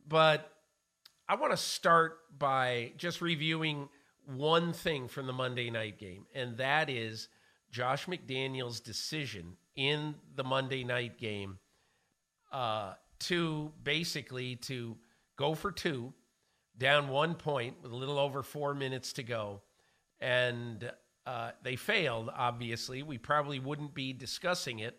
But 0.06 0.50
I 1.28 1.36
want 1.36 1.52
to 1.52 1.56
start 1.56 2.18
by 2.38 2.92
just 2.96 3.20
reviewing 3.20 3.88
one 4.26 4.72
thing 4.72 5.08
from 5.08 5.26
the 5.26 5.32
Monday 5.32 5.70
night 5.70 5.98
game, 5.98 6.26
and 6.34 6.56
that 6.58 6.90
is 6.90 7.28
Josh 7.70 8.06
McDaniels' 8.06 8.82
decision 8.82 9.56
in 9.76 10.14
the 10.34 10.44
Monday 10.44 10.84
night 10.84 11.18
game 11.18 11.58
uh, 12.52 12.94
to 13.20 13.72
basically 13.82 14.56
to 14.56 14.96
go 15.36 15.54
for 15.54 15.72
two, 15.72 16.12
down 16.76 17.08
one 17.08 17.34
point 17.34 17.76
with 17.82 17.92
a 17.92 17.96
little 17.96 18.18
over 18.18 18.42
four 18.42 18.74
minutes 18.74 19.12
to 19.14 19.22
go, 19.22 19.62
and 20.20 20.90
uh, 21.26 21.50
they 21.62 21.76
failed. 21.76 22.30
Obviously, 22.34 23.02
we 23.02 23.18
probably 23.18 23.58
wouldn't 23.58 23.94
be 23.94 24.12
discussing 24.12 24.80
it 24.80 24.98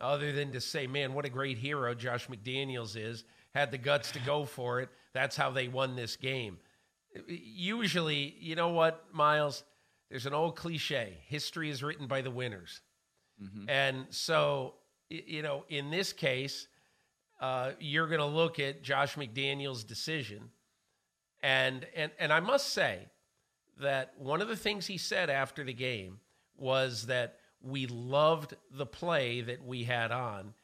other 0.00 0.32
than 0.32 0.52
to 0.52 0.60
say, 0.60 0.86
man, 0.86 1.14
what 1.14 1.24
a 1.24 1.28
great 1.28 1.58
hero 1.58 1.94
Josh 1.94 2.28
McDaniels 2.28 2.96
is. 2.96 3.24
Had 3.54 3.70
the 3.70 3.78
guts 3.78 4.10
to 4.12 4.18
go 4.20 4.44
for 4.44 4.80
it. 4.80 4.88
That's 5.12 5.36
how 5.36 5.50
they 5.50 5.68
won 5.68 5.94
this 5.94 6.16
game. 6.16 6.58
Usually, 7.28 8.34
you 8.40 8.56
know 8.56 8.70
what, 8.70 9.04
Myles? 9.12 9.62
There's 10.10 10.26
an 10.26 10.34
old 10.34 10.56
cliche 10.56 11.18
history 11.26 11.70
is 11.70 11.82
written 11.82 12.06
by 12.06 12.20
the 12.20 12.30
winners. 12.30 12.80
Mm-hmm. 13.42 13.68
And 13.68 14.06
so, 14.10 14.74
you 15.08 15.42
know, 15.42 15.64
in 15.68 15.90
this 15.90 16.12
case, 16.12 16.66
uh, 17.40 17.72
you're 17.78 18.08
going 18.08 18.20
to 18.20 18.26
look 18.26 18.58
at 18.58 18.82
Josh 18.82 19.14
McDaniels' 19.14 19.86
decision. 19.86 20.50
And, 21.42 21.86
and, 21.94 22.10
and 22.18 22.32
I 22.32 22.40
must 22.40 22.70
say 22.70 23.06
that 23.80 24.14
one 24.18 24.40
of 24.40 24.48
the 24.48 24.56
things 24.56 24.86
he 24.86 24.98
said 24.98 25.30
after 25.30 25.62
the 25.62 25.72
game 25.72 26.18
was 26.56 27.06
that 27.06 27.38
we 27.64 27.86
loved 27.86 28.54
the 28.70 28.86
play 28.86 29.40
that 29.40 29.64
we 29.64 29.84
had 29.84 30.12
on. 30.12 30.54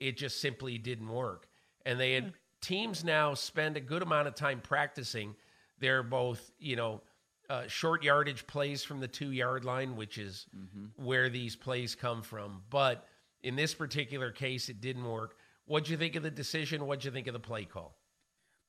It 0.00 0.16
just 0.16 0.40
simply 0.40 0.78
didn't 0.78 1.08
work. 1.08 1.48
And 1.84 1.98
they 1.98 2.12
had 2.12 2.32
teams 2.60 3.04
now 3.04 3.34
spend 3.34 3.76
a 3.76 3.80
good 3.80 4.02
amount 4.02 4.28
of 4.28 4.34
time 4.34 4.60
practicing. 4.60 5.34
They're 5.78 6.02
both, 6.02 6.50
you 6.58 6.76
know, 6.76 7.02
uh, 7.50 7.66
short 7.66 8.02
yardage 8.02 8.46
plays 8.46 8.82
from 8.82 9.00
the 9.00 9.08
two 9.08 9.32
yard 9.32 9.64
line, 9.64 9.96
which 9.96 10.18
is 10.18 10.46
mm-hmm. 10.56 11.04
where 11.04 11.28
these 11.28 11.56
plays 11.56 11.94
come 11.94 12.22
from. 12.22 12.62
But 12.70 13.06
in 13.42 13.56
this 13.56 13.74
particular 13.74 14.30
case, 14.30 14.68
it 14.68 14.80
didn't 14.80 15.04
work. 15.04 15.36
What'd 15.66 15.88
you 15.88 15.96
think 15.96 16.16
of 16.16 16.22
the 16.22 16.30
decision? 16.30 16.86
What'd 16.86 17.04
you 17.04 17.10
think 17.10 17.26
of 17.26 17.34
the 17.34 17.40
play 17.40 17.64
call? 17.64 17.96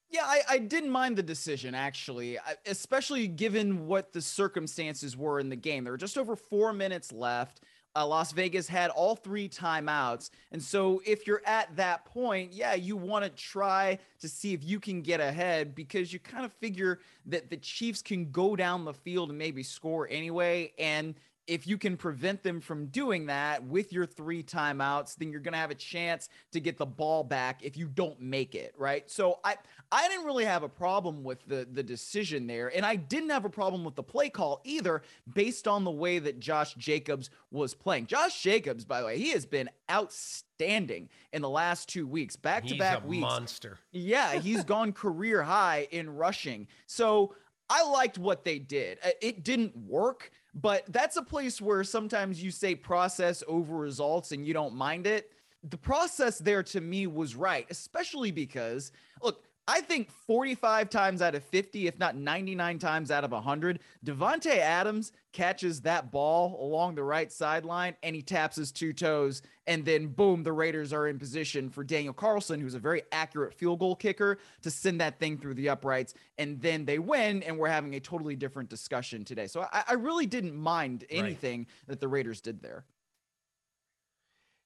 Yeah, 0.10 0.24
I, 0.24 0.42
I 0.50 0.58
didn't 0.60 0.92
mind 0.92 1.18
the 1.18 1.24
decision 1.24 1.74
actually, 1.74 2.38
especially 2.66 3.28
given 3.28 3.88
what 3.88 4.14
the 4.14 4.22
circumstances 4.22 5.18
were 5.18 5.40
in 5.40 5.50
the 5.50 5.56
game. 5.56 5.84
There 5.84 5.94
were 5.94 5.98
just 5.98 6.18
over 6.18 6.36
four 6.36 6.74
minutes 6.74 7.12
left 7.12 7.62
uh, 7.96 8.06
Las 8.06 8.32
Vegas 8.32 8.68
had 8.68 8.92
all 8.92 9.16
three 9.16 9.48
timeouts. 9.48 10.30
And 10.52 10.62
so 10.62 11.02
if 11.06 11.26
you're 11.26 11.42
at 11.46 11.76
that 11.78 12.06
point, 12.06 12.52
yeah, 12.52 12.74
you 12.74 12.98
want 12.98 13.24
to 13.24 13.30
try 13.30 14.00
to 14.20 14.28
see 14.28 14.54
if 14.54 14.64
you 14.64 14.80
can 14.80 15.02
get 15.02 15.20
ahead 15.20 15.76
because 15.76 16.12
you 16.12 16.20
kind 16.20 16.46
of 16.46 16.52
figure 16.54 17.00
that 17.28 17.50
the 17.50 17.58
Chiefs 17.58 18.02
can 18.02 18.32
go 18.32 18.56
down 18.56 18.86
the 18.86 18.94
field 18.94 19.30
and 19.30 19.38
maybe 19.38 19.64
score 19.64 20.08
anyway. 20.10 20.74
And 20.78 21.16
if 21.48 21.68
you 21.68 21.78
can 21.78 21.96
prevent 21.98 22.44
them 22.44 22.60
from 22.60 22.88
doing 22.88 23.28
that 23.28 23.64
with 23.64 23.94
your 23.94 24.06
three 24.06 24.42
timeouts, 24.42 25.16
then 25.16 25.32
you're 25.32 25.42
going 25.42 25.54
to 25.54 25.60
have 25.60 25.72
a 25.72 25.76
chance 25.76 26.28
to 26.52 26.60
get 26.60 26.78
the 26.78 26.86
ball 26.86 27.24
back 27.24 27.64
if 27.64 27.78
you 27.78 27.88
don't 27.88 28.20
make 28.20 28.56
it, 28.56 28.74
right? 28.78 29.10
So 29.10 29.40
I 29.44 29.56
I 29.92 30.08
didn't 30.08 30.26
really 30.26 30.46
have 30.46 30.64
a 30.64 30.70
problem 30.70 31.24
with 31.24 31.46
the 31.48 31.68
the 31.72 31.84
decision 31.84 32.48
there, 32.48 32.76
and 32.76 32.86
I 32.86 32.96
didn't 32.96 33.30
have 33.30 33.46
a 33.46 33.50
problem 33.50 33.84
with 33.84 33.96
the 33.96 34.04
play 34.04 34.30
call 34.30 34.62
either 34.64 35.04
based 35.34 35.68
on 35.68 35.84
the 35.84 35.92
way 35.92 36.20
that 36.20 36.40
Josh 36.40 36.74
Jacobs 36.76 37.30
was 37.52 37.74
playing. 37.74 38.08
Josh 38.08 38.42
Jacobs, 38.42 38.86
by 38.86 39.00
the 39.00 39.06
way, 39.06 39.18
he 39.18 39.30
has 39.32 39.46
been 39.46 39.70
outstanding 39.90 41.10
in 41.32 41.42
the 41.42 41.50
last 41.50 41.90
2 41.90 42.08
weeks, 42.08 42.36
back 42.36 42.66
to 42.66 42.76
back 42.76 43.06
weeks. 43.06 43.22
monster. 43.22 43.78
Yeah, 43.92 44.40
he's 44.40 44.64
gone 44.66 44.94
career 44.94 45.44
high 45.44 45.88
in 45.92 46.16
rushing. 46.16 46.68
So 46.88 47.36
I 47.70 47.84
liked 47.84 48.18
what 48.18 48.44
they 48.44 48.60
did. 48.60 49.00
Uh, 49.04 49.10
it 49.22 49.44
didn't 49.44 49.76
work, 49.76 50.32
but 50.56 50.86
that's 50.88 51.18
a 51.18 51.22
place 51.22 51.62
where 51.62 51.84
sometimes 51.84 52.42
you 52.42 52.50
say 52.50 52.76
process 52.76 53.44
over 53.48 53.76
results 53.76 54.32
and 54.32 54.48
you 54.48 54.54
don't 54.54 54.74
mind 54.74 55.06
it. 55.06 55.32
The 55.70 55.78
process 55.78 56.40
there 56.40 56.64
to 56.64 56.80
me 56.80 57.08
was 57.08 57.36
right, 57.36 57.68
especially 57.70 58.32
because, 58.32 58.92
look, 59.22 59.45
I 59.68 59.82
think 59.82 60.12
45 60.12 60.92
times 60.92 61.24
out 61.24 61.34
of 61.34 61.44
50, 61.44 61.88
if 61.88 61.98
not 61.98 62.16
99 62.16 62.78
times 62.78 63.10
out 63.10 63.24
of 63.24 63.32
100, 63.32 63.80
Davante 64.06 64.58
Adams 64.58 65.12
catches 65.34 65.82
that 65.82 66.12
ball 66.12 66.60
along 66.62 66.94
the 66.94 67.04
right 67.04 67.32
sideline 67.32 67.96
and 68.04 68.16
he 68.16 68.22
taps 68.22 68.58
his 68.58 68.72
two 68.72 68.94
toes. 68.94 69.42
And 69.66 69.84
then, 69.84 70.08
boom, 70.08 70.44
the 70.44 70.54
Raiders 70.54 70.94
are 70.94 71.08
in 71.08 71.18
position 71.18 71.72
for 71.72 71.84
Daniel 71.84 72.14
Carlson, 72.14 72.60
who's 72.60 72.76
a 72.76 72.80
very 72.80 73.02
accurate 73.12 73.56
field 73.56 73.80
goal 73.80 73.96
kicker, 73.96 74.38
to 74.62 74.70
send 74.70 75.02
that 75.02 75.18
thing 75.18 75.38
through 75.38 75.56
the 75.56 75.70
uprights. 75.70 76.14
And 76.38 76.62
then 76.62 76.86
they 76.86 77.00
win, 77.00 77.42
and 77.42 77.58
we're 77.58 77.68
having 77.68 77.96
a 77.96 78.00
totally 78.00 78.36
different 78.36 78.70
discussion 78.70 79.26
today. 79.26 79.48
So 79.48 79.68
I, 79.74 79.84
I 79.90 79.94
really 79.94 80.28
didn't 80.28 80.56
mind 80.56 81.06
anything 81.10 81.62
right. 81.62 81.68
that 81.88 82.00
the 82.00 82.08
Raiders 82.08 82.40
did 82.40 82.62
there. 82.62 82.86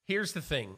Here's 0.03 0.33
the 0.33 0.41
thing 0.41 0.77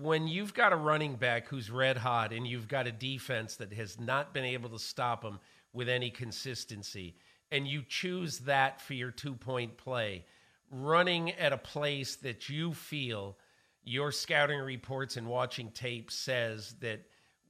when 0.00 0.28
you've 0.28 0.52
got 0.52 0.72
a 0.72 0.76
running 0.76 1.16
back 1.16 1.48
who's 1.48 1.70
red 1.70 1.96
hot 1.96 2.32
and 2.32 2.46
you've 2.46 2.68
got 2.68 2.86
a 2.86 2.92
defense 2.92 3.56
that 3.56 3.72
has 3.72 3.98
not 3.98 4.34
been 4.34 4.44
able 4.44 4.68
to 4.70 4.78
stop 4.78 5.24
him 5.24 5.38
with 5.72 5.88
any 5.88 6.10
consistency, 6.10 7.14
and 7.50 7.66
you 7.66 7.82
choose 7.86 8.40
that 8.40 8.80
for 8.80 8.94
your 8.94 9.10
two 9.10 9.34
point 9.34 9.76
play, 9.76 10.24
running 10.70 11.30
at 11.32 11.52
a 11.52 11.58
place 11.58 12.16
that 12.16 12.48
you 12.48 12.74
feel 12.74 13.36
your 13.84 14.10
scouting 14.12 14.58
reports 14.58 15.16
and 15.16 15.26
watching 15.26 15.70
tape 15.70 16.10
says 16.10 16.74
that 16.80 17.00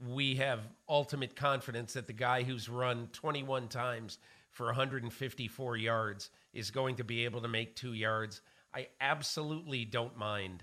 we 0.06 0.36
have 0.36 0.60
ultimate 0.88 1.34
confidence 1.34 1.94
that 1.94 2.06
the 2.06 2.12
guy 2.12 2.42
who's 2.42 2.68
run 2.68 3.08
21 3.12 3.68
times 3.68 4.18
for 4.50 4.66
154 4.66 5.76
yards 5.78 6.30
is 6.52 6.70
going 6.70 6.96
to 6.96 7.04
be 7.04 7.24
able 7.24 7.40
to 7.40 7.48
make 7.48 7.74
two 7.74 7.94
yards. 7.94 8.42
I 8.74 8.88
absolutely 9.00 9.86
don't 9.86 10.16
mind 10.18 10.62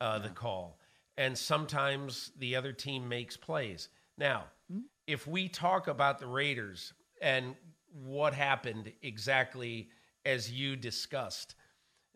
uh, 0.00 0.18
yeah. 0.20 0.28
the 0.28 0.34
call 0.34 0.78
and 1.16 1.36
sometimes 1.36 2.32
the 2.38 2.56
other 2.56 2.72
team 2.72 3.08
makes 3.08 3.36
plays. 3.36 3.88
Now, 4.16 4.44
mm-hmm. 4.72 4.82
if 5.06 5.26
we 5.26 5.48
talk 5.48 5.88
about 5.88 6.18
the 6.18 6.26
Raiders 6.26 6.92
and 7.20 7.54
what 7.92 8.34
happened 8.34 8.92
exactly 9.02 9.88
as 10.24 10.50
you 10.50 10.76
discussed, 10.76 11.54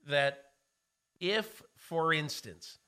that 0.08 0.38
if, 1.20 1.62
for 1.74 2.12
instance, 2.12 2.78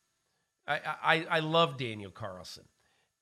I, 0.66 0.80
I, 1.02 1.26
I 1.30 1.38
love 1.40 1.76
Daniel 1.76 2.10
Carlson. 2.10 2.64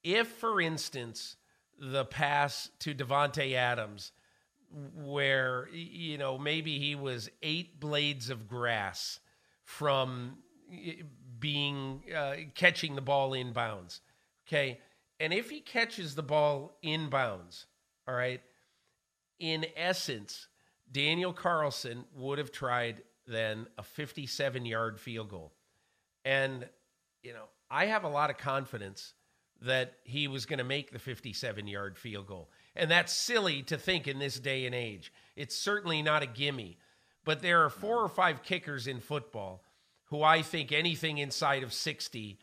If, 0.02 0.28
for 0.28 0.60
instance, 0.60 1.36
the 1.78 2.04
pass 2.04 2.70
to 2.80 2.94
Davante 2.94 3.54
Adams, 3.54 4.12
where 4.94 5.68
you 5.72 6.18
know 6.18 6.38
maybe 6.38 6.78
he 6.78 6.94
was 6.94 7.30
eight 7.42 7.78
blades 7.78 8.30
of 8.30 8.48
grass 8.48 9.20
from 9.62 10.38
being 11.46 12.02
uh, 12.12 12.34
catching 12.56 12.96
the 12.96 13.00
ball 13.00 13.32
in 13.32 13.52
bounds. 13.52 14.00
Okay. 14.48 14.80
And 15.20 15.32
if 15.32 15.48
he 15.48 15.60
catches 15.60 16.16
the 16.16 16.22
ball 16.24 16.76
in 16.82 17.08
bounds, 17.08 17.66
all 18.08 18.16
right, 18.16 18.40
in 19.38 19.64
essence, 19.76 20.48
Daniel 20.90 21.32
Carlson 21.32 22.04
would 22.16 22.38
have 22.38 22.50
tried 22.50 23.02
then 23.28 23.68
a 23.78 23.84
57 23.84 24.66
yard 24.66 24.98
field 24.98 25.28
goal. 25.28 25.52
And, 26.24 26.68
you 27.22 27.32
know, 27.32 27.44
I 27.70 27.86
have 27.86 28.02
a 28.02 28.08
lot 28.08 28.30
of 28.30 28.38
confidence 28.38 29.14
that 29.62 29.94
he 30.02 30.26
was 30.26 30.46
going 30.46 30.58
to 30.58 30.64
make 30.64 30.90
the 30.90 30.98
57 30.98 31.68
yard 31.68 31.96
field 31.96 32.26
goal. 32.26 32.50
And 32.74 32.90
that's 32.90 33.12
silly 33.12 33.62
to 33.64 33.78
think 33.78 34.08
in 34.08 34.18
this 34.18 34.40
day 34.40 34.66
and 34.66 34.74
age. 34.74 35.12
It's 35.36 35.54
certainly 35.54 36.02
not 36.02 36.24
a 36.24 36.26
gimme. 36.26 36.76
But 37.24 37.40
there 37.40 37.64
are 37.64 37.70
four 37.70 37.98
or 37.98 38.08
five 38.08 38.42
kickers 38.42 38.88
in 38.88 38.98
football 38.98 39.62
who 40.06 40.22
I 40.22 40.42
think 40.42 40.72
anything 40.72 41.18
inside 41.18 41.62
of 41.62 41.72
60, 41.72 42.38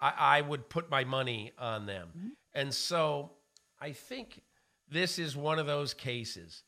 I, 0.00 0.12
I 0.18 0.40
would 0.40 0.68
put 0.68 0.90
my 0.90 1.04
money 1.04 1.52
on 1.58 1.86
them. 1.86 2.08
Mm-hmm. 2.16 2.28
And 2.54 2.74
so 2.74 3.32
I 3.80 3.92
think 3.92 4.42
this 4.88 5.18
is 5.18 5.36
one 5.36 5.58
of 5.58 5.66
those 5.66 5.94
cases 5.94 6.62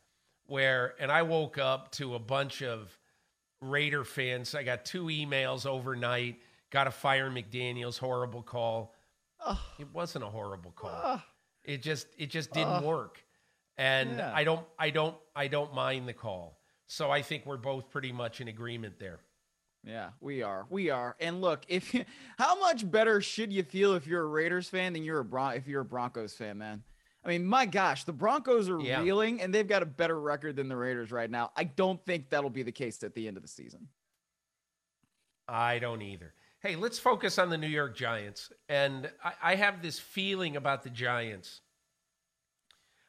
where, 0.46 0.94
and 0.99 1.12
I 1.12 1.22
woke 1.22 1.59
up 1.59 1.92
to 1.92 2.14
a 2.14 2.18
bunch 2.18 2.62
of 2.62 2.99
Raider 3.61 4.05
fans. 4.05 4.55
I 4.55 4.62
got 4.62 4.84
two 4.84 5.05
emails 5.07 5.66
overnight, 5.66 6.40
got 6.70 6.86
a 6.86 6.90
fire 6.90 7.30
McDaniels 7.30 7.99
horrible 7.99 8.42
call. 8.42 8.94
It 9.78 9.88
wasn't 9.92 10.24
a 10.24 10.28
horrible 10.28 10.72
call. 10.72 11.22
It 11.64 11.82
just 11.82 12.07
it 12.16 12.30
just 12.30 12.53
didn't 12.53 12.82
work. 12.82 13.22
And 13.76 14.18
yeah. 14.18 14.32
I 14.34 14.44
don't 14.44 14.64
I 14.78 14.90
don't 14.90 15.16
I 15.34 15.49
don't 15.49 15.74
mind 15.74 16.09
the 16.09 16.12
call. 16.12 16.59
So 16.86 17.11
I 17.11 17.22
think 17.22 17.46
we're 17.46 17.57
both 17.57 17.90
pretty 17.90 18.12
much 18.12 18.40
in 18.40 18.49
agreement 18.49 18.99
there. 18.99 19.20
Yeah, 19.85 20.11
we 20.20 20.43
are. 20.43 20.66
We 20.70 20.91
are. 20.91 21.16
And 21.20 21.41
look, 21.41 21.64
if 21.68 21.95
you, 21.95 22.05
how 22.39 22.59
much 22.59 22.89
better 22.91 23.20
should 23.20 23.53
you 23.53 23.62
feel 23.62 23.95
if 23.95 24.07
you're 24.07 24.22
a 24.22 24.26
Raiders 24.26 24.68
fan 24.68 24.93
than 24.93 25.05
you're 25.05 25.20
a 25.20 25.24
Bron- 25.24 25.55
if 25.55 25.66
you're 25.66 25.83
a 25.83 25.85
Broncos 25.85 26.35
fan, 26.35 26.59
man? 26.59 26.83
I 27.24 27.29
mean, 27.29 27.45
my 27.45 27.66
gosh, 27.66 28.05
the 28.05 28.12
Broncos 28.12 28.68
are 28.68 28.81
yeah. 28.81 29.03
reeling 29.03 29.41
and 29.41 29.53
they've 29.53 29.66
got 29.66 29.83
a 29.83 29.87
better 29.87 30.18
record 30.20 30.57
than 30.57 30.68
the 30.68 30.76
Raiders 30.76 31.11
right 31.11 31.31
now. 31.31 31.51
I 31.57 31.64
don't 31.64 32.05
think 32.07 32.31
that'll 32.31 32.51
be 32.51 32.62
the 32.62 32.72
case 32.72 33.03
at 33.03 33.14
the 33.14 33.26
end 33.26 33.37
of 33.37 33.43
the 33.43 33.49
season. 33.49 33.89
I 35.49 35.79
don't 35.79 36.03
either. 36.03 36.35
Hey, 36.61 36.76
let's 36.76 36.99
focus 36.99 37.39
on 37.39 37.51
the 37.51 37.59
New 37.59 37.68
York 37.68 37.97
Giants. 37.97 38.51
And 38.68 39.11
I, 39.22 39.33
I 39.43 39.55
have 39.57 39.83
this 39.83 39.99
feeling 39.99 40.57
about 40.57 40.83
the 40.83 40.91
Giants. 40.91 41.61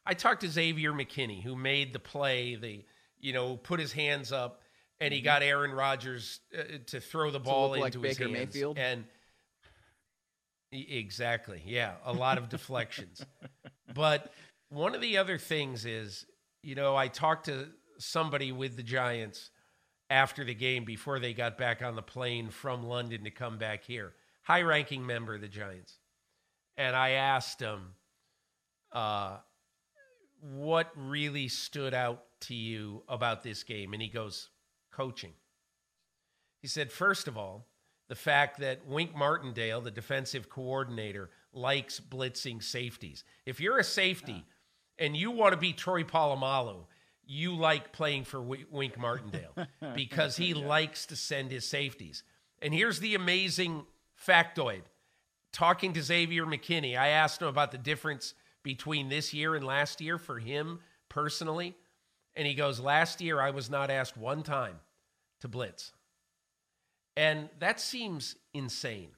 I 0.05 0.13
talked 0.13 0.41
to 0.41 0.49
Xavier 0.49 0.93
McKinney, 0.93 1.43
who 1.43 1.55
made 1.55 1.93
the 1.93 1.99
play, 1.99 2.55
the 2.55 2.83
you 3.19 3.33
know, 3.33 3.57
put 3.57 3.79
his 3.79 3.91
hands 3.91 4.31
up 4.31 4.61
and 4.99 5.13
he 5.13 5.19
mm-hmm. 5.19 5.25
got 5.25 5.43
Aaron 5.43 5.71
Rodgers 5.71 6.39
uh, 6.57 6.63
to 6.87 6.99
throw 6.99 7.31
the 7.31 7.39
ball 7.39 7.73
into 7.73 7.83
like 7.83 7.93
his 7.93 8.01
Baker 8.01 8.23
hands. 8.23 8.53
Mayfield. 8.53 8.77
And 8.77 9.05
exactly, 10.71 11.61
yeah, 11.65 11.93
a 12.05 12.13
lot 12.13 12.37
of 12.37 12.49
deflections. 12.49 13.25
But 13.91 14.31
one 14.69 14.93
of 14.93 15.01
the 15.01 15.17
other 15.17 15.39
things 15.39 15.83
is, 15.83 16.23
you 16.61 16.75
know, 16.75 16.95
I 16.95 17.07
talked 17.07 17.45
to 17.45 17.69
somebody 17.97 18.51
with 18.51 18.77
the 18.77 18.83
Giants 18.83 19.49
after 20.11 20.43
the 20.43 20.53
game 20.53 20.85
before 20.85 21.19
they 21.19 21.33
got 21.33 21.57
back 21.57 21.81
on 21.81 21.95
the 21.95 22.03
plane 22.03 22.49
from 22.49 22.83
London 22.83 23.23
to 23.23 23.31
come 23.31 23.57
back 23.57 23.83
here, 23.83 24.13
high-ranking 24.43 25.03
member 25.03 25.33
of 25.35 25.41
the 25.41 25.47
Giants, 25.47 25.97
and 26.77 26.95
I 26.95 27.11
asked 27.11 27.59
him, 27.59 27.95
uh, 28.91 29.37
"What 30.39 30.91
really 30.95 31.47
stood 31.47 31.95
out 31.95 32.25
to 32.41 32.53
you 32.53 33.03
about 33.07 33.41
this 33.41 33.63
game?" 33.63 33.93
And 33.93 34.01
he 34.03 34.07
goes 34.07 34.49
coaching. 34.91 35.33
He 36.61 36.67
said, 36.67 36.91
first 36.91 37.27
of 37.27 37.37
all, 37.37 37.65
the 38.09 38.15
fact 38.15 38.59
that 38.59 38.85
Wink 38.87 39.15
Martindale, 39.15 39.81
the 39.81 39.91
defensive 39.91 40.49
coordinator, 40.49 41.29
likes 41.53 41.99
blitzing 41.99 42.61
safeties. 42.61 43.23
If 43.45 43.59
you're 43.59 43.77
a 43.77 43.83
safety 43.83 44.43
yeah. 44.97 45.05
and 45.05 45.15
you 45.15 45.31
want 45.31 45.53
to 45.53 45.57
be 45.57 45.73
Troy 45.73 46.03
Polamalu, 46.03 46.85
you 47.25 47.55
like 47.55 47.93
playing 47.93 48.23
for 48.23 48.41
Wink 48.41 48.97
Martindale 48.97 49.55
because 49.95 50.35
he 50.35 50.53
yeah. 50.53 50.65
likes 50.65 51.05
to 51.07 51.15
send 51.15 51.51
his 51.51 51.65
safeties. 51.65 52.23
And 52.61 52.73
here's 52.73 52.99
the 52.99 53.15
amazing 53.15 53.85
factoid. 54.27 54.81
Talking 55.51 55.93
to 55.93 56.01
Xavier 56.01 56.45
McKinney, 56.45 56.97
I 56.97 57.09
asked 57.09 57.41
him 57.41 57.47
about 57.47 57.71
the 57.71 57.77
difference 57.77 58.33
between 58.63 59.09
this 59.09 59.33
year 59.33 59.55
and 59.55 59.65
last 59.65 60.01
year 60.01 60.17
for 60.17 60.39
him 60.39 60.79
personally. 61.07 61.75
And 62.35 62.47
he 62.47 62.53
goes, 62.53 62.79
Last 62.79 63.21
year, 63.21 63.39
I 63.39 63.51
was 63.51 63.69
not 63.69 63.89
asked 63.89 64.17
one 64.17 64.43
time 64.43 64.75
to 65.41 65.47
blitz. 65.47 65.91
And 67.15 67.49
that 67.59 67.79
seems 67.79 68.35
insane. 68.53 69.09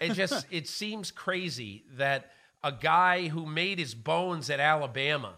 It 0.00 0.12
just 0.12 0.46
it 0.50 0.68
seems 0.68 1.10
crazy 1.10 1.84
that 1.96 2.30
a 2.62 2.72
guy 2.72 3.28
who 3.28 3.46
made 3.46 3.78
his 3.78 3.94
bones 3.94 4.50
at 4.50 4.60
Alabama 4.60 5.34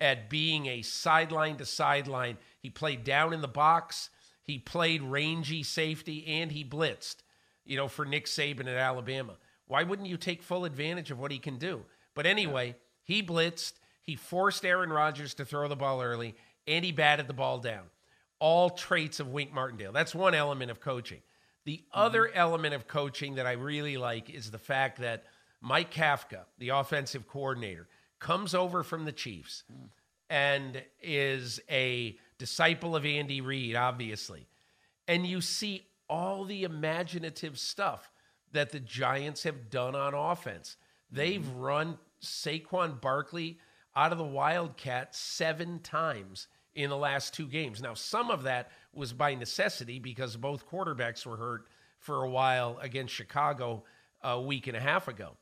at 0.00 0.30
being 0.30 0.66
a 0.66 0.82
sideline 0.82 1.56
to 1.56 1.66
sideline, 1.66 2.38
he 2.60 2.70
played 2.70 3.04
down 3.04 3.32
in 3.32 3.40
the 3.40 3.48
box, 3.48 4.10
he 4.42 4.58
played 4.58 5.02
rangy 5.02 5.62
safety 5.62 6.24
and 6.26 6.52
he 6.52 6.64
blitzed, 6.64 7.16
you 7.64 7.76
know, 7.76 7.88
for 7.88 8.04
Nick 8.04 8.26
Saban 8.26 8.60
at 8.60 8.76
Alabama. 8.76 9.34
Why 9.66 9.82
wouldn't 9.82 10.08
you 10.08 10.16
take 10.16 10.42
full 10.42 10.64
advantage 10.64 11.10
of 11.10 11.18
what 11.18 11.30
he 11.32 11.38
can 11.38 11.58
do? 11.58 11.82
But 12.14 12.26
anyway, 12.26 12.76
he 13.02 13.22
blitzed, 13.22 13.74
he 14.08 14.16
forced 14.16 14.64
Aaron 14.64 14.88
Rodgers 14.88 15.34
to 15.34 15.44
throw 15.44 15.68
the 15.68 15.76
ball 15.76 16.00
early, 16.00 16.34
and 16.66 16.82
he 16.82 16.92
batted 16.92 17.26
the 17.26 17.34
ball 17.34 17.58
down 17.58 17.82
all 18.38 18.70
traits 18.70 19.20
of 19.20 19.28
Wink 19.28 19.52
Martindale. 19.52 19.92
That's 19.92 20.14
one 20.14 20.34
element 20.34 20.70
of 20.70 20.80
coaching. 20.80 21.20
The 21.66 21.76
mm-hmm. 21.76 22.00
other 22.00 22.30
element 22.32 22.72
of 22.72 22.88
coaching 22.88 23.34
that 23.34 23.44
I 23.44 23.52
really 23.52 23.98
like 23.98 24.30
is 24.30 24.50
the 24.50 24.58
fact 24.58 25.00
that 25.00 25.24
Mike 25.60 25.92
Kafka, 25.92 26.46
the 26.56 26.70
offensive 26.70 27.28
coordinator, 27.28 27.86
comes 28.18 28.54
over 28.54 28.82
from 28.82 29.04
the 29.04 29.12
Chiefs 29.12 29.64
mm. 29.70 29.88
and 30.30 30.82
is 31.02 31.60
a 31.70 32.16
disciple 32.38 32.96
of 32.96 33.04
Andy 33.04 33.42
Reid, 33.42 33.76
obviously. 33.76 34.46
And 35.06 35.26
you 35.26 35.42
see 35.42 35.82
all 36.08 36.46
the 36.46 36.64
imaginative 36.64 37.58
stuff 37.58 38.10
that 38.52 38.70
the 38.70 38.80
Giants 38.80 39.42
have 39.42 39.68
done 39.68 39.94
on 39.94 40.14
offense. 40.14 40.78
They've 41.10 41.42
mm-hmm. 41.42 41.60
run 41.60 41.98
Saquon 42.22 43.02
Barkley 43.02 43.58
out 43.98 44.12
of 44.12 44.18
the 44.18 44.24
Wildcat 44.24 45.12
seven 45.12 45.80
times 45.80 46.46
in 46.76 46.88
the 46.88 46.96
last 46.96 47.34
two 47.34 47.48
games. 47.48 47.82
Now, 47.82 47.94
some 47.94 48.30
of 48.30 48.44
that 48.44 48.70
was 48.94 49.12
by 49.12 49.34
necessity 49.34 49.98
because 49.98 50.36
both 50.36 50.68
quarterbacks 50.70 51.26
were 51.26 51.36
hurt 51.36 51.64
for 51.98 52.22
a 52.22 52.30
while 52.30 52.78
against 52.80 53.12
Chicago 53.12 53.82
a 54.22 54.40
week 54.40 54.68
and 54.68 54.76
a 54.76 54.80
half 54.80 55.08
ago. 55.08 55.36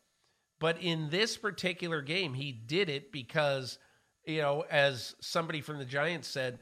But 0.58 0.80
in 0.80 1.10
this 1.10 1.36
particular 1.36 2.00
game, 2.00 2.32
he 2.32 2.50
did 2.50 2.88
it 2.88 3.12
because, 3.12 3.78
you 4.24 4.40
know, 4.40 4.64
as 4.70 5.14
somebody 5.20 5.60
from 5.60 5.76
the 5.76 5.84
Giants 5.84 6.26
said, 6.26 6.58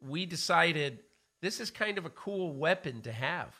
we 0.00 0.26
decided 0.26 0.98
this 1.42 1.60
is 1.60 1.70
kind 1.70 1.96
of 1.96 2.06
a 2.06 2.10
cool 2.10 2.56
weapon 2.56 3.02
to 3.02 3.12
have 3.12 3.54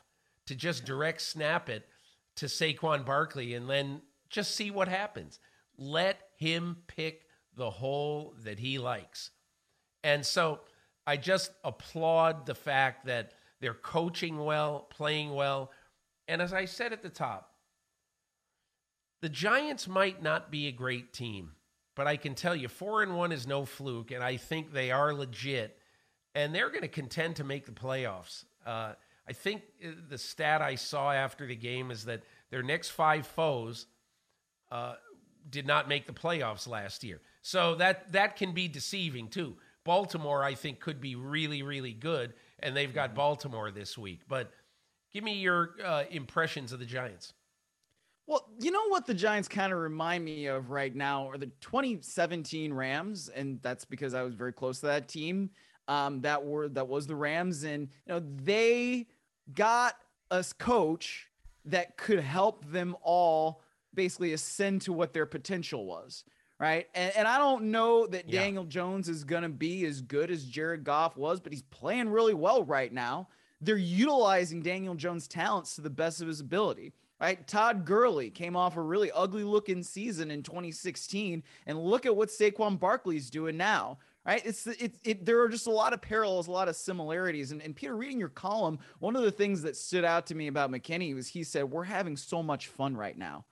to 0.47 0.57
just 0.57 0.85
direct 0.85 1.21
snap 1.21 1.69
it 1.69 1.87
to 2.35 2.47
Saquon 2.47 3.07
Barkley 3.07 3.55
and 3.55 3.71
then 3.71 4.03
just 4.29 4.57
see 4.57 4.73
what 4.73 4.89
happens. 4.89 5.39
Let 5.79 6.19
him 6.37 6.79
pick 6.89 7.27
the 7.61 7.71
hole 7.71 8.35
that 8.43 8.59
he 8.59 8.79
likes. 8.79 9.31
And 10.03 10.25
so 10.25 10.61
I 11.07 11.19
just 11.19 11.53
applaud 11.63 12.47
the 12.47 12.55
fact 12.55 13.05
that 13.05 13.35
they're 13.61 13.75
coaching 13.75 14.39
well, 14.39 14.87
playing 14.89 15.35
well. 15.35 15.71
And 16.27 16.41
as 16.41 16.55
I 16.55 16.65
said 16.65 16.95
at 16.95 17.03
the 17.03 17.11
top, 17.11 17.53
the 19.21 19.29
Giants 19.29 19.87
might 19.87 20.23
not 20.23 20.51
be 20.51 20.69
a 20.69 20.73
great 20.73 21.13
team, 21.13 21.51
but 21.95 22.07
I 22.07 22.17
can 22.17 22.35
tell 22.35 22.57
you 22.57 22.67
4 22.67 23.03
and 23.03 23.15
1 23.15 23.31
is 23.31 23.47
no 23.47 23.67
fluke 23.67 24.11
and 24.11 24.25
I 24.25 24.39
think 24.39 24.73
they 24.73 24.91
are 24.91 25.13
legit 25.13 25.77
and 26.35 26.55
they're 26.55 26.71
going 26.71 26.81
to 26.81 26.89
contend 26.89 27.37
to 27.37 27.45
make 27.45 27.67
the 27.67 27.73
playoffs. 27.73 28.47
Uh, 28.65 28.95
I 29.29 29.35
think 29.35 29.65
uh, 29.85 29.91
the 30.09 30.17
stat 30.17 30.63
I 30.63 30.77
saw 30.77 31.13
after 31.13 31.47
the 31.47 31.57
game 31.57 31.91
is 31.91 32.07
that 32.07 32.23
their 32.51 32.63
next 32.63 32.89
five 32.89 33.27
foes 33.27 33.87
uh, 34.73 34.95
did 35.51 35.67
not 35.67 35.89
make 35.89 36.07
the 36.07 36.15
playoffs 36.15 36.67
last 36.67 37.05
year. 37.05 37.21
So 37.43 37.75
that 37.77 38.13
that 38.13 38.37
can 38.37 38.53
be 38.53 38.69
deceiving 38.69 39.29
too. 39.29 39.57
Baltimore, 39.85 40.45
I 40.45 40.55
think, 40.55 40.81
could 40.81 41.01
be 41.01 41.15
really, 41.15 41.63
really 41.63 41.93
good, 41.93 42.35
and 42.59 42.77
they've 42.77 42.93
got 42.93 43.15
Baltimore 43.15 43.71
this 43.71 43.97
week. 43.97 44.21
But 44.29 44.53
give 45.13 45.25
me 45.25 45.35
your 45.35 45.75
uh, 45.85 46.05
impressions 46.11 46.73
of 46.73 46.79
the 46.79 46.85
Giants. 46.85 47.33
Well, 48.27 48.47
you 48.61 48.71
know 48.71 48.89
what 48.89 49.07
the 49.07 49.15
Giants 49.15 49.49
kind 49.49 49.73
of 49.73 49.79
remind 49.79 50.25
me 50.25 50.47
of 50.47 50.71
right 50.71 50.95
now 50.95 51.29
are 51.29 51.39
the 51.39 51.51
2017 51.61 52.73
Rams, 52.73 53.29
and 53.29 53.59
that's 53.63 53.85
because 53.85 54.15
I 54.15 54.23
was 54.23 54.35
very 54.35 54.53
close 54.53 54.81
to 54.81 54.87
that 54.87 55.09
team. 55.09 55.51
Um, 55.89 56.21
that 56.21 56.45
were 56.45 56.69
that 56.69 56.87
was 56.87 57.07
the 57.07 57.17
Rams, 57.17 57.65
and 57.65 57.89
you 58.07 58.15
know 58.15 58.23
they 58.45 59.07
got 59.55 59.97
a 60.31 60.45
coach 60.59 61.29
that 61.65 61.97
could 61.97 62.21
help 62.21 62.65
them 62.71 62.97
all 63.03 63.63
basically 63.95 64.33
ascend 64.33 64.83
to 64.83 64.93
what 64.93 65.13
their 65.13 65.27
potential 65.27 65.85
was 65.85 66.25
right? 66.61 66.87
And, 66.95 67.13
and 67.17 67.27
I 67.27 67.39
don't 67.39 67.65
know 67.65 68.07
that 68.07 68.29
yeah. 68.29 68.43
Daniel 68.43 68.65
Jones 68.65 69.09
is 69.09 69.25
going 69.25 69.43
to 69.43 69.49
be 69.49 69.85
as 69.87 70.03
good 70.03 70.31
as 70.31 70.45
Jared 70.45 70.85
Goff 70.85 71.17
was, 71.17 71.41
but 71.41 71.53
he's 71.53 71.63
playing 71.63 72.11
really 72.11 72.35
well 72.35 72.63
right 72.63 72.93
now. 72.93 73.29
They're 73.61 73.77
utilizing 73.77 74.63
Daniel 74.63 74.95
Jones' 74.95 75.27
talents 75.27 75.75
to 75.75 75.81
the 75.81 75.91
best 75.91 76.21
of 76.21 76.29
his 76.29 76.41
ability. 76.41 76.93
Right, 77.21 77.47
Todd 77.47 77.85
Gurley 77.85 78.31
came 78.31 78.57
off 78.57 78.79
a 78.79 78.81
really 78.81 79.11
ugly 79.13 79.45
looking 79.45 79.83
season 79.83 80.31
in 80.31 80.43
2016, 80.43 81.43
and 81.67 81.79
look 81.79 82.07
at 82.07 82.17
what 82.17 82.31
Saquon 82.31 82.81
Barkley's 82.81 83.29
doing 83.29 83.59
now 83.59 83.99
right? 84.25 84.43
It's 84.45 84.67
it, 84.67 84.97
it 85.05 85.25
there 85.25 85.41
are 85.41 85.49
just 85.49 85.67
a 85.67 85.73
lot 85.73 85.93
of 85.93 86.01
parallels, 86.01 86.49
a 86.49 86.53
lot 86.53 86.69
of 86.69 86.77
similarities. 86.77 87.53
And, 87.53 87.63
and 87.63 87.75
Peter, 87.75 87.97
reading 87.97 88.19
your 88.19 88.29
column, 88.29 88.79
one 88.99 89.17
of 89.17 89.23
the 89.23 89.31
things 89.31 89.63
that 89.63 89.77
stood 89.77 90.05
out 90.05 90.27
to 90.27 90.35
me 90.35 90.47
about 90.47 90.71
McKinney 90.71 91.15
was 91.15 91.29
he 91.29 91.45
said, 91.45 91.65
We're 91.65 91.85
having 91.85 92.17
so 92.17 92.43
much 92.43 92.69
fun 92.69 92.97
right 92.97 93.17
now. 93.17 93.45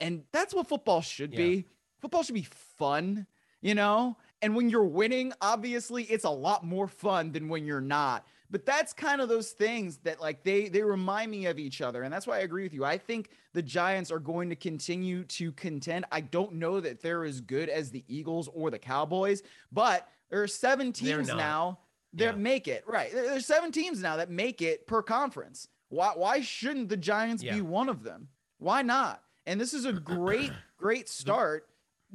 And 0.00 0.24
that's 0.32 0.54
what 0.54 0.68
football 0.68 1.00
should 1.00 1.32
yeah. 1.32 1.38
be 1.38 1.66
football 2.02 2.22
should 2.22 2.34
be 2.34 2.48
fun, 2.78 3.26
you 3.62 3.74
know? 3.74 4.16
And 4.42 4.56
when 4.56 4.68
you're 4.68 4.84
winning, 4.84 5.32
obviously 5.40 6.02
it's 6.04 6.24
a 6.24 6.30
lot 6.30 6.66
more 6.66 6.88
fun 6.88 7.30
than 7.30 7.48
when 7.48 7.64
you're 7.64 7.80
not. 7.80 8.26
But 8.50 8.66
that's 8.66 8.92
kind 8.92 9.22
of 9.22 9.30
those 9.30 9.52
things 9.52 9.98
that 9.98 10.20
like 10.20 10.42
they 10.42 10.68
they 10.68 10.82
remind 10.82 11.30
me 11.30 11.46
of 11.46 11.58
each 11.58 11.80
other. 11.80 12.02
And 12.02 12.12
that's 12.12 12.26
why 12.26 12.36
I 12.36 12.40
agree 12.40 12.64
with 12.64 12.74
you. 12.74 12.84
I 12.84 12.98
think 12.98 13.30
the 13.54 13.62
Giants 13.62 14.10
are 14.10 14.18
going 14.18 14.50
to 14.50 14.56
continue 14.56 15.24
to 15.24 15.52
contend. 15.52 16.04
I 16.12 16.20
don't 16.20 16.54
know 16.54 16.78
that 16.80 17.00
they're 17.00 17.24
as 17.24 17.40
good 17.40 17.70
as 17.70 17.90
the 17.90 18.04
Eagles 18.08 18.50
or 18.52 18.70
the 18.70 18.78
Cowboys, 18.78 19.42
but 19.70 20.06
there 20.28 20.42
are 20.42 20.48
seven 20.48 20.92
teams 20.92 21.28
now 21.28 21.78
that 22.14 22.24
yeah. 22.24 22.32
make 22.32 22.68
it. 22.68 22.84
Right. 22.86 23.10
There's 23.10 23.46
seven 23.46 23.72
teams 23.72 24.02
now 24.02 24.16
that 24.16 24.28
make 24.28 24.60
it 24.60 24.86
per 24.86 25.00
conference. 25.00 25.68
Why 25.88 26.12
why 26.14 26.40
shouldn't 26.42 26.90
the 26.90 26.96
Giants 26.98 27.42
yeah. 27.42 27.54
be 27.54 27.62
one 27.62 27.88
of 27.88 28.02
them? 28.02 28.28
Why 28.58 28.82
not? 28.82 29.22
And 29.46 29.58
this 29.58 29.72
is 29.72 29.86
a 29.86 29.92
great, 29.94 30.52
great 30.76 31.08
start 31.08 31.68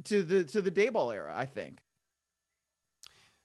to 0.04 0.22
the 0.22 0.44
to 0.44 0.62
the 0.62 0.70
Daboll 0.70 1.14
era, 1.14 1.32
I 1.34 1.46
think. 1.46 1.78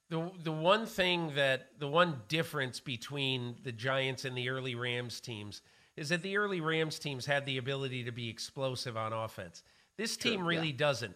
The 0.10 0.30
the 0.44 0.52
one 0.52 0.86
thing 0.86 1.34
that 1.36 1.80
the 1.80 1.88
one 1.88 2.22
difference 2.28 2.80
between 2.80 3.56
the 3.64 3.72
Giants 3.72 4.26
and 4.26 4.38
the 4.38 4.50
early 4.50 4.76
Rams 4.76 5.20
teams 5.20 5.62
is 5.96 6.10
that 6.10 6.24
the 6.24 6.38
early 6.38 6.62
Rams 6.62 7.00
teams 7.00 7.26
had 7.26 7.46
the 7.46 7.58
ability 7.58 8.04
to 8.04 8.12
be 8.12 8.30
explosive 8.30 8.98
on 8.98 9.14
offense. 9.14 9.64
This 9.98 10.18
team 10.18 10.40
True, 10.40 10.50
really 10.50 10.70
yeah. 10.70 10.78
doesn't. 10.78 11.16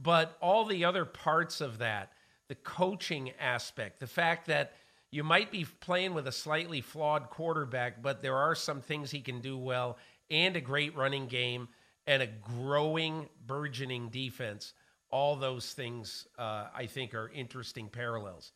But 0.00 0.36
all 0.40 0.64
the 0.64 0.84
other 0.84 1.04
parts 1.04 1.60
of 1.60 1.78
that, 1.78 2.12
the 2.48 2.54
coaching 2.54 3.32
aspect, 3.40 4.00
the 4.00 4.06
fact 4.06 4.46
that 4.46 4.74
you 5.10 5.24
might 5.24 5.50
be 5.50 5.64
playing 5.80 6.14
with 6.14 6.26
a 6.26 6.32
slightly 6.32 6.80
flawed 6.80 7.30
quarterback, 7.30 8.02
but 8.02 8.22
there 8.22 8.36
are 8.36 8.54
some 8.54 8.80
things 8.80 9.10
he 9.10 9.20
can 9.20 9.40
do 9.40 9.56
well 9.56 9.96
and 10.30 10.54
a 10.56 10.60
great 10.60 10.94
running 10.94 11.26
game 11.26 11.68
and 12.06 12.22
a 12.22 12.26
growing, 12.26 13.28
burgeoning 13.46 14.08
defense. 14.08 14.74
All 15.10 15.36
those 15.36 15.72
things, 15.72 16.26
uh, 16.38 16.66
I 16.74 16.86
think, 16.86 17.14
are 17.14 17.30
interesting 17.30 17.88
parallels. 17.88 18.52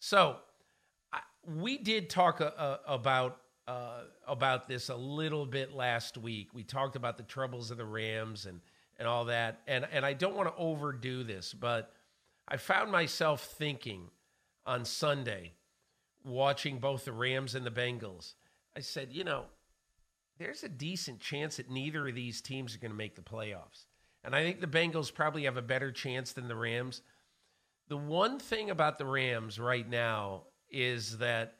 So, 0.00 0.36
I, 1.12 1.20
we 1.46 1.78
did 1.78 2.10
talk 2.10 2.40
uh, 2.40 2.44
uh, 2.44 2.78
about 2.86 3.38
uh, 3.68 4.00
about 4.26 4.66
this 4.66 4.88
a 4.88 4.96
little 4.96 5.46
bit 5.46 5.72
last 5.72 6.18
week. 6.18 6.48
We 6.52 6.64
talked 6.64 6.96
about 6.96 7.16
the 7.16 7.22
troubles 7.22 7.70
of 7.70 7.76
the 7.76 7.84
Rams 7.84 8.46
and 8.46 8.60
and 8.98 9.08
all 9.08 9.26
that. 9.26 9.60
And 9.66 9.86
and 9.92 10.04
I 10.04 10.12
don't 10.12 10.34
want 10.34 10.48
to 10.48 10.60
overdo 10.60 11.24
this, 11.24 11.54
but 11.54 11.92
I 12.48 12.56
found 12.56 12.90
myself 12.90 13.44
thinking 13.58 14.10
on 14.66 14.84
Sunday, 14.84 15.52
watching 16.24 16.78
both 16.78 17.04
the 17.04 17.12
Rams 17.12 17.54
and 17.54 17.64
the 17.64 17.70
Bengals. 17.70 18.34
I 18.76 18.80
said, 18.80 19.08
you 19.12 19.24
know, 19.24 19.44
there's 20.38 20.62
a 20.62 20.68
decent 20.68 21.20
chance 21.20 21.56
that 21.56 21.70
neither 21.70 22.08
of 22.08 22.14
these 22.14 22.40
teams 22.40 22.74
are 22.74 22.78
going 22.78 22.90
to 22.90 22.96
make 22.96 23.14
the 23.14 23.22
playoffs. 23.22 23.86
And 24.24 24.36
I 24.36 24.42
think 24.42 24.60
the 24.60 24.66
Bengals 24.66 25.12
probably 25.12 25.44
have 25.44 25.56
a 25.56 25.62
better 25.62 25.90
chance 25.90 26.32
than 26.32 26.48
the 26.48 26.56
Rams. 26.56 27.02
The 27.88 27.96
one 27.96 28.38
thing 28.38 28.70
about 28.70 28.98
the 28.98 29.04
Rams 29.04 29.58
right 29.58 29.88
now 29.88 30.44
is 30.70 31.18
that 31.18 31.56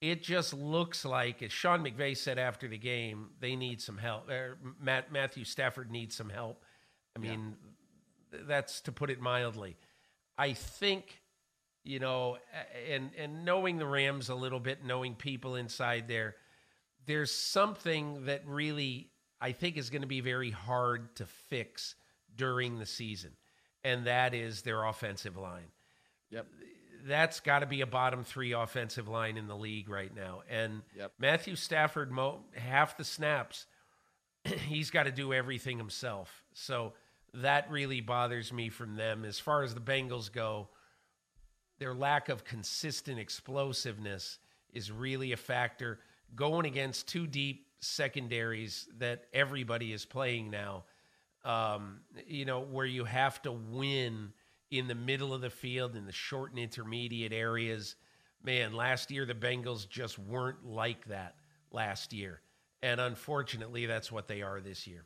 it 0.00 0.22
just 0.22 0.52
looks 0.54 1.04
like, 1.04 1.42
as 1.42 1.52
Sean 1.52 1.82
McVay 1.82 2.16
said 2.16 2.38
after 2.38 2.68
the 2.68 2.78
game, 2.78 3.30
they 3.40 3.56
need 3.56 3.80
some 3.80 3.98
help. 3.98 4.30
Matt, 4.80 5.10
Matthew 5.10 5.44
Stafford 5.44 5.90
needs 5.90 6.14
some 6.14 6.28
help. 6.28 6.62
I 7.16 7.20
mean, 7.20 7.56
yeah. 8.32 8.40
that's 8.46 8.80
to 8.82 8.92
put 8.92 9.10
it 9.10 9.20
mildly. 9.20 9.76
I 10.36 10.52
think, 10.52 11.22
you 11.84 12.00
know, 12.00 12.38
and 12.90 13.10
and 13.16 13.44
knowing 13.44 13.78
the 13.78 13.86
Rams 13.86 14.28
a 14.28 14.34
little 14.34 14.60
bit, 14.60 14.84
knowing 14.84 15.14
people 15.14 15.54
inside 15.54 16.08
there, 16.08 16.36
there's 17.06 17.32
something 17.32 18.26
that 18.26 18.46
really 18.46 19.10
I 19.40 19.52
think 19.52 19.76
is 19.76 19.90
going 19.90 20.02
to 20.02 20.08
be 20.08 20.20
very 20.20 20.50
hard 20.50 21.16
to 21.16 21.26
fix 21.26 21.94
during 22.36 22.78
the 22.78 22.86
season, 22.86 23.32
and 23.82 24.06
that 24.06 24.34
is 24.34 24.62
their 24.62 24.84
offensive 24.84 25.36
line. 25.36 25.70
Yep. 26.30 26.46
That's 27.06 27.40
got 27.40 27.58
to 27.60 27.66
be 27.66 27.82
a 27.82 27.86
bottom 27.86 28.24
three 28.24 28.52
offensive 28.52 29.08
line 29.08 29.36
in 29.36 29.46
the 29.46 29.56
league 29.56 29.88
right 29.88 30.14
now. 30.14 30.42
And 30.48 30.82
yep. 30.96 31.12
Matthew 31.18 31.54
Stafford, 31.54 32.10
mo- 32.10 32.40
half 32.54 32.96
the 32.96 33.04
snaps, 33.04 33.66
he's 34.44 34.90
got 34.90 35.04
to 35.04 35.12
do 35.12 35.32
everything 35.32 35.78
himself. 35.78 36.44
So 36.54 36.94
that 37.34 37.70
really 37.70 38.00
bothers 38.00 38.52
me 38.52 38.68
from 38.68 38.96
them. 38.96 39.24
As 39.24 39.38
far 39.38 39.62
as 39.62 39.74
the 39.74 39.80
Bengals 39.80 40.32
go, 40.32 40.68
their 41.78 41.94
lack 41.94 42.28
of 42.28 42.44
consistent 42.44 43.18
explosiveness 43.18 44.38
is 44.72 44.90
really 44.90 45.32
a 45.32 45.36
factor 45.36 46.00
going 46.34 46.66
against 46.66 47.08
two 47.08 47.26
deep 47.26 47.66
secondaries 47.80 48.88
that 48.98 49.24
everybody 49.32 49.92
is 49.92 50.04
playing 50.04 50.50
now, 50.50 50.84
um, 51.44 52.00
you 52.26 52.44
know, 52.44 52.60
where 52.60 52.86
you 52.86 53.04
have 53.04 53.40
to 53.42 53.52
win 53.52 54.32
in 54.70 54.88
the 54.88 54.94
middle 54.94 55.32
of 55.34 55.40
the 55.40 55.50
field 55.50 55.94
in 55.94 56.06
the 56.06 56.12
short 56.12 56.50
and 56.50 56.58
intermediate 56.58 57.32
areas. 57.32 57.96
Man, 58.42 58.72
last 58.72 59.10
year 59.10 59.24
the 59.24 59.34
Bengals 59.34 59.88
just 59.88 60.18
weren't 60.18 60.66
like 60.66 61.04
that 61.06 61.36
last 61.70 62.12
year. 62.12 62.40
And 62.82 63.00
unfortunately, 63.00 63.86
that's 63.86 64.12
what 64.12 64.28
they 64.28 64.42
are 64.42 64.60
this 64.60 64.86
year. 64.86 65.04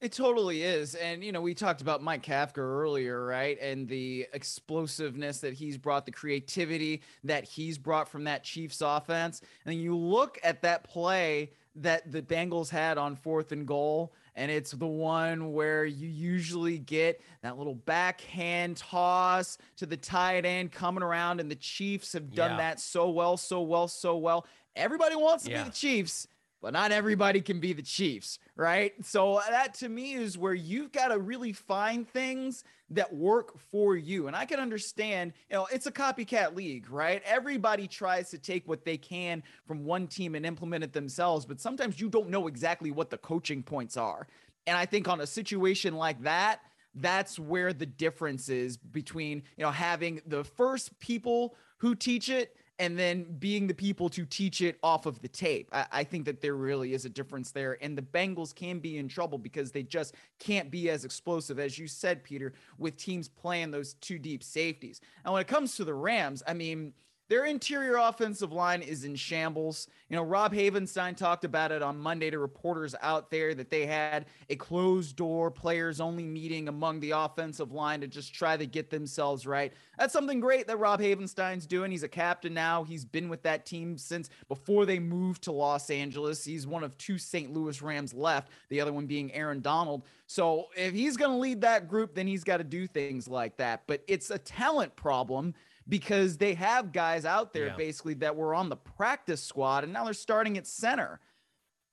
It 0.00 0.12
totally 0.12 0.62
is. 0.62 0.94
And, 0.96 1.24
you 1.24 1.32
know, 1.32 1.40
we 1.40 1.54
talked 1.54 1.80
about 1.80 2.02
Mike 2.02 2.24
Kafka 2.24 2.58
earlier, 2.58 3.24
right? 3.24 3.58
And 3.60 3.88
the 3.88 4.26
explosiveness 4.32 5.38
that 5.38 5.54
he's 5.54 5.78
brought, 5.78 6.04
the 6.04 6.12
creativity 6.12 7.02
that 7.24 7.44
he's 7.44 7.78
brought 7.78 8.08
from 8.08 8.24
that 8.24 8.44
Chiefs 8.44 8.82
offense. 8.82 9.40
And 9.64 9.80
you 9.80 9.96
look 9.96 10.38
at 10.42 10.62
that 10.62 10.84
play 10.84 11.52
that 11.76 12.10
the 12.12 12.22
Bengals 12.22 12.68
had 12.68 12.98
on 12.98 13.16
fourth 13.16 13.50
and 13.52 13.66
goal, 13.66 14.12
and 14.36 14.50
it's 14.50 14.72
the 14.72 14.86
one 14.86 15.52
where 15.52 15.84
you 15.84 16.08
usually 16.08 16.78
get 16.78 17.20
that 17.42 17.56
little 17.56 17.74
backhand 17.74 18.76
toss 18.76 19.58
to 19.76 19.86
the 19.86 19.96
tight 19.96 20.44
end 20.44 20.72
coming 20.72 21.02
around, 21.02 21.40
and 21.40 21.50
the 21.50 21.56
Chiefs 21.56 22.12
have 22.12 22.34
done 22.34 22.52
yeah. 22.52 22.56
that 22.56 22.80
so 22.80 23.10
well, 23.10 23.36
so 23.36 23.62
well, 23.62 23.88
so 23.88 24.16
well. 24.16 24.46
Everybody 24.76 25.16
wants 25.16 25.44
to 25.44 25.50
yeah. 25.50 25.62
be 25.62 25.68
the 25.70 25.74
Chiefs 25.74 26.26
but 26.64 26.72
not 26.72 26.92
everybody 26.92 27.42
can 27.42 27.60
be 27.60 27.74
the 27.74 27.82
Chiefs, 27.82 28.38
right? 28.56 28.94
So 29.04 29.38
that 29.50 29.74
to 29.74 29.88
me 29.90 30.14
is 30.14 30.38
where 30.38 30.54
you've 30.54 30.92
got 30.92 31.08
to 31.08 31.18
really 31.18 31.52
find 31.52 32.08
things 32.08 32.64
that 32.90 33.14
work 33.14 33.58
for 33.70 33.96
you. 33.96 34.26
And 34.26 34.36
I 34.36 34.44
can 34.44 34.60
understand, 34.60 35.32
you 35.50 35.56
know, 35.56 35.66
it's 35.72 35.86
a 35.86 35.92
copycat 35.92 36.54
league, 36.54 36.90
right? 36.90 37.22
Everybody 37.24 37.88
tries 37.88 38.30
to 38.30 38.38
take 38.38 38.68
what 38.68 38.84
they 38.84 38.96
can 38.96 39.42
from 39.66 39.84
one 39.84 40.06
team 40.06 40.34
and 40.34 40.44
implement 40.44 40.84
it 40.84 40.92
themselves, 40.92 41.46
but 41.46 41.60
sometimes 41.60 42.00
you 42.00 42.08
don't 42.08 42.28
know 42.28 42.46
exactly 42.46 42.90
what 42.90 43.10
the 43.10 43.18
coaching 43.18 43.62
points 43.62 43.96
are. 43.96 44.26
And 44.66 44.76
I 44.76 44.86
think 44.86 45.08
on 45.08 45.20
a 45.20 45.26
situation 45.26 45.94
like 45.94 46.22
that, 46.22 46.60
that's 46.94 47.38
where 47.38 47.72
the 47.72 47.86
difference 47.86 48.48
is 48.48 48.76
between, 48.76 49.42
you 49.56 49.64
know, 49.64 49.70
having 49.70 50.20
the 50.26 50.44
first 50.44 50.98
people 51.00 51.56
who 51.78 51.94
teach 51.94 52.28
it 52.28 52.56
and 52.78 52.98
then 52.98 53.24
being 53.38 53.66
the 53.66 53.74
people 53.74 54.08
to 54.08 54.24
teach 54.24 54.60
it 54.60 54.78
off 54.82 55.06
of 55.06 55.20
the 55.22 55.28
tape. 55.28 55.68
I, 55.72 55.86
I, 55.92 56.04
think 56.04 56.24
that 56.24 56.40
there 56.40 56.54
really 56.54 56.92
is 56.92 57.04
a 57.04 57.08
difference 57.08 57.52
there. 57.52 57.78
And 57.80 57.96
the 57.96 58.02
Bengals 58.02 58.54
can 58.54 58.80
be 58.80 58.98
in 58.98 59.06
trouble 59.06 59.38
because 59.38 59.70
they 59.70 59.84
just 59.84 60.14
can't 60.40 60.70
be 60.70 60.90
as 60.90 61.04
explosive, 61.04 61.58
as 61.58 61.78
you 61.78 61.86
said, 61.86 62.24
Peter, 62.24 62.52
with 62.78 62.96
teams 62.96 63.28
playing 63.28 63.70
those 63.70 63.94
two 63.94 64.18
deep 64.18 64.42
safeties. 64.42 65.00
And 65.24 65.32
when 65.32 65.40
it 65.40 65.46
comes 65.46 65.76
to 65.76 65.84
the 65.84 65.94
Rams, 65.94 66.42
I 66.46 66.54
mean, 66.54 66.92
their 67.28 67.46
interior 67.46 67.96
offensive 67.96 68.52
line 68.52 68.82
is 68.82 69.04
in 69.04 69.14
shambles. 69.14 69.88
You 70.10 70.16
know, 70.16 70.22
Rob 70.22 70.52
Havenstein 70.52 71.16
talked 71.16 71.44
about 71.44 71.72
it 71.72 71.82
on 71.82 71.98
Monday 71.98 72.30
to 72.30 72.38
reporters 72.38 72.94
out 73.00 73.30
there 73.30 73.54
that 73.54 73.70
they 73.70 73.86
had 73.86 74.26
a 74.50 74.56
closed 74.56 75.16
door 75.16 75.50
players 75.50 76.00
only 76.00 76.24
meeting 76.24 76.68
among 76.68 77.00
the 77.00 77.12
offensive 77.12 77.72
line 77.72 78.02
to 78.02 78.06
just 78.06 78.34
try 78.34 78.56
to 78.56 78.66
get 78.66 78.90
themselves 78.90 79.46
right. 79.46 79.72
That's 79.98 80.12
something 80.12 80.38
great 80.38 80.66
that 80.66 80.78
Rob 80.78 81.00
Havenstein's 81.00 81.66
doing. 81.66 81.90
He's 81.90 82.02
a 82.02 82.08
captain 82.08 82.52
now. 82.52 82.84
He's 82.84 83.06
been 83.06 83.30
with 83.30 83.42
that 83.44 83.64
team 83.64 83.96
since 83.96 84.28
before 84.48 84.84
they 84.84 84.98
moved 84.98 85.42
to 85.44 85.52
Los 85.52 85.88
Angeles. 85.88 86.44
He's 86.44 86.66
one 86.66 86.84
of 86.84 86.96
two 86.98 87.16
St. 87.16 87.50
Louis 87.52 87.80
Rams 87.80 88.12
left, 88.12 88.50
the 88.68 88.80
other 88.82 88.92
one 88.92 89.06
being 89.06 89.32
Aaron 89.32 89.62
Donald. 89.62 90.02
So 90.26 90.66
if 90.76 90.92
he's 90.92 91.16
going 91.16 91.30
to 91.30 91.38
lead 91.38 91.62
that 91.62 91.88
group, 91.88 92.14
then 92.14 92.26
he's 92.26 92.44
got 92.44 92.58
to 92.58 92.64
do 92.64 92.86
things 92.86 93.28
like 93.28 93.56
that. 93.56 93.84
But 93.86 94.02
it's 94.06 94.30
a 94.30 94.38
talent 94.38 94.94
problem 94.96 95.54
because 95.88 96.38
they 96.38 96.54
have 96.54 96.92
guys 96.92 97.24
out 97.24 97.52
there 97.52 97.66
yeah. 97.66 97.76
basically 97.76 98.14
that 98.14 98.36
were 98.36 98.54
on 98.54 98.68
the 98.68 98.76
practice 98.76 99.42
squad 99.42 99.84
and 99.84 99.92
now 99.92 100.04
they're 100.04 100.14
starting 100.14 100.56
at 100.56 100.66
center. 100.66 101.20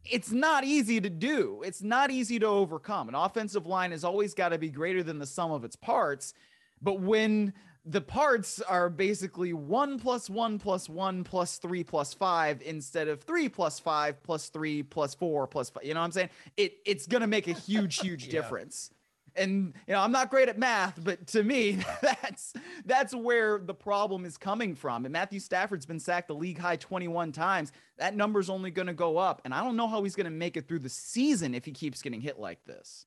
It's 0.09 0.31
not 0.31 0.63
easy 0.63 0.99
to 0.99 1.09
do. 1.09 1.61
It's 1.63 1.83
not 1.83 2.09
easy 2.09 2.39
to 2.39 2.47
overcome. 2.47 3.09
An 3.09 3.15
offensive 3.15 3.67
line 3.67 3.91
has 3.91 4.03
always 4.03 4.33
got 4.33 4.49
to 4.49 4.57
be 4.57 4.69
greater 4.69 5.03
than 5.03 5.19
the 5.19 5.27
sum 5.27 5.51
of 5.51 5.63
its 5.63 5.75
parts. 5.75 6.33
But 6.81 7.01
when 7.01 7.53
the 7.85 8.01
parts 8.01 8.61
are 8.61 8.89
basically 8.89 9.53
one 9.53 9.99
plus 9.99 10.29
one 10.29 10.57
plus 10.57 10.89
one 10.89 11.23
plus 11.23 11.57
three 11.57 11.83
plus 11.83 12.13
five 12.13 12.61
instead 12.63 13.07
of 13.07 13.21
three 13.21 13.49
plus 13.49 13.79
five 13.79 14.21
plus 14.23 14.49
three 14.49 14.81
plus 14.81 15.13
four 15.13 15.45
plus 15.45 15.69
five, 15.69 15.83
you 15.83 15.93
know 15.93 15.99
what 15.99 16.05
I'm 16.05 16.11
saying? 16.11 16.29
It 16.57 16.77
it's 16.85 17.05
gonna 17.05 17.27
make 17.27 17.47
a 17.47 17.53
huge, 17.53 17.99
huge 17.99 18.25
yeah. 18.27 18.31
difference 18.31 18.91
and 19.35 19.73
you 19.87 19.93
know 19.93 19.99
i'm 19.99 20.11
not 20.11 20.29
great 20.29 20.49
at 20.49 20.57
math 20.57 21.01
but 21.03 21.25
to 21.27 21.43
me 21.43 21.79
that's 22.01 22.53
that's 22.85 23.15
where 23.15 23.59
the 23.59 23.73
problem 23.73 24.25
is 24.25 24.37
coming 24.37 24.75
from. 24.75 25.05
And 25.05 25.13
matthew 25.13 25.39
stafford's 25.39 25.85
been 25.85 25.99
sacked 25.99 26.27
the 26.27 26.35
league 26.35 26.57
high 26.57 26.75
21 26.75 27.31
times. 27.31 27.71
That 27.97 28.15
number's 28.15 28.49
only 28.49 28.71
going 28.71 28.87
to 28.87 28.93
go 28.93 29.17
up 29.17 29.41
and 29.45 29.53
i 29.53 29.63
don't 29.63 29.75
know 29.75 29.87
how 29.87 30.03
he's 30.03 30.15
going 30.15 30.25
to 30.25 30.31
make 30.31 30.57
it 30.57 30.67
through 30.67 30.79
the 30.79 30.89
season 30.89 31.53
if 31.53 31.65
he 31.65 31.71
keeps 31.71 32.01
getting 32.01 32.21
hit 32.21 32.39
like 32.39 32.63
this. 32.65 33.05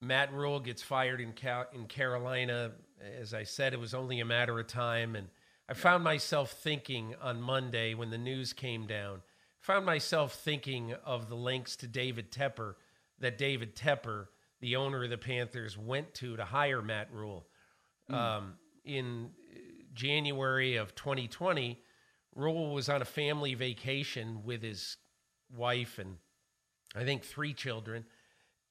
Matt 0.00 0.34
Rhule 0.34 0.60
gets 0.60 0.82
fired 0.82 1.20
in, 1.20 1.32
Cal- 1.32 1.68
in 1.72 1.86
carolina. 1.86 2.72
As 3.20 3.34
i 3.34 3.44
said 3.44 3.72
it 3.72 3.80
was 3.80 3.94
only 3.94 4.20
a 4.20 4.24
matter 4.24 4.58
of 4.58 4.66
time 4.66 5.14
and 5.16 5.28
i 5.68 5.74
found 5.74 6.02
myself 6.02 6.50
thinking 6.50 7.14
on 7.20 7.40
monday 7.40 7.94
when 7.94 8.10
the 8.10 8.18
news 8.18 8.52
came 8.52 8.86
down 8.86 9.22
found 9.60 9.84
myself 9.86 10.34
thinking 10.34 10.94
of 11.04 11.28
the 11.28 11.34
links 11.34 11.76
to 11.76 11.86
david 11.86 12.30
tepper 12.30 12.74
that 13.20 13.38
David 13.38 13.76
Tepper, 13.76 14.26
the 14.60 14.76
owner 14.76 15.04
of 15.04 15.10
the 15.10 15.18
Panthers, 15.18 15.78
went 15.78 16.14
to 16.14 16.36
to 16.36 16.44
hire 16.44 16.82
Matt 16.82 17.12
Rhule. 17.12 17.46
Mm. 18.10 18.14
Um, 18.14 18.54
in 18.84 19.30
January 19.94 20.76
of 20.76 20.94
2020, 20.94 21.80
Rhule 22.34 22.74
was 22.74 22.88
on 22.88 23.00
a 23.00 23.06
family 23.06 23.54
vacation 23.54 24.42
with 24.44 24.62
his 24.62 24.96
wife 25.56 25.98
and 25.98 26.16
I 26.94 27.04
think 27.04 27.24
three 27.24 27.54
children. 27.54 28.04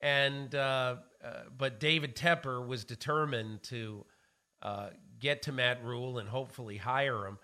And 0.01 0.53
uh, 0.53 0.97
uh, 1.23 1.29
but 1.57 1.79
David 1.79 2.15
Tepper 2.15 2.65
was 2.65 2.83
determined 2.83 3.63
to 3.63 4.05
uh, 4.61 4.89
get 5.19 5.43
to 5.43 5.51
Matt 5.51 5.83
Rhule 5.83 6.17
and 6.19 6.27
hopefully 6.27 6.77
hire 6.77 7.25
him. 7.25 7.37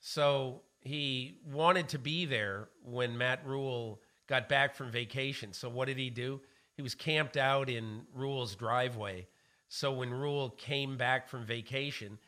So 0.00 0.62
he 0.80 1.38
wanted 1.44 1.88
to 1.90 1.98
be 1.98 2.24
there 2.24 2.68
when 2.82 3.18
Matt 3.18 3.46
Rhule 3.46 4.00
got 4.26 4.48
back 4.48 4.74
from 4.74 4.90
vacation. 4.90 5.52
So 5.52 5.68
what 5.68 5.86
did 5.86 5.98
he 5.98 6.10
do? 6.10 6.40
he 6.76 6.82
was 6.82 6.94
camped 6.94 7.36
out 7.36 7.70
in 7.70 8.02
Rhule's 8.14 8.54
driveway. 8.54 9.26
So 9.68 9.92
when 9.92 10.12
Rhule 10.12 10.50
came 10.50 10.96
back 10.96 11.28
from 11.28 11.44
vacation, 11.44 12.18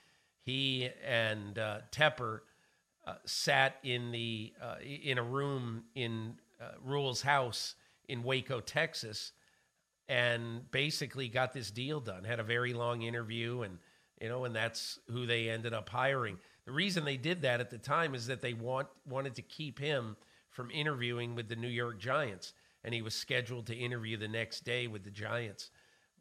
he 0.41 0.89
and 1.07 1.59
uh, 1.59 1.81
Tepper 1.93 2.41
uh, 3.07 3.15
sat 3.27 3.77
in 3.85 4.11
the 4.11 4.53
uh, 4.61 4.77
in 4.83 5.19
a 5.19 5.23
room 5.23 5.85
in 5.95 6.37
uh, 6.61 6.71
Rhule's 6.83 7.21
house 7.21 7.75
in 8.09 8.23
Waco, 8.23 8.61
Texas, 8.61 9.33
and 10.09 10.69
basically 10.71 11.29
got 11.29 11.53
this 11.53 11.71
deal 11.71 12.01
done. 12.01 12.25
Had 12.25 12.41
a 12.41 12.45
very 12.45 12.73
long 12.73 13.03
interview, 13.03 13.63
and 13.63 13.79
you 14.21 14.29
know, 14.31 14.47
and 14.47 14.57
that's 14.57 14.99
who 15.11 15.27
they 15.27 15.51
ended 15.51 15.75
up 15.75 15.91
hiring. 15.91 16.39
The 16.65 16.73
reason 16.73 17.05
they 17.05 17.19
did 17.19 17.43
that 17.43 17.61
at 17.61 17.71
the 17.71 17.79
time 17.79 18.15
is 18.15 18.27
that 18.29 18.41
they 18.41 18.55
want 18.55 18.89
wanted 19.07 19.35
to 19.37 19.43
keep 19.43 19.79
him 19.79 20.17
from 20.59 20.73
interviewing 20.73 21.37
with 21.37 21.49
the 21.49 21.55
New 21.55 21.69
York 21.69 22.01
Giants 22.01 22.53
and 22.83 22.93
he 22.93 23.01
was 23.01 23.15
scheduled 23.15 23.69
to 23.69 23.77
interview 23.77 24.17
the 24.17 24.27
next 24.27 24.65
day 24.65 24.89
with 24.89 25.05
the 25.05 25.11
Giants. 25.13 25.71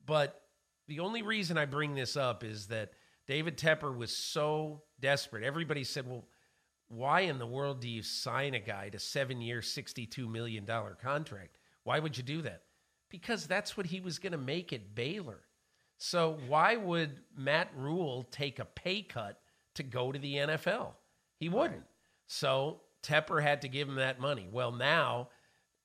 But 0.05 0.39
the 0.87 0.99
only 0.99 1.23
reason 1.23 1.57
I 1.57 1.65
bring 1.65 1.95
this 1.95 2.15
up 2.15 2.43
is 2.43 2.67
that 2.67 2.91
David 3.27 3.57
Tepper 3.57 3.97
was 3.97 4.15
so 4.15 4.83
desperate. 4.99 5.43
Everybody 5.43 5.83
said, 5.83 6.07
well, 6.07 6.25
why 6.87 7.21
in 7.21 7.39
the 7.39 7.47
world 7.47 7.81
do 7.81 7.89
you 7.89 8.03
sign 8.03 8.53
a 8.53 8.59
guy 8.59 8.89
to 8.89 8.99
seven 8.99 9.41
year, 9.41 9.61
$62 9.61 10.29
million 10.29 10.67
contract? 11.01 11.57
Why 11.83 11.97
would 11.97 12.15
you 12.15 12.23
do 12.23 12.43
that? 12.43 12.61
Because 13.09 13.47
that's 13.47 13.75
what 13.75 13.87
he 13.87 14.01
was 14.01 14.19
going 14.19 14.33
to 14.33 14.37
make 14.37 14.71
at 14.71 14.93
Baylor. 14.93 15.39
So 15.97 16.37
why 16.47 16.75
would 16.75 17.21
Matt 17.35 17.71
Rhule 17.75 18.27
take 18.29 18.59
a 18.59 18.65
pay 18.65 19.01
cut 19.01 19.39
to 19.73 19.81
go 19.81 20.11
to 20.11 20.19
the 20.19 20.35
NFL? 20.35 20.91
He 21.39 21.49
wouldn't. 21.49 21.79
Right. 21.79 21.87
So 22.27 22.81
Tepper 23.03 23.41
had 23.41 23.61
to 23.61 23.67
give 23.67 23.87
him 23.87 23.95
that 23.95 24.19
money. 24.19 24.47
Well, 24.51 24.71
now 24.71 25.29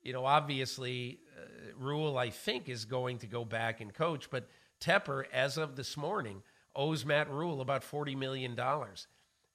you 0.02 0.12
know, 0.12 0.26
obviously, 0.26 1.20
uh, 1.38 1.74
Rhule, 1.78 2.18
I 2.18 2.30
think, 2.30 2.68
is 2.68 2.84
going 2.84 3.18
to 3.18 3.26
go 3.26 3.44
back 3.44 3.80
and 3.80 3.94
coach, 3.94 4.30
but 4.30 4.48
Tepper, 4.80 5.24
as 5.32 5.56
of 5.56 5.76
this 5.76 5.96
morning, 5.96 6.42
owes 6.74 7.04
Matt 7.04 7.30
Rhule 7.30 7.60
about 7.60 7.82
$40 7.82 8.16
million. 8.16 8.58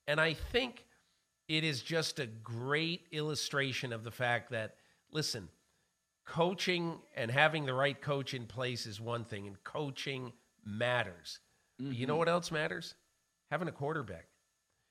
And 0.07 0.21
I 0.21 0.33
think 0.33 0.85
it 1.49 1.63
is 1.63 1.81
just 1.81 2.19
a 2.19 2.25
great 2.25 3.07
illustration 3.11 3.91
of 3.91 4.03
the 4.03 4.11
fact 4.11 4.51
that, 4.51 4.75
listen, 5.11 5.49
coaching 6.25 6.99
and 7.15 7.29
having 7.29 7.65
the 7.65 7.73
right 7.73 7.99
coach 7.99 8.33
in 8.33 8.45
place 8.45 8.85
is 8.85 9.01
one 9.01 9.25
thing, 9.25 9.47
and 9.47 9.61
coaching 9.63 10.31
matters. 10.65 11.39
Mm-hmm. 11.81 11.91
You 11.91 12.07
know 12.07 12.13
mm-hmm. 12.13 12.19
what 12.19 12.29
else 12.29 12.51
matters? 12.51 12.95
Having 13.51 13.67
a 13.67 13.73
quarterback. 13.73 14.27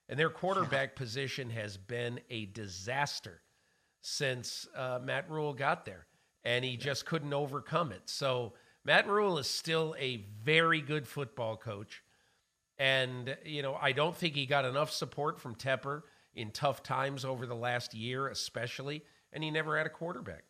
And 0.09 0.19
their 0.19 0.31
quarterback 0.31 0.91
yeah. 0.93 0.99
position 0.99 1.51
has 1.51 1.77
been 1.77 2.21
a 2.31 2.47
disaster 2.47 3.43
since 4.01 4.69
uh, 4.77 5.01
Matt 5.03 5.29
Rhule 5.29 5.53
got 5.53 5.85
there, 5.85 6.07
and 6.45 6.65
he 6.65 6.77
just 6.77 7.07
couldn't 7.07 7.33
overcome 7.33 7.91
it. 7.91 8.03
So 8.05 8.53
Matt 8.85 9.09
Rhule 9.09 9.39
is 9.39 9.51
still 9.51 9.97
a 9.99 10.25
very 10.45 10.81
good 10.81 11.09
football 11.09 11.57
coach, 11.57 12.05
and 12.79 13.37
you 13.45 13.63
know 13.63 13.77
I 13.81 13.91
don't 13.91 14.17
think 14.17 14.37
he 14.37 14.47
got 14.47 14.65
enough 14.65 14.93
support 14.93 15.41
from 15.41 15.57
Tepper 15.57 16.03
in 16.35 16.53
tough 16.53 16.85
times 16.85 17.25
over 17.25 17.47
the 17.47 17.57
last 17.57 17.95
year, 17.95 18.29
especially, 18.29 19.03
and 19.33 19.43
he 19.43 19.51
never 19.51 19.77
had 19.77 19.87
a 19.87 19.91
quarterback. 19.91 20.45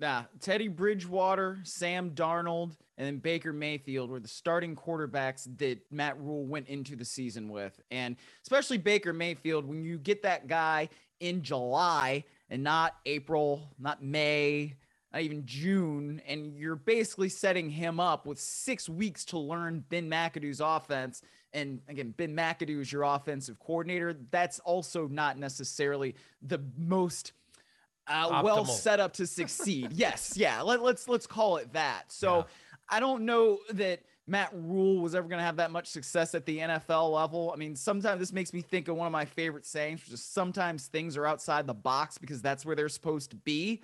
Nah, 0.00 0.22
Teddy 0.40 0.68
Bridgewater, 0.68 1.58
Sam 1.62 2.12
Darnold, 2.12 2.72
and 2.96 3.06
then 3.06 3.18
Baker 3.18 3.52
Mayfield 3.52 4.08
were 4.08 4.18
the 4.18 4.28
starting 4.28 4.74
quarterbacks 4.74 5.46
that 5.58 5.78
Matt 5.90 6.18
Rhule 6.18 6.46
went 6.46 6.68
into 6.68 6.96
the 6.96 7.04
season 7.04 7.50
with. 7.50 7.78
And 7.90 8.16
especially 8.42 8.78
Baker 8.78 9.12
Mayfield, 9.12 9.66
when 9.66 9.84
you 9.84 9.98
get 9.98 10.22
that 10.22 10.48
guy 10.48 10.88
in 11.20 11.42
July 11.42 12.24
and 12.48 12.62
not 12.62 12.96
April, 13.04 13.74
not 13.78 14.02
May, 14.02 14.74
not 15.12 15.20
even 15.20 15.44
June. 15.44 16.22
And 16.26 16.56
you're 16.56 16.76
basically 16.76 17.28
setting 17.28 17.68
him 17.68 18.00
up 18.00 18.24
with 18.24 18.40
six 18.40 18.88
weeks 18.88 19.26
to 19.26 19.38
learn 19.38 19.84
Ben 19.90 20.08
McAdoo's 20.08 20.62
offense. 20.62 21.20
And 21.52 21.80
again, 21.88 22.14
Ben 22.16 22.34
McAdoo 22.34 22.80
is 22.80 22.90
your 22.90 23.02
offensive 23.02 23.58
coordinator. 23.58 24.16
That's 24.30 24.60
also 24.60 25.08
not 25.08 25.36
necessarily 25.36 26.14
the 26.40 26.62
most 26.78 27.32
uh, 28.06 28.40
well 28.44 28.64
set 28.64 29.00
up 29.00 29.12
to 29.14 29.26
succeed. 29.26 29.92
yes, 29.94 30.34
yeah. 30.36 30.60
Let, 30.62 30.82
let's, 30.82 31.08
let's 31.08 31.26
call 31.26 31.56
it 31.56 31.72
that. 31.72 32.04
So 32.08 32.38
yeah. 32.38 32.42
I 32.88 33.00
don't 33.00 33.24
know 33.24 33.58
that 33.70 34.00
Matt 34.26 34.50
Rhule 34.52 35.00
was 35.00 35.14
ever 35.14 35.26
going 35.26 35.38
to 35.40 35.44
have 35.44 35.56
that 35.56 35.70
much 35.72 35.88
success 35.88 36.34
at 36.34 36.46
the 36.46 36.58
NFL 36.58 37.12
level. 37.12 37.50
I 37.52 37.56
mean, 37.56 37.74
sometimes 37.74 38.20
this 38.20 38.32
makes 38.32 38.52
me 38.52 38.62
think 38.62 38.88
of 38.88 38.96
one 38.96 39.06
of 39.06 39.12
my 39.12 39.24
favorite 39.24 39.66
sayings, 39.66 40.04
which 40.04 40.14
is 40.14 40.22
sometimes 40.22 40.86
things 40.86 41.16
are 41.16 41.26
outside 41.26 41.66
the 41.66 41.74
box 41.74 42.16
because 42.16 42.40
that's 42.40 42.64
where 42.64 42.76
they're 42.76 42.88
supposed 42.88 43.30
to 43.30 43.36
be. 43.36 43.82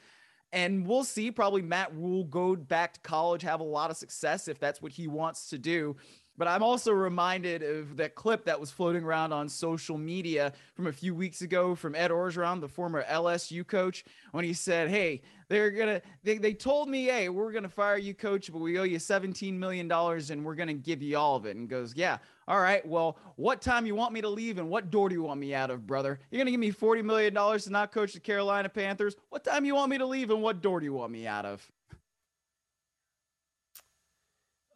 And 0.52 0.86
we'll 0.86 1.04
see 1.04 1.32
probably 1.32 1.62
Matt 1.62 1.92
Rhule 1.94 2.24
go 2.24 2.54
back 2.54 2.94
to 2.94 3.00
college, 3.00 3.42
have 3.42 3.60
a 3.60 3.64
lot 3.64 3.90
of 3.90 3.96
success 3.96 4.46
if 4.46 4.60
that's 4.60 4.80
what 4.80 4.92
he 4.92 5.08
wants 5.08 5.50
to 5.50 5.58
do. 5.58 5.96
But 6.38 6.48
I'm 6.48 6.62
also 6.62 6.92
reminded 6.92 7.62
of 7.62 7.96
that 7.96 8.14
clip 8.14 8.44
that 8.44 8.60
was 8.60 8.70
floating 8.70 9.04
around 9.04 9.32
on 9.32 9.48
social 9.48 9.96
media 9.96 10.52
from 10.74 10.86
a 10.86 10.92
few 10.92 11.14
weeks 11.14 11.40
ago 11.40 11.74
from 11.74 11.94
Ed 11.94 12.10
Orgeron, 12.10 12.60
the 12.60 12.68
former 12.68 13.04
LSU 13.04 13.66
coach, 13.66 14.04
when 14.32 14.44
he 14.44 14.52
said, 14.52 14.90
Hey, 14.90 15.22
they're 15.48 15.70
gonna 15.70 16.02
they, 16.24 16.38
they 16.38 16.52
told 16.52 16.88
me, 16.88 17.04
hey, 17.04 17.28
we're 17.28 17.52
gonna 17.52 17.68
fire 17.68 17.96
you, 17.96 18.14
coach, 18.14 18.52
but 18.52 18.58
we 18.58 18.78
owe 18.78 18.82
you 18.82 18.98
17 18.98 19.58
million 19.58 19.88
dollars 19.88 20.30
and 20.30 20.44
we're 20.44 20.54
gonna 20.54 20.74
give 20.74 21.02
you 21.02 21.16
all 21.16 21.36
of 21.36 21.46
it. 21.46 21.56
And 21.56 21.68
goes, 21.68 21.94
Yeah, 21.96 22.18
all 22.48 22.60
right, 22.60 22.86
well, 22.86 23.18
what 23.36 23.62
time 23.62 23.86
you 23.86 23.94
want 23.94 24.12
me 24.12 24.20
to 24.20 24.28
leave 24.28 24.58
and 24.58 24.68
what 24.68 24.90
door 24.90 25.08
do 25.08 25.14
you 25.14 25.22
want 25.22 25.40
me 25.40 25.54
out 25.54 25.70
of, 25.70 25.86
brother? 25.86 26.18
You're 26.30 26.38
gonna 26.40 26.50
give 26.50 26.60
me 26.60 26.70
40 26.70 27.02
million 27.02 27.32
dollars 27.32 27.64
to 27.64 27.70
not 27.70 27.92
coach 27.92 28.12
the 28.12 28.20
Carolina 28.20 28.68
Panthers. 28.68 29.16
What 29.30 29.44
time 29.44 29.64
you 29.64 29.74
want 29.74 29.90
me 29.90 29.98
to 29.98 30.06
leave 30.06 30.30
and 30.30 30.42
what 30.42 30.60
door 30.60 30.80
do 30.80 30.84
you 30.84 30.92
want 30.92 31.12
me 31.12 31.26
out 31.26 31.46
of? 31.46 31.70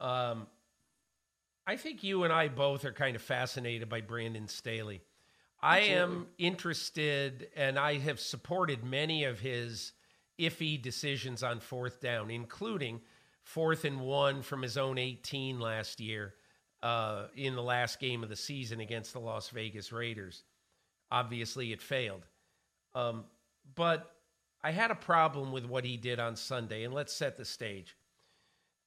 Um 0.00 0.46
I 1.70 1.76
think 1.76 2.02
you 2.02 2.24
and 2.24 2.32
I 2.32 2.48
both 2.48 2.84
are 2.84 2.92
kind 2.92 3.14
of 3.14 3.22
fascinated 3.22 3.88
by 3.88 4.00
Brandon 4.00 4.48
Staley. 4.48 5.02
I 5.62 5.78
am 5.78 6.26
interested 6.36 7.46
and 7.54 7.78
I 7.78 7.98
have 7.98 8.18
supported 8.18 8.82
many 8.82 9.22
of 9.22 9.38
his 9.38 9.92
iffy 10.36 10.82
decisions 10.82 11.44
on 11.44 11.60
fourth 11.60 12.00
down, 12.00 12.28
including 12.28 13.00
fourth 13.44 13.84
and 13.84 14.00
one 14.00 14.42
from 14.42 14.62
his 14.62 14.76
own 14.76 14.98
18 14.98 15.60
last 15.60 16.00
year 16.00 16.34
uh, 16.82 17.26
in 17.36 17.54
the 17.54 17.62
last 17.62 18.00
game 18.00 18.24
of 18.24 18.30
the 18.30 18.34
season 18.34 18.80
against 18.80 19.12
the 19.12 19.20
Las 19.20 19.50
Vegas 19.50 19.92
Raiders. 19.92 20.42
Obviously, 21.12 21.72
it 21.72 21.80
failed. 21.80 22.26
Um, 22.96 23.26
but 23.76 24.10
I 24.60 24.72
had 24.72 24.90
a 24.90 24.96
problem 24.96 25.52
with 25.52 25.66
what 25.66 25.84
he 25.84 25.96
did 25.96 26.18
on 26.18 26.34
Sunday, 26.34 26.82
and 26.82 26.92
let's 26.92 27.12
set 27.12 27.36
the 27.36 27.44
stage. 27.44 27.96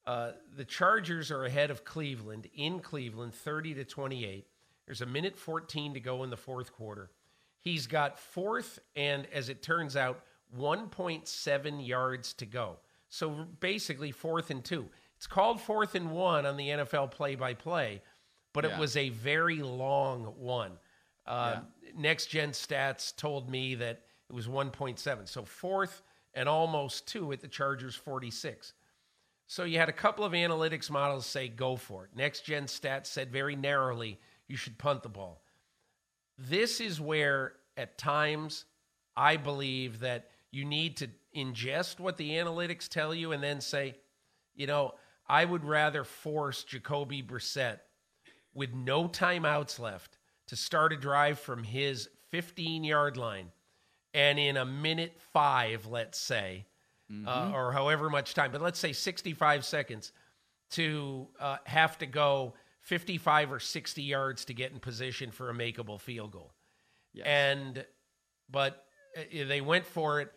Uh, 0.06 0.32
the 0.56 0.66
Chargers 0.66 1.32
are 1.32 1.46
ahead 1.46 1.72
of 1.72 1.86
Cleveland 1.86 2.48
in 2.54 2.80
Cleveland, 2.80 3.34
30 3.34 3.76
to 3.76 3.86
28. 3.86 4.46
There's 4.86 5.02
a 5.02 5.06
minute 5.06 5.38
14 5.38 5.94
to 5.94 6.00
go 6.00 6.24
in 6.24 6.30
the 6.30 6.38
fourth 6.38 6.74
quarter. 6.74 7.10
He's 7.62 7.88
got 7.88 8.20
fourth, 8.20 8.80
and 8.96 9.26
as 9.32 9.48
it 9.48 9.62
turns 9.62 9.96
out, 9.96 10.22
1.7 10.58 11.88
yards 11.88 12.34
to 12.34 12.46
go. 12.46 12.78
So 13.08 13.46
basically, 13.60 14.12
fourth 14.12 14.50
and 14.50 14.64
two. 14.64 14.90
It's 15.16 15.28
called 15.28 15.62
fourth 15.62 15.96
and 15.96 16.12
one 16.12 16.46
on 16.46 16.58
the 16.58 16.68
NFL 16.68 17.12
play 17.12 17.36
by 17.36 17.54
play, 17.54 18.02
but 18.52 18.66
yeah. 18.66 18.72
it 18.76 18.80
was 18.80 18.98
a 18.98 19.10
very 19.10 19.62
long 19.62 20.34
one. 20.38 20.74
Uh, 21.26 21.62
yeah. 21.82 21.92
Next 21.96 22.26
gen 22.26 22.52
stats 22.52 23.16
told 23.16 23.50
me 23.50 23.76
that 23.76 24.02
it 24.30 24.34
was 24.34 24.48
1.7. 24.48 25.30
So 25.30 25.44
fourth 25.44 26.02
and 26.34 26.50
almost 26.50 27.08
two 27.08 27.32
at 27.32 27.40
the 27.40 27.48
Chargers 27.48 27.96
46. 27.96 28.74
So 29.48 29.64
you 29.64 29.78
had 29.78 29.90
a 29.90 29.94
couple 29.94 30.26
of 30.26 30.34
analytics 30.34 30.90
models 30.90 31.26
say 31.26 31.48
go 31.48 31.76
for 31.76 32.06
it. 32.06 32.12
Next 32.16 32.42
gen 32.42 32.66
stats 32.66 33.08
said 33.08 33.32
very 33.32 33.56
narrowly 33.56 34.20
you 34.48 34.58
should 34.58 34.78
punt 34.78 35.04
the 35.04 35.10
ball. 35.10 35.44
This 36.38 36.82
is 36.82 37.00
where, 37.00 37.54
at 37.78 37.98
times, 37.98 38.66
I 39.16 39.38
believe 39.38 40.00
that 40.00 40.30
you 40.52 40.66
need 40.66 40.98
to 40.98 41.10
ingest 41.36 42.00
what 42.00 42.18
the 42.18 42.32
analytics 42.32 42.88
tell 42.88 43.14
you 43.14 43.32
and 43.32 43.44
then 43.44 43.62
say, 43.62 43.96
you 44.56 44.68
know, 44.68 44.94
I 45.28 45.46
would 45.46 45.64
rather 45.64 46.04
force 46.04 46.64
Jacoby 46.64 47.22
Brissett 47.22 47.80
with 48.54 48.74
no 48.74 49.08
timeouts 49.08 49.80
left 49.80 50.18
to 50.48 50.56
start 50.56 50.94
a 50.94 50.98
drive 50.98 51.40
from 51.40 51.64
his 51.64 52.10
15 52.30 52.84
yard 52.84 53.18
line 53.18 53.52
and 54.14 54.38
in 54.38 54.58
a 54.58 54.66
minute 54.66 55.18
five, 55.32 55.88
let's 55.88 56.20
say, 56.20 56.66
mm-hmm. 57.14 57.28
uh, 57.28 57.52
or 57.52 57.72
however 57.72 58.10
much 58.10 58.34
time, 58.34 58.52
but 58.52 58.62
let's 58.62 58.80
say 58.80 58.94
65 58.94 59.66
seconds 59.66 60.12
to 60.72 61.28
uh, 61.40 61.58
have 61.66 61.98
to 62.00 62.06
go 62.06 62.54
55 62.82 63.52
or 63.52 63.60
60 63.60 64.02
yards 64.02 64.46
to 64.46 64.54
get 64.54 64.72
in 64.72 64.80
position 64.80 65.32
for 65.32 65.50
a 65.50 65.54
makeable 65.54 66.00
field 66.00 66.32
goal. 66.32 66.54
Yes. 67.14 67.26
And, 67.28 67.86
but 68.50 68.86
uh, 69.18 69.46
they 69.48 69.62
went 69.62 69.86
for 69.86 70.20
it. 70.20 70.32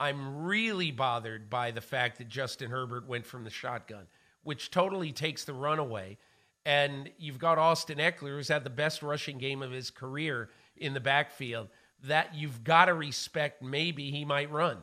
I'm 0.00 0.44
really 0.44 0.90
bothered 0.90 1.48
by 1.48 1.70
the 1.70 1.80
fact 1.80 2.18
that 2.18 2.28
Justin 2.28 2.70
Herbert 2.70 3.06
went 3.06 3.24
from 3.24 3.44
the 3.44 3.50
shotgun, 3.50 4.06
which 4.42 4.70
totally 4.70 5.12
takes 5.12 5.44
the 5.44 5.54
run 5.54 5.78
away. 5.78 6.18
And 6.64 7.10
you've 7.18 7.38
got 7.38 7.58
Austin 7.58 7.98
Ekeler, 7.98 8.36
who's 8.36 8.48
had 8.48 8.64
the 8.64 8.70
best 8.70 9.02
rushing 9.02 9.38
game 9.38 9.62
of 9.62 9.70
his 9.70 9.90
career 9.90 10.50
in 10.76 10.94
the 10.94 11.00
backfield, 11.00 11.68
that 12.04 12.34
you've 12.34 12.64
got 12.64 12.86
to 12.86 12.94
respect. 12.94 13.62
Maybe 13.62 14.10
he 14.10 14.24
might 14.24 14.50
run. 14.50 14.78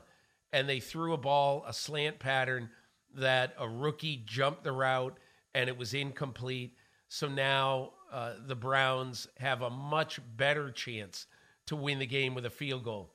And 0.52 0.68
they 0.68 0.80
threw 0.80 1.14
a 1.14 1.18
ball, 1.18 1.64
a 1.68 1.74
slant 1.74 2.20
pattern 2.20 2.70
that 3.16 3.54
a 3.58 3.68
rookie 3.68 4.24
jumped 4.26 4.64
the 4.64 4.72
route 4.72 5.18
and 5.54 5.70
it 5.70 5.78
was 5.78 5.94
incomplete. 5.94 6.76
So 7.08 7.28
now 7.28 7.92
uh, 8.12 8.34
the 8.46 8.56
Browns 8.56 9.28
have 9.38 9.62
a 9.62 9.70
much 9.70 10.20
better 10.38 10.72
chance 10.72 11.28
to 11.68 11.76
win 11.76 12.00
the 12.00 12.06
game 12.06 12.36
with 12.36 12.46
a 12.46 12.50
field 12.50 12.84
goal. 12.84 13.14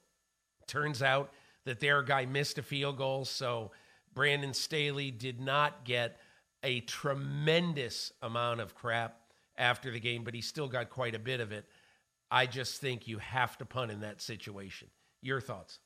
Turns 0.66 1.03
out 1.03 1.32
that 1.64 1.80
their 1.80 2.03
guy 2.03 2.26
missed 2.26 2.59
a 2.59 2.62
field 2.62 2.99
goal, 2.99 3.24
so 3.24 3.72
Brandon 4.14 4.55
Staley 4.55 5.11
did 5.11 5.41
not 5.41 5.85
get 5.85 6.18
a 6.62 6.80
tremendous 6.80 8.12
amount 8.22 8.61
of 8.61 8.74
crap 8.74 9.20
after 9.57 9.91
the 9.91 10.01
game, 10.01 10.24
but 10.24 10.35
he 10.35 10.41
still 10.41 10.68
got 10.68 10.91
quite 10.91 11.14
a 11.14 11.18
bit 11.18 11.41
of 11.41 11.53
it. 11.53 11.66
I 12.30 12.47
just 12.47 12.80
think 12.80 13.07
you 13.07 13.18
have 13.18 13.59
to 13.59 13.64
punt 13.64 13.91
in 13.91 14.01
that 14.01 14.20
situation. 14.20 14.89
Your 15.20 15.41
thoughts? 15.41 15.78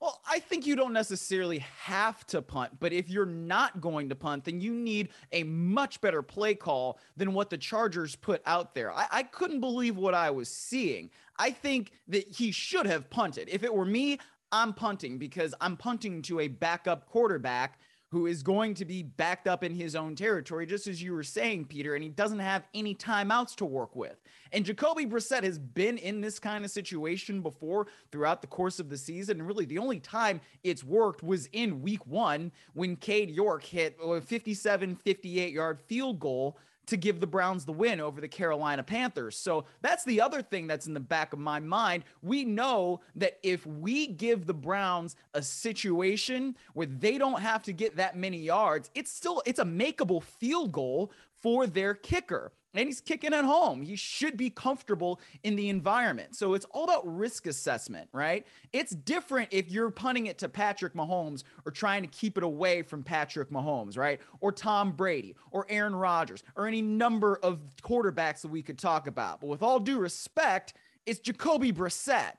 Well, 0.00 0.18
I 0.26 0.38
think 0.38 0.66
you 0.66 0.76
don't 0.76 0.94
necessarily 0.94 1.58
have 1.58 2.26
to 2.28 2.40
punt, 2.40 2.72
but 2.80 2.90
if 2.90 3.10
you're 3.10 3.26
not 3.26 3.82
going 3.82 4.08
to 4.08 4.14
punt, 4.14 4.44
then 4.44 4.58
you 4.58 4.72
need 4.72 5.10
a 5.32 5.42
much 5.42 6.00
better 6.00 6.22
play 6.22 6.54
call 6.54 6.98
than 7.18 7.34
what 7.34 7.50
the 7.50 7.58
Chargers 7.58 8.16
put 8.16 8.40
out 8.46 8.74
there. 8.74 8.92
I, 8.92 9.06
I 9.10 9.22
couldn't 9.24 9.60
believe 9.60 9.98
what 9.98 10.14
I 10.14 10.30
was 10.30 10.48
seeing. 10.48 11.10
I 11.38 11.50
think 11.50 11.92
that 12.08 12.26
he 12.28 12.50
should 12.50 12.86
have 12.86 13.10
punted. 13.10 13.50
If 13.50 13.62
it 13.62 13.74
were 13.74 13.84
me, 13.84 14.18
I'm 14.52 14.72
punting 14.72 15.18
because 15.18 15.54
I'm 15.60 15.76
punting 15.76 16.22
to 16.22 16.40
a 16.40 16.48
backup 16.48 17.06
quarterback 17.06 17.78
who 18.10 18.26
is 18.26 18.42
going 18.42 18.74
to 18.74 18.84
be 18.84 19.02
backed 19.02 19.46
up 19.46 19.62
in 19.62 19.74
his 19.74 19.94
own 19.94 20.16
territory, 20.16 20.66
just 20.66 20.86
as 20.88 21.00
you 21.00 21.12
were 21.12 21.22
saying, 21.22 21.64
Peter, 21.64 21.94
and 21.94 22.02
he 22.02 22.10
doesn't 22.10 22.40
have 22.40 22.64
any 22.74 22.94
timeouts 22.94 23.54
to 23.54 23.64
work 23.64 23.94
with. 23.94 24.16
And 24.52 24.64
Jacoby 24.64 25.06
Brissett 25.06 25.44
has 25.44 25.58
been 25.58 25.96
in 25.96 26.20
this 26.20 26.40
kind 26.40 26.64
of 26.64 26.72
situation 26.72 27.40
before 27.40 27.86
throughout 28.10 28.40
the 28.40 28.48
course 28.48 28.80
of 28.80 28.88
the 28.88 28.98
season. 28.98 29.38
And 29.38 29.46
really, 29.46 29.64
the 29.64 29.78
only 29.78 30.00
time 30.00 30.40
it's 30.64 30.82
worked 30.82 31.22
was 31.22 31.46
in 31.52 31.82
week 31.82 32.04
one 32.04 32.50
when 32.74 32.96
Cade 32.96 33.30
York 33.30 33.62
hit 33.64 33.96
a 34.02 34.20
57 34.20 34.96
58 34.96 35.52
yard 35.52 35.80
field 35.80 36.18
goal 36.18 36.58
to 36.90 36.96
give 36.96 37.20
the 37.20 37.26
Browns 37.26 37.64
the 37.64 37.72
win 37.72 38.00
over 38.00 38.20
the 38.20 38.28
Carolina 38.28 38.82
Panthers. 38.82 39.36
So 39.36 39.64
that's 39.82 40.04
the 40.04 40.20
other 40.20 40.42
thing 40.42 40.66
that's 40.66 40.86
in 40.86 40.94
the 40.94 41.00
back 41.00 41.32
of 41.32 41.38
my 41.38 41.58
mind. 41.58 42.04
We 42.22 42.44
know 42.44 43.00
that 43.16 43.38
if 43.42 43.66
we 43.66 44.06
give 44.06 44.46
the 44.46 44.54
Browns 44.54 45.16
a 45.34 45.42
situation 45.42 46.56
where 46.74 46.86
they 46.86 47.18
don't 47.18 47.40
have 47.40 47.62
to 47.64 47.72
get 47.72 47.96
that 47.96 48.16
many 48.16 48.38
yards, 48.38 48.90
it's 48.94 49.12
still 49.12 49.42
it's 49.46 49.58
a 49.58 49.64
makeable 49.64 50.22
field 50.22 50.72
goal 50.72 51.12
for 51.40 51.66
their 51.66 51.94
kicker 51.94 52.52
and 52.74 52.86
he's 52.86 53.00
kicking 53.00 53.34
at 53.34 53.44
home. 53.44 53.82
He 53.82 53.96
should 53.96 54.36
be 54.36 54.50
comfortable 54.50 55.20
in 55.42 55.56
the 55.56 55.68
environment. 55.68 56.36
So 56.36 56.54
it's 56.54 56.66
all 56.70 56.84
about 56.84 57.02
risk 57.04 57.46
assessment, 57.46 58.08
right? 58.12 58.46
It's 58.72 58.92
different 58.92 59.48
if 59.50 59.70
you're 59.70 59.90
punting 59.90 60.26
it 60.26 60.38
to 60.38 60.48
Patrick 60.48 60.94
Mahomes 60.94 61.42
or 61.66 61.72
trying 61.72 62.02
to 62.02 62.08
keep 62.08 62.36
it 62.36 62.44
away 62.44 62.82
from 62.82 63.02
Patrick 63.02 63.50
Mahomes, 63.50 63.98
right? 63.98 64.20
Or 64.40 64.52
Tom 64.52 64.92
Brady 64.92 65.34
or 65.50 65.66
Aaron 65.68 65.94
Rodgers 65.94 66.42
or 66.56 66.66
any 66.66 66.82
number 66.82 67.36
of 67.42 67.60
quarterbacks 67.82 68.42
that 68.42 68.48
we 68.48 68.62
could 68.62 68.78
talk 68.78 69.06
about. 69.06 69.40
But 69.40 69.48
with 69.48 69.62
all 69.62 69.80
due 69.80 69.98
respect, 69.98 70.74
it's 71.06 71.18
Jacoby 71.18 71.72
Brissett, 71.72 72.32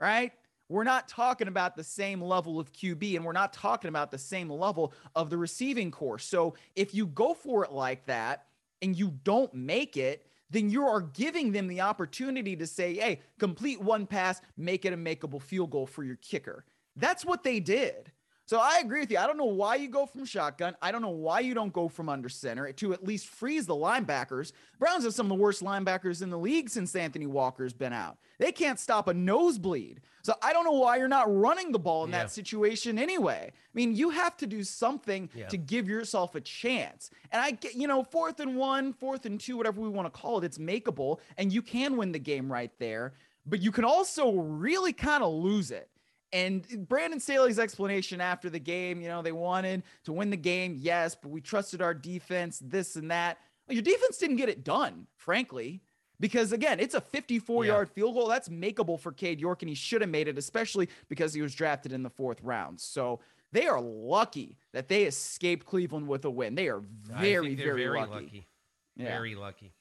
right? 0.00 0.32
We're 0.70 0.84
not 0.84 1.08
talking 1.08 1.46
about 1.46 1.76
the 1.76 1.84
same 1.84 2.22
level 2.22 2.58
of 2.58 2.72
QB 2.72 3.16
and 3.16 3.24
we're 3.24 3.32
not 3.32 3.52
talking 3.52 3.88
about 3.88 4.10
the 4.10 4.18
same 4.18 4.48
level 4.48 4.94
of 5.14 5.28
the 5.28 5.36
receiving 5.36 5.90
corps. 5.90 6.18
So 6.18 6.54
if 6.74 6.94
you 6.94 7.06
go 7.06 7.34
for 7.34 7.64
it 7.64 7.72
like 7.72 8.06
that, 8.06 8.46
and 8.84 8.94
you 8.96 9.14
don't 9.24 9.52
make 9.54 9.96
it, 9.96 10.26
then 10.50 10.68
you 10.68 10.86
are 10.86 11.00
giving 11.00 11.50
them 11.50 11.66
the 11.66 11.80
opportunity 11.80 12.54
to 12.54 12.66
say, 12.66 12.94
hey, 12.94 13.22
complete 13.38 13.80
one 13.80 14.06
pass, 14.06 14.42
make 14.58 14.84
it 14.84 14.92
a 14.92 14.96
makeable 14.96 15.40
field 15.40 15.70
goal 15.70 15.86
for 15.86 16.04
your 16.04 16.16
kicker. 16.16 16.66
That's 16.94 17.24
what 17.24 17.42
they 17.42 17.60
did. 17.60 18.12
So 18.46 18.58
I 18.60 18.78
agree 18.82 19.00
with 19.00 19.10
you. 19.10 19.16
I 19.18 19.26
don't 19.26 19.38
know 19.38 19.44
why 19.46 19.76
you 19.76 19.88
go 19.88 20.04
from 20.04 20.26
shotgun. 20.26 20.76
I 20.82 20.92
don't 20.92 21.00
know 21.00 21.08
why 21.08 21.40
you 21.40 21.54
don't 21.54 21.72
go 21.72 21.88
from 21.88 22.10
under 22.10 22.28
center 22.28 22.70
to 22.72 22.92
at 22.92 23.02
least 23.02 23.26
freeze 23.28 23.64
the 23.64 23.74
linebackers. 23.74 24.52
Browns 24.78 25.04
have 25.04 25.14
some 25.14 25.26
of 25.26 25.30
the 25.36 25.42
worst 25.42 25.62
linebackers 25.64 26.20
in 26.22 26.28
the 26.28 26.38
league 26.38 26.68
since 26.68 26.94
Anthony 26.94 27.24
Walker's 27.26 27.72
been 27.72 27.94
out. 27.94 28.18
They 28.38 28.52
can't 28.52 28.78
stop 28.78 29.08
a 29.08 29.14
nosebleed. 29.14 30.02
So 30.22 30.34
I 30.42 30.52
don't 30.52 30.64
know 30.64 30.72
why 30.72 30.96
you're 30.98 31.08
not 31.08 31.34
running 31.34 31.72
the 31.72 31.78
ball 31.78 32.04
in 32.04 32.10
Yeah. 32.10 32.18
that 32.24 32.30
situation 32.32 32.98
anyway. 32.98 33.50
I 33.50 33.58
mean, 33.72 33.94
you 33.94 34.10
have 34.10 34.36
to 34.38 34.46
do 34.46 34.62
something 34.62 35.30
Yeah. 35.34 35.48
to 35.48 35.56
give 35.56 35.88
yourself 35.88 36.34
a 36.34 36.40
chance. 36.42 37.10
And 37.32 37.40
I 37.40 37.52
get, 37.52 37.74
you 37.76 37.88
know, 37.88 38.02
fourth 38.02 38.40
and 38.40 38.56
one, 38.56 38.92
fourth 38.92 39.24
and 39.24 39.40
two, 39.40 39.56
whatever 39.56 39.80
we 39.80 39.88
want 39.88 40.06
to 40.12 40.20
call 40.20 40.38
it, 40.38 40.44
it's 40.44 40.58
makeable 40.58 41.18
and 41.38 41.50
you 41.50 41.62
can 41.62 41.96
win 41.96 42.12
the 42.12 42.18
game 42.18 42.52
right 42.52 42.72
there. 42.78 43.14
But 43.46 43.60
you 43.60 43.72
can 43.72 43.84
also 43.84 44.32
really 44.32 44.92
kind 44.92 45.22
of 45.22 45.32
lose 45.32 45.70
it. 45.70 45.88
And 46.34 46.88
Brandon 46.88 47.20
Staley's 47.20 47.60
explanation 47.60 48.20
after 48.20 48.50
the 48.50 48.58
game, 48.58 49.00
you 49.00 49.06
know, 49.06 49.22
they 49.22 49.30
wanted 49.30 49.84
to 50.02 50.12
win 50.12 50.30
the 50.30 50.36
game, 50.36 50.74
yes, 50.76 51.14
but 51.14 51.28
we 51.30 51.40
trusted 51.40 51.80
our 51.80 51.94
defense, 51.94 52.60
this 52.60 52.96
and 52.96 53.08
that. 53.12 53.38
Well, 53.68 53.76
your 53.76 53.84
defense 53.84 54.18
didn't 54.18 54.36
get 54.36 54.48
it 54.48 54.64
done, 54.64 55.06
frankly, 55.16 55.80
because 56.18 56.52
again, 56.52 56.80
it's 56.80 56.96
a 56.96 57.00
54 57.00 57.66
yard 57.66 57.88
field 57.88 58.16
goal. 58.16 58.26
That's 58.26 58.48
makeable 58.48 58.98
for 58.98 59.12
Cade 59.12 59.40
York, 59.40 59.62
and 59.62 59.68
he 59.68 59.76
should 59.76 60.00
have 60.00 60.10
made 60.10 60.26
it, 60.26 60.36
especially 60.36 60.88
because 61.08 61.32
he 61.34 61.40
was 61.40 61.54
drafted 61.54 61.92
in 61.92 62.02
the 62.02 62.10
fourth 62.10 62.42
round. 62.42 62.80
So 62.80 63.20
they 63.52 63.68
are 63.68 63.80
lucky 63.80 64.58
that 64.72 64.88
they 64.88 65.04
escaped 65.04 65.64
Cleveland 65.64 66.08
with 66.08 66.24
a 66.24 66.30
win. 66.30 66.56
They 66.56 66.66
are 66.66 66.80
very, 66.80 67.54
very, 67.54 67.84
very 67.84 68.00
lucky. 68.00 68.12
lucky. 68.12 68.48
Yeah. 68.96 69.04
Very 69.06 69.36
lucky. 69.36 69.72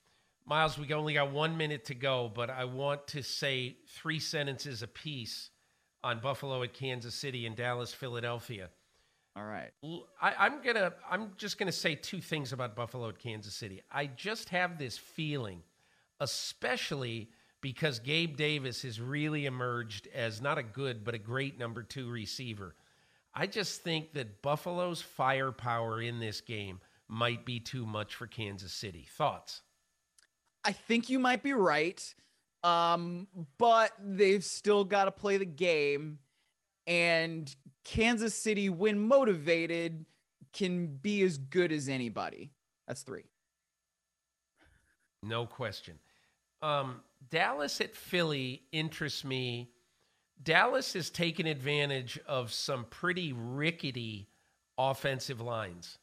Myles, 0.45 0.77
we 0.77 0.93
only 0.93 1.15
got 1.15 1.31
one 1.31 1.57
minute 1.57 1.85
to 1.85 1.95
go, 1.95 2.31
but 2.31 2.51
I 2.51 2.65
want 2.65 3.07
to 3.07 3.23
say 3.23 3.77
three 3.87 4.19
sentences 4.19 4.83
apiece 4.83 5.49
on 6.03 6.19
Buffalo 6.19 6.63
at 6.63 6.73
Kansas 6.73 7.15
City 7.15 7.45
and 7.45 7.55
Dallas, 7.55 7.93
Philadelphia. 7.93 8.69
All 9.35 9.45
right. 9.45 9.71
I, 10.21 10.45
am 10.45 10.61
gonna. 10.63 10.93
I'm 11.09 11.31
just 11.37 11.57
gonna 11.57 11.71
say 11.71 11.95
two 11.95 12.21
things 12.21 12.53
about 12.53 12.75
Buffalo 12.75 13.09
at 13.09 13.17
Kansas 13.17 13.55
City. 13.55 13.81
I 13.91 14.05
just 14.05 14.49
have 14.49 14.77
this 14.77 14.97
feeling, 14.97 15.63
especially 16.19 17.29
because 17.59 17.97
Gabe 17.97 18.37
Davis 18.37 18.83
has 18.83 19.01
really 19.01 19.45
emerged 19.45 20.07
as 20.13 20.41
not 20.41 20.59
a 20.59 20.63
good 20.63 21.03
but 21.03 21.15
a 21.15 21.17
great 21.19 21.57
number 21.57 21.81
two 21.81 22.11
receiver. 22.11 22.75
I 23.33 23.47
just 23.47 23.81
think 23.81 24.13
that 24.13 24.43
Buffalo's 24.43 25.01
firepower 25.01 25.99
in 25.99 26.19
this 26.19 26.39
game 26.39 26.79
might 27.07 27.43
be 27.45 27.59
too 27.59 27.87
much 27.87 28.13
for 28.13 28.27
Kansas 28.27 28.71
City. 28.71 29.07
Thoughts? 29.17 29.61
I 30.63 30.73
think 30.73 31.09
you 31.09 31.17
might 31.17 31.41
be 31.41 31.53
right. 31.53 32.13
Um, 32.63 33.27
but 33.57 33.91
they've 34.01 34.43
still 34.43 34.83
got 34.85 35.05
to 35.05 35.11
play 35.11 35.37
the 35.37 35.45
game. 35.45 36.19
And 36.87 37.53
Kansas 37.83 38.35
City, 38.35 38.69
when 38.69 38.99
motivated, 38.99 40.05
can 40.53 40.87
be 40.87 41.21
as 41.23 41.37
good 41.37 41.71
as 41.71 41.89
anybody. 41.89 42.51
That's 42.87 43.01
three. 43.01 43.23
No 45.21 45.45
question. 45.45 45.99
Um, 46.61 47.01
Dallas 47.29 47.79
at 47.81 47.95
Philly 47.95 48.63
interests 48.71 49.23
me. 49.23 49.71
Dallas 50.41 50.93
has 50.93 51.09
taken 51.09 51.47
advantage 51.47 52.19
of 52.27 52.51
some 52.51 52.85
pretty 52.85 53.33
rickety 53.33 54.29
offensive 54.77 55.39
lines 55.39 55.97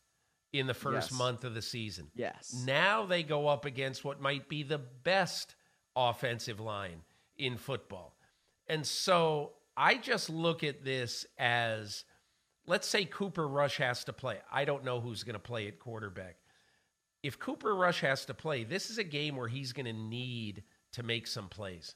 in 0.52 0.66
the 0.66 0.74
first 0.74 1.10
Yes. 1.10 1.18
month 1.18 1.44
of 1.44 1.54
the 1.54 1.62
season. 1.62 2.10
Yes. 2.14 2.54
Now 2.66 3.04
they 3.06 3.22
go 3.22 3.46
up 3.48 3.64
against 3.64 4.04
what 4.04 4.20
might 4.20 4.48
be 4.48 4.62
the 4.62 4.78
best 4.78 5.54
offensive 5.96 6.60
line 6.60 7.02
in 7.38 7.56
football. 7.56 8.16
And 8.68 8.86
so 8.86 9.52
I 9.76 9.96
just 9.96 10.30
look 10.30 10.62
at 10.62 10.84
this 10.84 11.26
as 11.38 12.04
let's 12.66 12.86
say 12.86 13.04
Cooper 13.04 13.48
Rush 13.48 13.78
has 13.78 14.04
to 14.04 14.12
play. 14.12 14.38
I 14.52 14.64
don't 14.64 14.84
know 14.84 15.00
who's 15.00 15.24
going 15.24 15.34
to 15.34 15.40
play 15.40 15.66
at 15.66 15.78
quarterback. 15.78 16.36
If 17.22 17.38
Cooper 17.38 17.74
Rush 17.74 18.00
has 18.00 18.24
to 18.26 18.34
play, 18.34 18.64
this 18.64 18.90
is 18.90 18.98
a 18.98 19.04
game 19.04 19.36
where 19.36 19.48
he's 19.48 19.72
going 19.72 19.86
to 19.86 19.92
need 19.92 20.62
to 20.92 21.02
make 21.02 21.26
some 21.26 21.48
plays. 21.48 21.94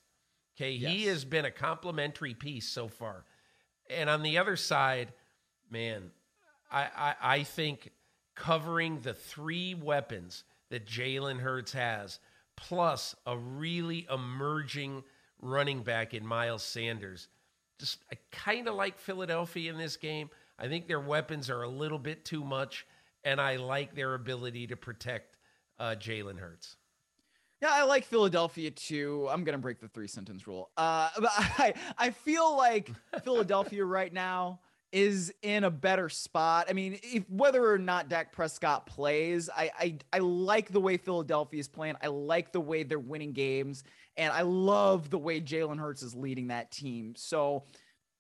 Okay. 0.57 0.76
He 0.76 1.05
has 1.05 1.24
been 1.24 1.45
a 1.45 1.51
complimentary 1.51 2.34
piece 2.34 2.68
so 2.68 2.88
far. 2.88 3.24
And 3.90 4.11
on 4.11 4.22
the 4.22 4.38
other 4.38 4.57
side, 4.57 5.12
man, 5.70 6.11
I, 6.70 6.88
I, 6.97 7.14
I 7.22 7.42
think 7.42 7.90
covering 8.34 9.01
the 9.01 9.14
three 9.14 9.74
weapons 9.74 10.45
that 10.70 10.86
Jalen 10.86 11.38
Hurts 11.38 11.72
has, 11.72 12.18
plus 12.57 13.14
a 13.26 13.36
really 13.36 14.07
emerging 14.12 15.05
running 15.40 15.82
back 15.82 16.14
in 16.14 16.26
Miles 16.26 16.62
Sanders. 16.62 17.28
Just 17.78 17.98
I 18.12 18.16
kind 18.30 18.68
of 18.68 18.74
like 18.74 18.98
Philadelphia 18.98 19.72
in 19.72 19.78
this 19.78 19.96
game. 19.96 20.30
I 20.59 20.68
think 20.68 20.86
their 20.86 21.00
weapons 21.00 21.50
are 21.50 21.62
a 21.62 21.68
little 21.68 21.98
bit 21.98 22.24
too 22.24 22.44
much, 22.44 22.86
and 23.24 23.40
I 23.40 23.57
like 23.57 23.94
their 23.94 24.14
ability 24.14 24.68
to 24.68 24.76
protect 24.76 25.38
uh, 25.78 25.96
Jalen 25.98 26.38
Hurts. 26.38 26.76
Yeah, 27.61 27.70
I 27.72 27.84
like 27.84 28.05
Philadelphia 28.05 28.70
too. 28.70 29.26
I'm 29.30 29.42
gonna 29.42 29.59
break 29.59 29.80
the 29.80 29.88
three 29.88 30.07
sentence 30.07 30.46
rule. 30.46 30.70
Uh, 30.76 31.09
but 31.18 31.30
I 31.36 31.74
I 31.98 32.11
feel 32.11 32.57
like 32.57 32.90
Philadelphia 33.22 33.84
right 33.84 34.12
now 34.12 34.61
is 34.95 35.34
in 35.42 35.64
a 35.64 35.70
better 35.70 36.09
spot. 36.09 36.66
I 36.70 36.72
mean, 36.72 36.99
if 37.03 37.28
whether 37.28 37.68
or 37.70 37.78
not 37.78 38.09
Dak 38.09 38.32
Prescott 38.32 38.86
plays, 38.86 39.51
I 39.55 39.70
I, 39.78 39.99
I 40.12 40.18
like 40.20 40.70
the 40.70 40.80
way 40.80 40.97
Philadelphia 40.97 41.59
is 41.61 41.68
playing. 41.68 41.97
I 42.03 42.07
like 42.07 42.53
the 42.53 42.61
way 42.61 42.84
they're 42.84 42.99
winning 43.01 43.32
games, 43.32 43.82
and 44.16 44.32
I 44.32 44.42
love 44.42 45.11
the 45.11 45.18
way 45.18 45.40
Jalen 45.40 45.78
Hurts 45.78 46.03
is 46.03 46.14
leading 46.14 46.47
that 46.49 46.70
team. 46.70 47.14
So 47.16 47.64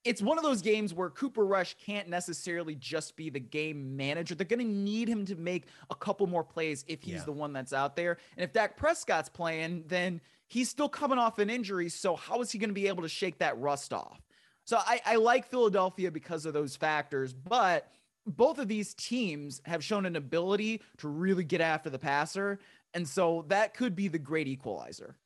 it's 0.02 0.20
one 0.20 0.36
of 0.36 0.44
those 0.44 0.60
games 0.60 0.92
where 0.92 1.08
Cooper 1.08 1.46
Rush 1.46 1.76
can't 1.82 2.08
necessarily 2.08 2.74
just 2.74 3.16
be 3.16 3.30
the 3.30 3.40
game 3.40 3.96
manager. 3.96 4.34
They're 4.34 4.46
going 4.46 4.58
to 4.58 4.66
need 4.66 5.08
him 5.08 5.24
to 5.26 5.36
make 5.36 5.68
a 5.88 5.94
couple 5.94 6.26
more 6.26 6.44
plays 6.44 6.84
if 6.88 7.02
he's 7.02 7.14
Yeah. 7.14 7.24
the 7.24 7.32
one 7.32 7.54
that's 7.54 7.72
out 7.72 7.96
there. 7.96 8.18
And 8.36 8.44
if 8.44 8.52
Dak 8.52 8.76
Prescott's 8.76 9.30
playing, 9.30 9.84
then 9.86 10.20
he's 10.46 10.68
still 10.68 10.90
coming 10.90 11.18
off 11.18 11.38
an 11.38 11.48
injury. 11.48 11.88
So 11.88 12.16
how 12.16 12.42
is 12.42 12.50
he 12.52 12.58
going 12.58 12.68
to 12.68 12.74
be 12.74 12.86
able 12.88 13.02
to 13.02 13.08
shake 13.08 13.38
that 13.38 13.56
rust 13.58 13.94
off? 13.94 14.20
So 14.64 14.78
I, 14.78 15.00
I 15.04 15.16
like 15.16 15.46
Philadelphia 15.46 16.10
because 16.10 16.46
of 16.46 16.54
those 16.54 16.76
factors, 16.76 17.32
but 17.32 17.90
both 18.26 18.58
of 18.58 18.68
these 18.68 18.94
teams 18.94 19.60
have 19.66 19.84
shown 19.84 20.06
an 20.06 20.16
ability 20.16 20.80
to 20.98 21.08
really 21.08 21.44
get 21.44 21.60
after 21.60 21.90
the 21.90 21.98
passer. 21.98 22.58
And 22.94 23.06
so 23.06 23.44
that 23.48 23.74
could 23.74 23.94
be 23.94 24.08
the 24.08 24.18
great 24.18 24.48
equalizer. 24.48 25.16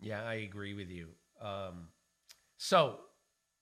Yeah, 0.00 0.24
I 0.24 0.34
agree 0.34 0.72
with 0.74 0.88
you. 0.88 1.08
Um, 1.40 1.88
so, 2.56 3.00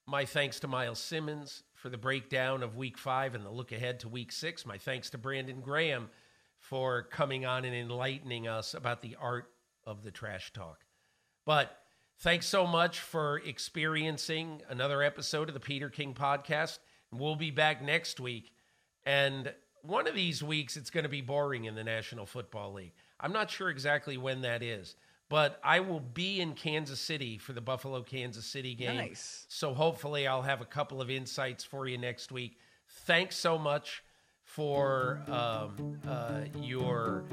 my 0.07 0.25
thanks 0.25 0.61
to 0.61 0.69
Myles 0.69 0.99
Simmons 0.99 1.65
for 1.75 1.91
the 1.91 1.99
breakdown 1.99 2.63
of 2.63 2.77
week 2.77 2.97
five 2.97 3.35
and 3.35 3.45
the 3.45 3.51
look 3.51 3.73
ahead 3.73 4.01
to 4.01 4.09
week 4.09 4.33
six. 4.33 4.65
My 4.65 4.79
thanks 4.79 5.11
to 5.11 5.19
Brandon 5.19 5.61
Graham 5.61 6.09
for 6.59 7.03
coming 7.03 7.45
on 7.45 7.65
and 7.65 7.75
enlightening 7.75 8.49
us 8.49 8.75
about 8.75 9.03
the 9.03 9.17
art 9.21 9.51
of 9.85 10.03
the 10.03 10.11
trash 10.11 10.53
talk. 10.53 10.85
But 11.45 11.78
thanks 12.19 12.47
so 12.47 12.67
much 12.67 13.01
for 13.01 13.39
experiencing 13.45 14.63
another 14.69 15.03
episode 15.03 15.49
of 15.49 15.55
the 15.55 15.61
Peter 15.61 15.89
King 15.89 16.15
podcast. 16.15 16.79
We'll 17.13 17.37
be 17.37 17.51
back 17.51 17.83
next 17.83 18.21
week. 18.21 18.53
And 19.07 19.53
one 19.83 20.07
of 20.07 20.15
these 20.15 20.43
weeks, 20.43 20.77
it's 20.77 20.91
going 20.91 21.05
to 21.05 21.09
be 21.09 21.21
boring 21.21 21.65
in 21.65 21.75
the 21.75 21.85
National 21.85 22.27
Football 22.27 22.75
League. 22.75 22.93
I'm 23.21 23.33
not 23.33 23.51
sure 23.51 23.71
exactly 23.71 24.17
when 24.17 24.43
that 24.43 24.63
is, 24.63 24.97
but 25.29 25.59
I 25.65 25.81
will 25.81 26.01
be 26.01 26.41
in 26.41 26.55
Kansas 26.55 27.01
City 27.01 27.39
for 27.39 27.53
the 27.53 27.61
Buffalo 27.61 28.03
Kansas 28.03 28.47
City 28.47 28.75
game. 28.75 28.97
Nice. 28.97 29.47
So 29.49 29.73
hopefully, 29.75 30.27
I'll 30.27 30.43
have 30.43 30.61
a 30.61 30.67
couple 30.67 31.01
of 31.01 31.11
insights 31.11 31.65
for 31.65 31.87
you 31.89 31.99
next 31.99 32.31
week. 32.31 32.59
Thanks 32.89 33.37
so 33.37 33.59
much 33.59 34.03
for 34.49 35.23
um, 35.29 36.01
uh, 36.09 36.41
your, 36.59 37.25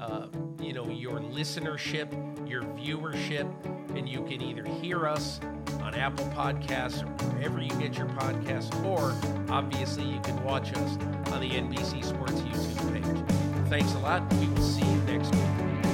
uh, 0.00 0.26
you 0.60 0.72
know, 0.72 0.88
your 0.88 1.20
listenership, 1.20 2.10
your 2.48 2.62
viewership, 2.62 3.48
and 3.96 4.08
you 4.08 4.22
can 4.24 4.42
either 4.42 4.64
hear 4.64 5.06
us 5.06 5.40
on 5.80 5.94
Apple 5.94 6.26
Podcasts 6.26 7.02
or 7.02 7.34
wherever 7.34 7.62
you 7.62 7.70
get 7.80 7.96
your 7.96 8.08
podcasts, 8.08 8.74
or 8.84 9.14
obviously 9.52 10.04
you 10.04 10.20
can 10.20 10.42
watch 10.42 10.72
us 10.74 10.98
on 11.32 11.40
the 11.40 11.50
NBC 11.50 12.04
Sports 12.04 12.40
YouTube 12.40 12.92
page. 12.92 13.68
Thanks 13.70 13.94
a 13.94 13.98
lot. 14.00 14.30
We 14.34 14.48
will 14.48 14.62
see 14.62 14.84
you 14.84 15.00
next 15.02 15.32
week. 15.32 15.93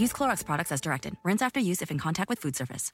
Use 0.00 0.14
Clorox 0.14 0.42
products 0.42 0.72
as 0.72 0.80
directed. 0.80 1.16
Rinse 1.22 1.42
after 1.42 1.60
use 1.60 1.82
if 1.82 1.90
in 1.90 1.98
contact 1.98 2.30
with 2.30 2.38
food 2.38 2.56
surface. 2.56 2.92